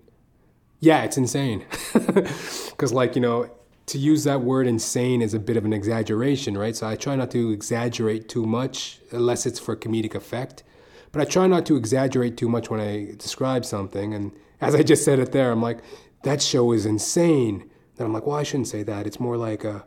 yeah, 0.81 1.03
it's 1.05 1.17
insane. 1.17 1.65
Cuz 2.77 2.93
like, 2.93 3.15
you 3.15 3.23
know, 3.23 3.51
to 3.87 3.97
use 3.97 4.25
that 4.25 4.43
word 4.43 4.67
insane 4.67 5.23
is 5.23 5.33
a 5.33 5.39
bit 5.39 5.57
of 5.57 5.65
an 5.65 5.73
exaggeration, 5.73 6.59
right? 6.59 6.77
So 6.77 6.87
I 6.87 6.95
try 6.95 7.17
not 7.17 7.31
to 7.31 7.53
exaggerate 7.53 8.29
too 8.29 8.45
much 8.45 9.01
unless 9.13 9.47
it's 9.47 9.59
for 9.59 9.75
comedic 9.75 10.15
effect. 10.15 10.63
But 11.11 11.23
I 11.23 11.25
try 11.25 11.47
not 11.47 11.65
to 11.65 11.77
exaggerate 11.77 12.37
too 12.37 12.51
much 12.51 12.69
when 12.69 12.81
I 12.81 13.13
describe 13.17 13.65
something 13.65 14.13
and 14.13 14.33
as 14.61 14.75
I 14.75 14.83
just 14.83 15.07
said 15.07 15.21
it 15.21 15.33
there, 15.33 15.51
I'm 15.51 15.63
like 15.63 15.79
that 16.25 16.43
show 16.43 16.73
is 16.73 16.85
insane. 16.85 17.65
Then 17.97 18.07
I'm 18.07 18.13
like, 18.13 18.27
well, 18.27 18.37
I 18.37 18.43
shouldn't 18.43 18.69
say 18.69 18.83
that. 18.83 19.07
It's 19.07 19.19
more 19.19 19.39
like 19.39 19.65
a 19.65 19.87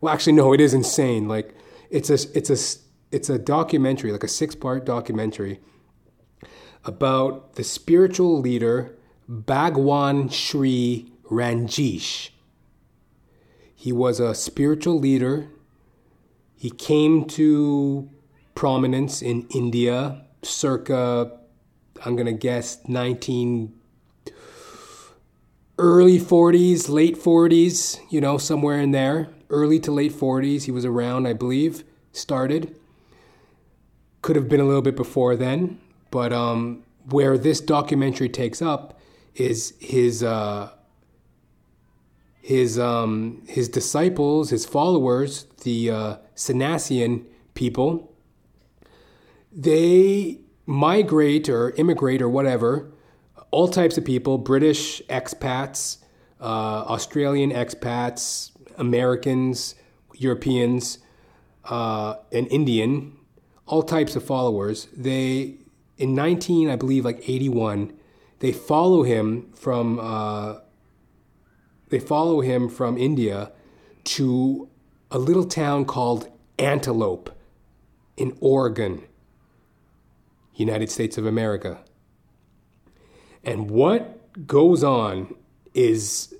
well, 0.00 0.12
actually 0.12 0.32
no, 0.32 0.52
it 0.52 0.60
is 0.60 0.74
insane. 0.74 1.28
Like 1.28 1.54
it's 1.88 2.10
a 2.10 2.18
it's 2.36 2.50
a 2.50 2.83
it's 3.10 3.28
a 3.28 3.38
documentary, 3.38 4.12
like 4.12 4.24
a 4.24 4.28
six-part 4.28 4.84
documentary 4.84 5.60
about 6.84 7.54
the 7.54 7.64
spiritual 7.64 8.40
leader 8.40 8.96
Bhagwan 9.28 10.28
Sri 10.28 11.10
Rajneesh. 11.30 12.30
He 13.74 13.92
was 13.92 14.20
a 14.20 14.34
spiritual 14.34 14.98
leader. 14.98 15.48
He 16.56 16.70
came 16.70 17.24
to 17.26 18.10
prominence 18.54 19.22
in 19.22 19.46
India 19.54 20.24
circa, 20.42 21.32
I'm 22.04 22.16
going 22.16 22.26
to 22.26 22.32
guess, 22.32 22.78
19 22.86 23.72
early 25.78 26.20
40s, 26.20 26.88
late 26.88 27.16
40s, 27.16 27.98
you 28.10 28.20
know, 28.20 28.38
somewhere 28.38 28.80
in 28.80 28.92
there. 28.92 29.28
Early 29.50 29.78
to 29.80 29.92
late 29.92 30.12
40s. 30.12 30.64
He 30.64 30.70
was 30.70 30.84
around, 30.84 31.26
I 31.26 31.32
believe, 31.32 31.84
started. 32.12 32.76
Could 34.24 34.36
have 34.36 34.48
been 34.48 34.60
a 34.60 34.64
little 34.64 34.80
bit 34.80 34.96
before 34.96 35.36
then, 35.36 35.78
but 36.10 36.32
um, 36.32 36.82
where 37.10 37.36
this 37.36 37.60
documentary 37.60 38.30
takes 38.30 38.62
up 38.62 38.98
is 39.34 39.74
his 39.80 40.22
uh, 40.22 40.70
his 42.40 42.78
um, 42.78 43.42
his 43.46 43.68
disciples, 43.68 44.48
his 44.48 44.64
followers, 44.64 45.44
the 45.64 45.90
uh, 45.90 46.16
people. 47.52 48.14
They 49.52 50.38
migrate 50.64 51.50
or 51.50 51.72
immigrate 51.72 52.22
or 52.22 52.30
whatever, 52.30 52.90
all 53.50 53.68
types 53.68 53.98
of 53.98 54.06
people, 54.06 54.38
British 54.38 55.02
expats, 55.10 55.98
uh, 56.40 56.44
Australian 56.88 57.50
expats, 57.50 58.52
Americans, 58.78 59.74
Europeans, 60.14 60.96
uh, 61.66 62.14
and 62.32 62.48
Indian, 62.48 63.18
all 63.66 63.82
types 63.82 64.16
of 64.16 64.24
followers. 64.24 64.88
They 64.96 65.56
in 65.96 66.14
19, 66.14 66.68
I 66.68 66.76
believe, 66.76 67.04
like 67.04 67.28
81, 67.28 67.92
they 68.40 68.52
follow 68.52 69.02
him 69.02 69.52
from 69.52 69.98
uh, 70.00 70.56
they 71.88 72.00
follow 72.00 72.40
him 72.40 72.68
from 72.68 72.98
India 72.98 73.52
to 74.04 74.68
a 75.10 75.18
little 75.18 75.44
town 75.44 75.84
called 75.84 76.28
Antelope 76.58 77.30
in 78.16 78.36
Oregon, 78.40 79.04
United 80.54 80.90
States 80.90 81.16
of 81.16 81.26
America. 81.26 81.80
And 83.44 83.70
what 83.70 84.46
goes 84.46 84.82
on 84.82 85.34
is 85.74 86.34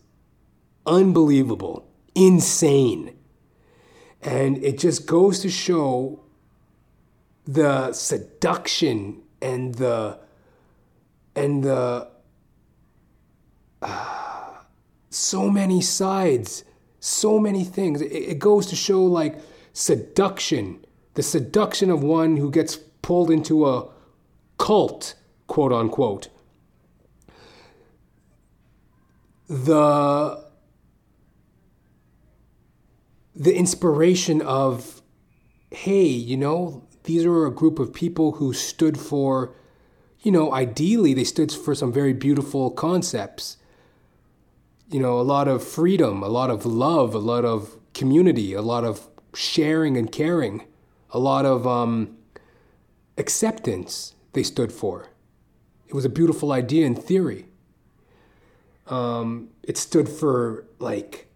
unbelievable, 0.86 1.86
insane. 2.14 3.16
And 4.22 4.62
it 4.64 4.78
just 4.78 5.06
goes 5.06 5.40
to 5.40 5.50
show 5.50 6.23
the 7.46 7.92
seduction 7.92 9.22
and 9.40 9.74
the 9.74 10.18
and 11.36 11.64
the 11.64 12.08
uh, 13.82 14.54
so 15.10 15.50
many 15.50 15.80
sides 15.80 16.64
so 17.04 17.38
many 17.38 17.64
things. 17.64 18.00
It, 18.00 18.06
it 18.06 18.38
goes 18.38 18.66
to 18.66 18.76
show 18.76 19.04
like 19.04 19.38
seduction 19.74 20.84
the 21.14 21.22
seduction 21.22 21.90
of 21.90 22.02
one 22.02 22.38
who 22.38 22.50
gets 22.50 22.76
pulled 23.02 23.30
into 23.30 23.66
a 23.66 23.88
cult 24.58 25.14
quote 25.46 25.72
unquote. 25.72 26.28
The 29.48 30.42
the 33.36 33.54
inspiration 33.54 34.40
of 34.40 35.02
hey 35.70 36.06
you 36.06 36.38
know 36.38 36.83
these 37.04 37.26
were 37.26 37.46
a 37.46 37.50
group 37.50 37.78
of 37.78 37.92
people 37.92 38.32
who 38.32 38.52
stood 38.52 38.98
for, 38.98 39.54
you 40.22 40.32
know, 40.32 40.52
ideally 40.52 41.14
they 41.14 41.24
stood 41.24 41.52
for 41.52 41.74
some 41.74 41.92
very 41.92 42.12
beautiful 42.12 42.70
concepts. 42.70 43.58
You 44.90 45.00
know, 45.00 45.20
a 45.20 45.22
lot 45.22 45.46
of 45.46 45.62
freedom, 45.62 46.22
a 46.22 46.28
lot 46.28 46.50
of 46.50 46.66
love, 46.66 47.14
a 47.14 47.18
lot 47.18 47.44
of 47.44 47.76
community, 47.92 48.54
a 48.54 48.62
lot 48.62 48.84
of 48.84 49.08
sharing 49.34 49.96
and 49.96 50.10
caring, 50.10 50.66
a 51.10 51.18
lot 51.18 51.44
of 51.44 51.66
um, 51.66 52.16
acceptance 53.18 54.14
they 54.32 54.42
stood 54.42 54.72
for. 54.72 55.08
It 55.86 55.94
was 55.94 56.04
a 56.04 56.10
beautiful 56.10 56.52
idea 56.52 56.86
in 56.86 56.94
theory. 56.94 57.46
Um, 58.86 59.48
it 59.62 59.76
stood 59.76 60.08
for 60.08 60.66
like 60.78 61.28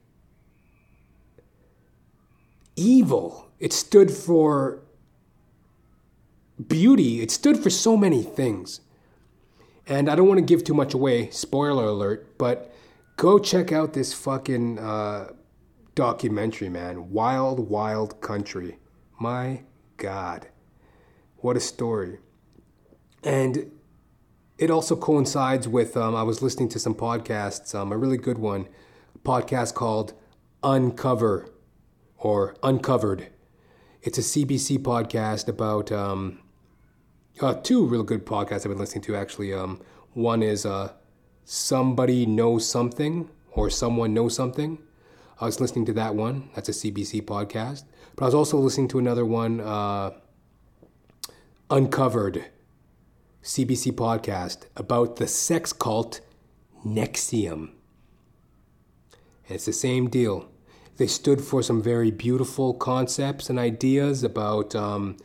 evil. 2.74 3.50
It 3.58 3.72
stood 3.72 4.10
for 4.10 4.80
beauty, 6.66 7.20
it 7.20 7.30
stood 7.30 7.62
for 7.62 7.70
so 7.70 7.96
many 7.96 8.22
things. 8.22 8.80
And 9.86 10.10
I 10.10 10.16
don't 10.16 10.28
want 10.28 10.38
to 10.38 10.44
give 10.44 10.64
too 10.64 10.74
much 10.74 10.92
away, 10.92 11.30
spoiler 11.30 11.84
alert, 11.84 12.36
but 12.36 12.74
go 13.16 13.38
check 13.38 13.72
out 13.72 13.94
this 13.94 14.12
fucking 14.12 14.78
uh, 14.78 15.32
documentary, 15.94 16.68
man. 16.68 17.10
Wild, 17.10 17.70
Wild 17.70 18.20
Country. 18.20 18.78
My 19.18 19.62
God. 19.96 20.48
What 21.38 21.56
a 21.56 21.60
story. 21.60 22.18
And 23.24 23.70
it 24.58 24.70
also 24.70 24.96
coincides 24.96 25.66
with, 25.66 25.96
um, 25.96 26.14
I 26.14 26.22
was 26.22 26.42
listening 26.42 26.68
to 26.70 26.78
some 26.78 26.94
podcasts, 26.94 27.74
um, 27.74 27.92
a 27.92 27.96
really 27.96 28.16
good 28.16 28.38
one, 28.38 28.68
podcast 29.24 29.74
called 29.74 30.12
Uncover 30.62 31.48
or 32.18 32.56
Uncovered. 32.62 33.28
It's 34.02 34.18
a 34.18 34.22
CBC 34.22 34.78
podcast 34.78 35.48
about 35.48 35.90
um, 35.90 36.40
uh, 37.42 37.54
two 37.54 37.84
real 37.84 38.02
good 38.02 38.26
podcasts 38.26 38.64
I've 38.64 38.68
been 38.68 38.78
listening 38.78 39.02
to 39.02 39.16
actually. 39.16 39.52
Um, 39.52 39.80
one 40.12 40.42
is 40.42 40.66
uh, 40.66 40.92
Somebody 41.44 42.26
Knows 42.26 42.68
Something 42.68 43.30
or 43.52 43.70
Someone 43.70 44.14
Knows 44.14 44.34
Something. 44.34 44.78
I 45.40 45.44
was 45.46 45.60
listening 45.60 45.86
to 45.86 45.92
that 45.94 46.14
one. 46.14 46.50
That's 46.54 46.68
a 46.68 46.72
CBC 46.72 47.22
podcast. 47.22 47.84
But 48.16 48.24
I 48.24 48.26
was 48.26 48.34
also 48.34 48.58
listening 48.58 48.88
to 48.88 48.98
another 48.98 49.24
one, 49.24 49.60
uh, 49.60 50.10
Uncovered, 51.70 52.46
CBC 53.42 53.92
podcast 53.92 54.66
about 54.76 55.16
the 55.16 55.26
sex 55.26 55.72
cult 55.72 56.20
NXIVM. 56.84 57.52
And 57.52 57.70
it's 59.48 59.66
the 59.66 59.72
same 59.72 60.08
deal. 60.08 60.48
They 60.96 61.06
stood 61.06 61.40
for 61.40 61.62
some 61.62 61.80
very 61.80 62.10
beautiful 62.10 62.74
concepts 62.74 63.48
and 63.48 63.58
ideas 63.58 64.24
about 64.24 64.74
um, 64.74 65.16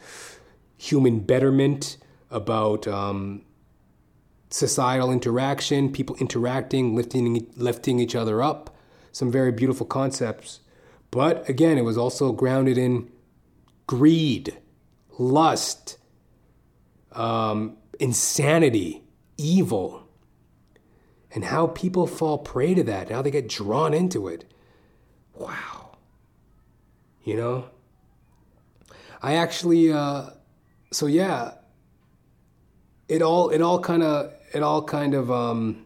human 0.77 1.21
betterment, 1.21 1.97
about 2.33 2.87
um, 2.87 3.43
societal 4.49 5.11
interaction, 5.11 5.91
people 5.91 6.15
interacting, 6.17 6.95
lifting, 6.95 7.49
lifting 7.55 7.99
each 7.99 8.15
other 8.15 8.41
up. 8.41 8.75
Some 9.11 9.31
very 9.31 9.51
beautiful 9.51 9.85
concepts. 9.85 10.59
But 11.11 11.47
again, 11.47 11.77
it 11.77 11.83
was 11.83 11.97
also 11.97 12.31
grounded 12.31 12.77
in 12.77 13.11
greed, 13.87 14.57
lust, 15.17 15.97
um, 17.11 17.77
insanity, 17.99 19.03
evil 19.37 20.03
and 21.33 21.43
how 21.43 21.67
people 21.67 22.05
fall 22.05 22.37
prey 22.37 22.73
to 22.75 22.83
that, 22.83 23.09
how 23.09 23.21
they 23.21 23.31
get 23.31 23.49
drawn 23.49 23.93
into 23.93 24.27
it. 24.27 24.45
Wow. 25.33 25.97
You 27.23 27.35
know? 27.35 27.65
I 29.21 29.35
actually, 29.35 29.91
uh, 29.91 30.29
so 30.91 31.07
yeah, 31.07 31.53
it 33.13 33.21
all, 33.21 33.49
it 33.49 33.61
all 33.61 33.79
kind 33.79 34.03
of, 34.03 34.33
it 34.53 34.63
all 34.63 34.83
kind 34.83 35.13
of, 35.13 35.31
um, 35.31 35.85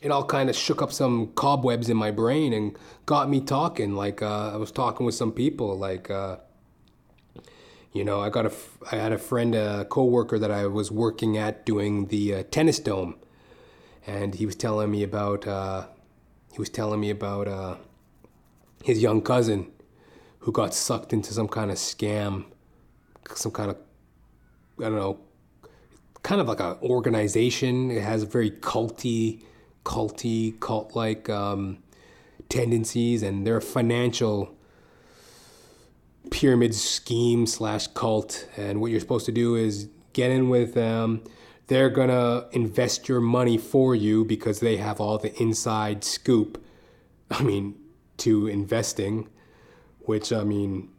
it 0.00 0.10
all 0.10 0.24
kind 0.24 0.48
of 0.50 0.56
shook 0.56 0.80
up 0.82 0.92
some 0.92 1.28
cobwebs 1.34 1.88
in 1.88 1.96
my 1.96 2.10
brain 2.10 2.52
and 2.52 2.76
got 3.06 3.28
me 3.28 3.40
talking. 3.40 3.94
Like 3.94 4.22
uh, 4.22 4.52
I 4.54 4.56
was 4.56 4.70
talking 4.70 5.06
with 5.06 5.14
some 5.14 5.32
people. 5.32 5.78
Like 5.78 6.10
uh, 6.10 6.36
you 7.94 8.04
know, 8.04 8.20
I 8.20 8.28
got 8.28 8.44
a, 8.44 8.52
I 8.90 8.96
had 8.96 9.12
a 9.12 9.18
friend, 9.18 9.54
a 9.54 9.84
coworker 9.84 10.38
that 10.38 10.50
I 10.50 10.66
was 10.66 10.90
working 10.90 11.38
at 11.38 11.64
doing 11.64 12.06
the 12.06 12.34
uh, 12.34 12.42
tennis 12.50 12.80
dome, 12.80 13.14
and 14.04 14.34
he 14.34 14.46
was 14.46 14.56
telling 14.56 14.90
me 14.90 15.04
about, 15.04 15.46
uh, 15.46 15.86
he 16.52 16.58
was 16.58 16.68
telling 16.68 17.00
me 17.00 17.08
about 17.10 17.46
uh, 17.46 17.76
his 18.82 19.00
young 19.00 19.22
cousin 19.22 19.70
who 20.40 20.50
got 20.50 20.74
sucked 20.74 21.12
into 21.12 21.32
some 21.32 21.46
kind 21.46 21.70
of 21.70 21.76
scam, 21.76 22.46
some 23.34 23.52
kind 23.52 23.70
of, 23.70 23.76
I 24.78 24.84
don't 24.84 24.96
know, 24.96 25.20
kind 26.22 26.40
of 26.40 26.48
like 26.48 26.60
an 26.60 26.76
organization. 26.82 27.90
It 27.90 28.02
has 28.02 28.22
a 28.22 28.26
very 28.26 28.50
culty 28.50 29.42
culty, 29.84 30.58
cult 30.60 30.96
like 30.96 31.28
um, 31.28 31.78
tendencies, 32.48 33.22
and 33.22 33.46
their 33.46 33.60
financial 33.60 34.54
pyramid 36.30 36.74
scheme 36.74 37.46
slash 37.46 37.86
cult. 37.88 38.48
And 38.56 38.80
what 38.80 38.90
you're 38.90 39.00
supposed 39.00 39.26
to 39.26 39.32
do 39.32 39.54
is 39.54 39.88
get 40.12 40.30
in 40.30 40.48
with 40.48 40.74
them. 40.74 41.22
They're 41.66 41.90
gonna 41.90 42.46
invest 42.52 43.08
your 43.08 43.20
money 43.20 43.56
for 43.56 43.94
you 43.94 44.24
because 44.24 44.60
they 44.60 44.76
have 44.78 45.00
all 45.00 45.18
the 45.18 45.34
inside 45.40 46.04
scoop. 46.04 46.62
I 47.30 47.42
mean, 47.42 47.74
to 48.18 48.46
investing, 48.46 49.28
which 50.00 50.32
I 50.32 50.44
mean, 50.44 50.90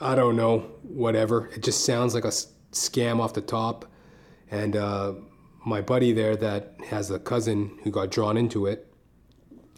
I 0.00 0.14
don't 0.14 0.36
know, 0.36 0.60
whatever. 0.82 1.48
It 1.48 1.62
just 1.62 1.84
sounds 1.84 2.14
like 2.14 2.24
a 2.24 2.32
scam 2.76 3.20
off 3.20 3.34
the 3.34 3.40
top. 3.40 3.86
And 4.50 4.76
uh, 4.76 5.14
my 5.64 5.80
buddy 5.80 6.12
there 6.12 6.36
that 6.36 6.74
has 6.88 7.10
a 7.10 7.18
cousin 7.18 7.78
who 7.82 7.90
got 7.90 8.10
drawn 8.10 8.36
into 8.36 8.66
it. 8.66 8.92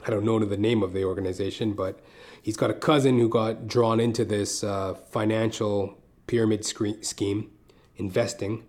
I 0.06 0.10
don't 0.10 0.24
know 0.24 0.38
the 0.38 0.56
name 0.56 0.82
of 0.82 0.92
the 0.92 1.04
organization, 1.04 1.72
but 1.72 2.00
he's 2.42 2.56
got 2.56 2.70
a 2.70 2.74
cousin 2.74 3.18
who 3.18 3.28
got 3.28 3.66
drawn 3.66 3.98
into 3.98 4.24
this 4.24 4.62
uh, 4.62 4.94
financial 4.94 5.98
pyramid 6.26 6.64
scheme, 6.64 7.50
investing. 7.96 8.64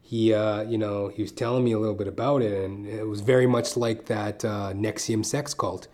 He, 0.00 0.32
uh, 0.32 0.62
you 0.62 0.78
know, 0.78 1.08
he 1.08 1.22
was 1.22 1.30
telling 1.30 1.62
me 1.62 1.72
a 1.72 1.78
little 1.78 1.94
bit 1.94 2.08
about 2.08 2.42
it, 2.42 2.64
and 2.64 2.86
it 2.86 3.06
was 3.06 3.20
very 3.20 3.46
much 3.46 3.76
like 3.76 4.06
that 4.06 4.44
uh, 4.44 4.72
NXIVM 4.72 5.24
sex 5.24 5.54
cult. 5.54 5.88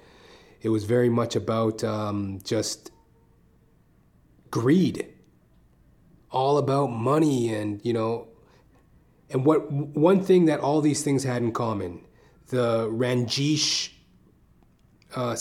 It 0.62 0.70
was 0.70 0.84
very 0.84 1.09
much 1.09 1.36
about 1.36 1.84
um, 1.84 2.38
just 2.42 2.90
greed, 4.51 5.07
all 6.37 6.59
about 6.59 6.89
money, 6.89 7.55
and 7.55 7.80
you 7.82 7.95
know, 7.95 8.28
and 9.30 9.47
what 9.47 9.72
one 9.72 10.22
thing 10.22 10.45
that 10.45 10.61
all 10.61 10.82
these 10.82 11.03
things 11.03 11.24
had 11.24 11.41
in 11.41 11.51
common, 11.51 12.05
the 12.49 12.87
Rajneesh 12.91 13.93
uh, 15.14 15.34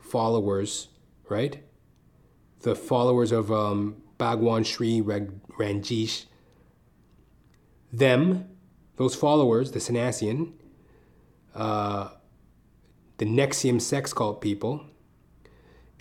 followers, 0.00 0.88
right? 1.28 1.62
The 2.62 2.74
followers 2.74 3.30
of 3.30 3.52
um, 3.52 4.02
Bhagwan 4.18 4.64
Sri 4.64 5.00
Rajneesh, 5.00 6.24
them, 7.92 8.48
those 8.96 9.14
followers, 9.14 9.70
the 9.70 9.80
Sannyasin, 9.80 10.54
uh, 11.54 12.08
the 13.18 13.26
NXIVM 13.26 13.80
sex 13.80 14.12
cult 14.12 14.40
people, 14.40 14.86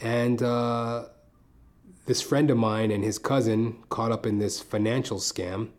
and 0.01 0.41
uh, 0.41 1.09
this 2.05 2.21
friend 2.21 2.49
of 2.49 2.57
mine 2.57 2.91
and 2.91 3.03
his 3.03 3.17
cousin 3.17 3.77
caught 3.89 4.11
up 4.11 4.25
in 4.25 4.39
this 4.39 4.59
financial 4.59 5.17
scam 5.17 5.69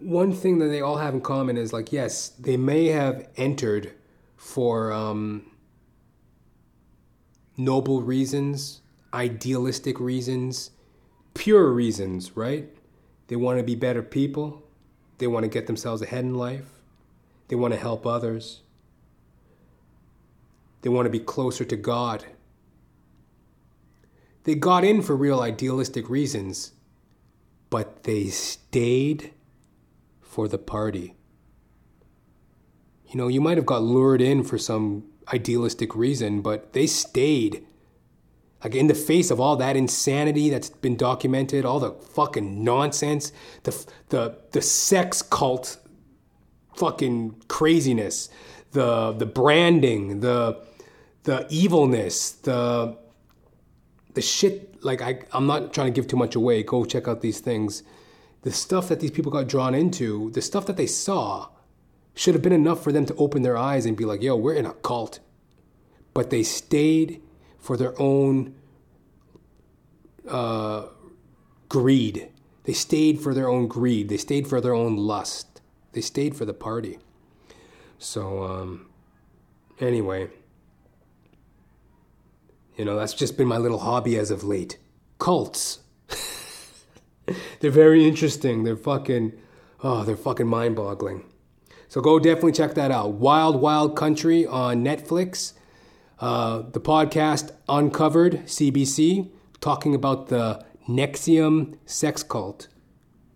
one 0.00 0.32
thing 0.32 0.58
that 0.58 0.68
they 0.68 0.80
all 0.80 0.96
have 0.96 1.14
in 1.14 1.20
common 1.20 1.56
is 1.56 1.72
like, 1.72 1.92
yes, 1.92 2.28
they 2.28 2.56
may 2.56 2.86
have 2.86 3.28
entered 3.36 3.92
for 4.36 4.92
um, 4.92 5.50
noble 7.56 8.00
reasons, 8.00 8.80
idealistic 9.12 9.98
reasons, 9.98 10.70
pure 11.34 11.72
reasons, 11.72 12.36
right? 12.36 12.68
They 13.26 13.36
want 13.36 13.58
to 13.58 13.64
be 13.64 13.74
better 13.74 14.02
people. 14.02 14.62
They 15.18 15.26
want 15.26 15.44
to 15.44 15.48
get 15.48 15.66
themselves 15.66 16.00
ahead 16.00 16.24
in 16.24 16.34
life. 16.34 16.70
They 17.48 17.56
want 17.56 17.74
to 17.74 17.80
help 17.80 18.06
others. 18.06 18.60
They 20.82 20.90
want 20.90 21.06
to 21.06 21.10
be 21.10 21.18
closer 21.18 21.64
to 21.64 21.76
God. 21.76 22.24
They 24.44 24.54
got 24.54 24.84
in 24.84 25.02
for 25.02 25.16
real 25.16 25.40
idealistic 25.40 26.08
reasons, 26.08 26.72
but 27.70 28.04
they 28.04 28.26
stayed 28.26 29.32
for 30.20 30.48
the 30.48 30.58
party. 30.58 31.16
You 33.08 33.16
know, 33.16 33.28
you 33.28 33.40
might 33.40 33.56
have 33.56 33.66
got 33.66 33.82
lured 33.82 34.20
in 34.20 34.44
for 34.44 34.58
some 34.58 35.04
idealistic 35.32 35.94
reason, 35.94 36.42
but 36.42 36.72
they 36.72 36.86
stayed. 36.86 37.64
Like 38.62 38.74
in 38.74 38.86
the 38.88 38.94
face 38.94 39.30
of 39.30 39.40
all 39.40 39.56
that 39.56 39.76
insanity 39.76 40.50
that's 40.50 40.70
been 40.70 40.96
documented, 40.96 41.64
all 41.64 41.80
the 41.80 41.92
fucking 41.92 42.64
nonsense, 42.64 43.32
the 43.62 43.86
the 44.08 44.38
the 44.52 44.60
sex 44.60 45.22
cult 45.22 45.78
fucking 46.76 47.42
craziness, 47.48 48.28
the 48.72 49.12
the 49.12 49.26
branding, 49.26 50.20
the 50.20 50.60
the 51.22 51.46
evilness, 51.50 52.30
the 52.32 52.98
the 54.14 54.22
shit 54.22 54.82
like 54.84 55.00
I 55.02 55.20
I'm 55.32 55.46
not 55.46 55.72
trying 55.72 55.88
to 55.88 55.92
give 55.92 56.06
too 56.06 56.16
much 56.16 56.34
away. 56.34 56.62
Go 56.62 56.84
check 56.84 57.08
out 57.08 57.20
these 57.20 57.40
things 57.40 57.82
the 58.42 58.52
stuff 58.52 58.88
that 58.88 59.00
these 59.00 59.10
people 59.10 59.32
got 59.32 59.48
drawn 59.48 59.74
into, 59.74 60.30
the 60.30 60.42
stuff 60.42 60.66
that 60.66 60.76
they 60.76 60.86
saw, 60.86 61.48
should 62.14 62.34
have 62.34 62.42
been 62.42 62.52
enough 62.52 62.82
for 62.82 62.92
them 62.92 63.06
to 63.06 63.14
open 63.16 63.42
their 63.42 63.56
eyes 63.56 63.86
and 63.86 63.96
be 63.96 64.04
like, 64.04 64.22
yo, 64.22 64.36
we're 64.36 64.54
in 64.54 64.66
a 64.66 64.72
cult. 64.72 65.20
But 66.14 66.30
they 66.30 66.42
stayed 66.42 67.22
for 67.58 67.76
their 67.76 68.00
own 68.00 68.54
uh, 70.28 70.86
greed. 71.68 72.30
They 72.64 72.72
stayed 72.72 73.20
for 73.20 73.34
their 73.34 73.48
own 73.48 73.68
greed. 73.68 74.08
They 74.08 74.16
stayed 74.16 74.46
for 74.46 74.60
their 74.60 74.74
own 74.74 74.96
lust. 74.96 75.60
They 75.92 76.00
stayed 76.00 76.36
for 76.36 76.44
the 76.44 76.54
party. 76.54 76.98
So, 77.98 78.44
um, 78.44 78.88
anyway, 79.80 80.28
you 82.78 82.84
know, 82.84 82.96
that's 82.96 83.12
just 83.12 83.36
been 83.36 83.48
my 83.48 83.58
little 83.58 83.80
hobby 83.80 84.16
as 84.16 84.30
of 84.30 84.44
late. 84.44 84.78
Cults. 85.18 85.80
they're 87.60 87.72
very 87.72 88.06
interesting. 88.06 88.62
They're 88.62 88.76
fucking, 88.76 89.32
oh, 89.82 90.04
they're 90.04 90.16
fucking 90.16 90.46
mind 90.46 90.76
boggling. 90.76 91.24
So 91.88 92.00
go 92.00 92.18
definitely 92.20 92.52
check 92.52 92.74
that 92.74 92.92
out. 92.92 93.14
Wild 93.14 93.60
Wild 93.60 93.96
Country 93.96 94.46
on 94.46 94.84
Netflix. 94.84 95.54
Uh, 96.20 96.62
the 96.70 96.80
podcast 96.80 97.52
Uncovered 97.68 98.44
CBC, 98.46 99.30
talking 99.60 99.94
about 99.94 100.28
the 100.28 100.64
NXIVM 100.88 101.78
sex 101.84 102.22
cult. 102.22 102.68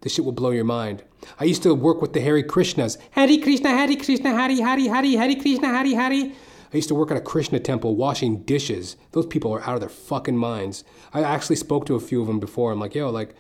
This 0.01 0.15
shit 0.15 0.25
will 0.25 0.33
blow 0.33 0.51
your 0.51 0.65
mind. 0.65 1.05
I 1.39 1.45
used 1.45 1.63
to 1.63 1.75
work 1.75 2.03
with 2.03 2.13
the 2.13 2.21
Hare 2.21 2.43
Krishnas. 2.43 2.99
Hare 3.13 3.39
Krishna, 3.39 3.71
Hare 3.71 3.97
Krishna, 3.97 4.31
Hare 4.31 4.57
Hare 4.57 4.81
Hare, 4.81 5.19
Hare 5.19 5.35
Krishna, 5.37 5.69
Hare 5.69 5.97
Hare. 5.97 6.33
I 6.73 6.77
used 6.77 6.89
to 6.89 6.95
work 6.95 7.11
at 7.11 7.17
a 7.17 7.21
Krishna 7.21 7.61
temple 7.61 7.97
washing 7.97 8.45
dishes. 8.45 8.97
Those 9.13 9.27
people 9.27 9.53
are 9.53 9.61
out 9.63 9.75
of 9.75 9.81
their 9.81 9.91
fucking 9.91 10.37
minds. 10.37 10.85
I 11.13 11.23
actually 11.23 11.57
spoke 11.57 11.85
to 11.87 11.97
a 11.97 12.01
few 12.01 12.23
of 12.23 12.27
them 12.27 12.41
before. 12.41 12.73
I'm 12.73 12.81
like, 12.81 12.95
yo, 12.95 13.11
like, 13.11 13.35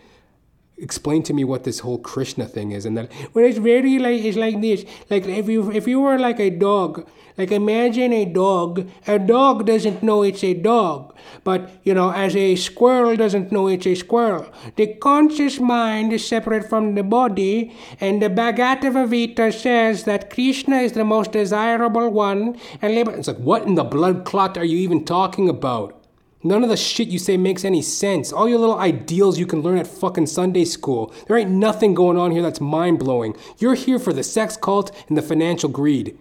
explain 0.83 1.23
to 1.23 1.33
me 1.33 1.45
what 1.45 1.65
this 1.65 1.79
whole 1.79 1.99
Krishna 1.99 2.47
thing 2.47 2.73
is, 2.73 2.85
and 2.85 2.97
that 2.99 3.11
well, 3.33 3.45
it's 3.45 3.59
very 3.59 3.99
like 3.99 4.23
it's 4.23 4.37
like 4.37 4.61
this. 4.61 4.85
Like 5.09 5.27
if 5.27 5.49
you 5.49 5.71
if 5.73 5.87
you 5.87 6.01
were 6.01 6.19
like 6.19 6.41
a 6.41 6.51
dog, 6.51 7.09
like 7.39 7.53
imagine 7.53 8.13
a 8.13 8.25
dog. 8.25 8.89
A 9.07 9.19
dog 9.19 9.65
doesn't 9.67 10.03
know 10.03 10.23
it's 10.23 10.45
a 10.45 10.55
dog, 10.55 11.17
but 11.45 11.71
you 11.85 11.95
know, 11.95 12.11
as 12.11 12.37
a 12.37 12.57
squirrel 12.57 13.17
doesn't 13.17 13.51
know 13.53 13.69
it's 13.69 13.87
a 13.87 13.95
squirrel. 13.95 14.47
The 14.77 14.95
conscious 14.95 15.59
mind 15.59 16.13
is 16.13 16.27
separate 16.27 16.69
from 16.69 16.95
the 16.95 17.03
body, 17.03 17.75
and 18.01 18.21
the 18.21 18.29
Bhagavad 18.29 19.11
Gita 19.11 19.53
says 19.53 20.05
that 20.05 20.31
Krishna 20.31 20.79
is 20.79 20.93
the 20.93 21.05
most 21.05 21.33
desirable 21.33 22.11
one. 22.11 22.59
And 22.83 22.93
it's 22.93 23.29
like, 23.29 23.39
what 23.39 23.63
in 23.63 23.77
the 23.77 23.85
blood 23.85 24.25
clot 24.25 24.59
are 24.59 24.65
you 24.65 24.79
even 24.79 25.05
talking 25.05 25.49
about? 25.49 26.02
None 26.45 26.65
of 26.65 26.71
the 26.71 26.77
shit 26.77 27.09
you 27.09 27.19
say 27.19 27.37
makes 27.37 27.65
any 27.65 27.83
sense. 27.83 28.33
All 28.33 28.49
your 28.49 28.59
little 28.59 28.79
ideals 28.79 29.39
you 29.39 29.47
can 29.47 29.63
learn 29.63 29.79
at 29.79 29.87
fucking 29.87 30.27
Sunday 30.27 30.65
school. 30.65 31.15
There 31.27 31.37
ain't 31.37 31.51
nothing 31.51 31.95
going 31.95 32.19
on 32.19 32.33
here 32.33 32.43
that's 32.43 32.61
mind 32.61 32.99
blowing. 32.99 33.37
You're 33.59 33.75
here 33.75 33.99
for 33.99 34.13
the 34.13 34.25
sex 34.25 34.57
cult 34.57 34.91
and 35.09 35.17
the 35.17 35.23
financial 35.23 35.69
greed. 35.69 36.19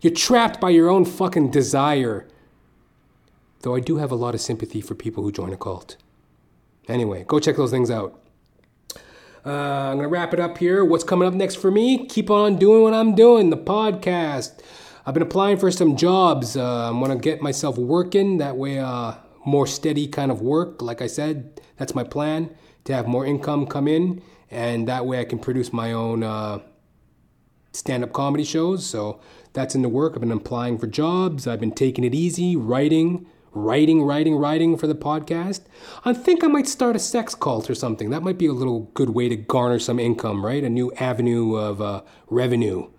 You're 0.00 0.14
trapped 0.14 0.60
by 0.60 0.70
your 0.70 0.88
own 0.88 1.04
fucking 1.04 1.50
desire. 1.50 2.26
Though 3.60 3.74
I 3.74 3.80
do 3.80 3.96
have 3.96 4.10
a 4.10 4.16
lot 4.16 4.34
of 4.34 4.40
sympathy 4.40 4.80
for 4.80 4.94
people 4.94 5.22
who 5.22 5.32
join 5.32 5.52
a 5.52 5.56
cult. 5.56 5.96
Anyway, 6.88 7.24
go 7.26 7.38
check 7.38 7.56
those 7.56 7.70
things 7.70 7.90
out. 7.90 8.20
Uh, 9.46 9.50
I'm 9.50 9.96
going 9.96 10.04
to 10.04 10.08
wrap 10.08 10.32
it 10.32 10.40
up 10.40 10.56
here. 10.56 10.84
What's 10.84 11.04
coming 11.04 11.28
up 11.28 11.34
next 11.34 11.56
for 11.56 11.70
me? 11.70 12.06
Keep 12.06 12.30
on 12.30 12.56
doing 12.56 12.82
what 12.82 12.94
I'm 12.94 13.14
doing, 13.14 13.50
the 13.50 13.58
podcast. 13.58 14.60
I've 15.06 15.12
been 15.12 15.22
applying 15.22 15.58
for 15.58 15.70
some 15.70 15.96
jobs. 15.96 16.56
Uh, 16.56 16.88
I'm 16.88 16.98
going 16.98 17.10
to 17.10 17.18
get 17.18 17.42
myself 17.42 17.76
working. 17.76 18.38
That 18.38 18.56
way, 18.56 18.78
uh, 18.78 19.14
more 19.44 19.66
steady 19.66 20.06
kind 20.06 20.30
of 20.30 20.40
work. 20.40 20.80
Like 20.82 21.02
I 21.02 21.06
said, 21.06 21.60
that's 21.76 21.94
my 21.94 22.04
plan 22.04 22.50
to 22.84 22.94
have 22.94 23.06
more 23.06 23.26
income 23.26 23.66
come 23.66 23.88
in. 23.88 24.22
And 24.50 24.86
that 24.88 25.06
way, 25.06 25.20
I 25.20 25.24
can 25.24 25.38
produce 25.38 25.72
my 25.72 25.92
own 25.92 26.22
uh, 26.22 26.60
stand 27.72 28.04
up 28.04 28.12
comedy 28.12 28.44
shows. 28.44 28.86
So 28.86 29.20
that's 29.52 29.74
in 29.74 29.82
the 29.82 29.88
work. 29.88 30.12
I've 30.14 30.20
been 30.20 30.30
applying 30.30 30.78
for 30.78 30.86
jobs. 30.86 31.46
I've 31.46 31.60
been 31.60 31.72
taking 31.72 32.04
it 32.04 32.14
easy, 32.14 32.54
writing, 32.56 33.26
writing, 33.52 34.02
writing, 34.02 34.36
writing 34.36 34.76
for 34.76 34.86
the 34.86 34.94
podcast. 34.94 35.62
I 36.04 36.12
think 36.12 36.44
I 36.44 36.48
might 36.48 36.68
start 36.68 36.96
a 36.96 36.98
sex 36.98 37.34
cult 37.34 37.70
or 37.70 37.74
something. 37.74 38.10
That 38.10 38.22
might 38.22 38.38
be 38.38 38.46
a 38.46 38.52
little 38.52 38.90
good 38.94 39.10
way 39.10 39.28
to 39.28 39.36
garner 39.36 39.78
some 39.78 39.98
income, 39.98 40.44
right? 40.44 40.62
A 40.62 40.68
new 40.68 40.92
avenue 40.94 41.56
of 41.56 41.80
uh, 41.80 42.02
revenue. 42.28 42.90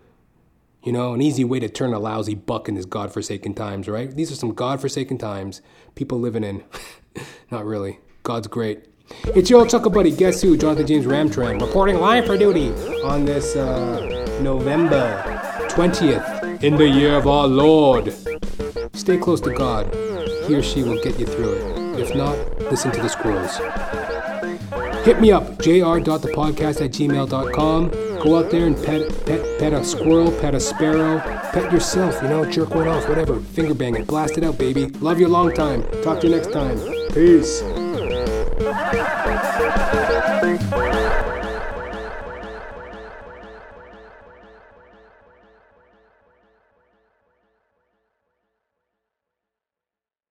You 0.84 0.92
know, 0.92 1.14
an 1.14 1.22
easy 1.22 1.44
way 1.44 1.60
to 1.60 1.68
turn 1.68 1.94
a 1.94 2.00
lousy 2.00 2.36
buck 2.36 2.70
in 2.70 2.76
these 2.76 2.86
godforsaken 2.86 3.56
times, 3.56 3.88
right? 3.88 4.16
These 4.16 4.32
are 4.32 4.36
some 4.36 4.54
godforsaken 4.54 5.18
times 5.18 5.62
people 5.96 6.20
living 6.20 6.44
in. 6.44 6.64
Not 7.52 7.66
really. 7.66 8.00
God's 8.24 8.48
great. 8.48 8.86
It's 9.36 9.50
your 9.50 9.60
old 9.60 9.70
Chuckle 9.70 9.92
Buddy, 9.92 10.12
guess 10.12 10.42
who? 10.42 10.58
Jonathan 10.58 10.88
James 10.88 11.06
Ramcharan, 11.06 11.62
reporting 11.62 12.00
live 12.00 12.26
for 12.26 12.38
duty 12.38 12.72
on 13.04 13.26
this 13.26 13.56
uh, 13.56 14.40
November 14.42 15.22
20th 15.70 16.64
in 16.64 16.76
the 16.76 16.88
year 16.88 17.16
of 17.16 17.28
our 17.28 17.48
Lord. 17.48 18.14
Stay 18.94 19.18
close 19.18 19.42
to 19.42 19.54
God. 19.54 19.94
He 20.48 20.56
or 20.56 20.64
she 20.64 20.84
will 20.84 21.02
get 21.04 21.20
you 21.20 21.26
through 21.26 21.54
it. 21.54 22.00
If 22.00 22.16
not, 22.16 22.38
listen 22.72 22.92
to 22.92 23.02
the 23.02 23.10
squirrels. 23.10 23.60
Hit 25.06 25.22
me 25.22 25.32
up, 25.32 25.60
jr.thepodcast 25.62 26.84
at 26.84 26.90
gmail.com. 26.90 27.90
Go 28.24 28.40
out 28.40 28.50
there 28.50 28.66
and 28.66 28.76
pet, 28.76 29.08
pet, 29.28 29.60
pet 29.60 29.72
a 29.72 29.84
squirrel, 29.84 30.32
pet 30.42 30.56
a 30.56 30.60
sparrow, 30.60 31.20
pet 31.54 31.72
yourself, 31.72 32.20
you 32.24 32.30
know, 32.30 32.44
jerk 32.44 32.74
one 32.74 32.88
off, 32.88 33.08
whatever. 33.08 33.40
Finger 33.40 33.76
bang 33.76 33.96
it, 33.96 34.08
blast 34.08 34.36
it 34.40 34.44
out, 34.44 34.58
baby. 34.58 34.88
Love 35.02 35.20
you 35.20 35.28
a 35.28 35.30
long 35.30 35.54
time. 35.54 35.84
Talk 36.02 36.22
to 36.22 36.28
you 36.28 36.36
next 36.36 36.52
time. 36.52 36.80
Peace. 37.14 37.62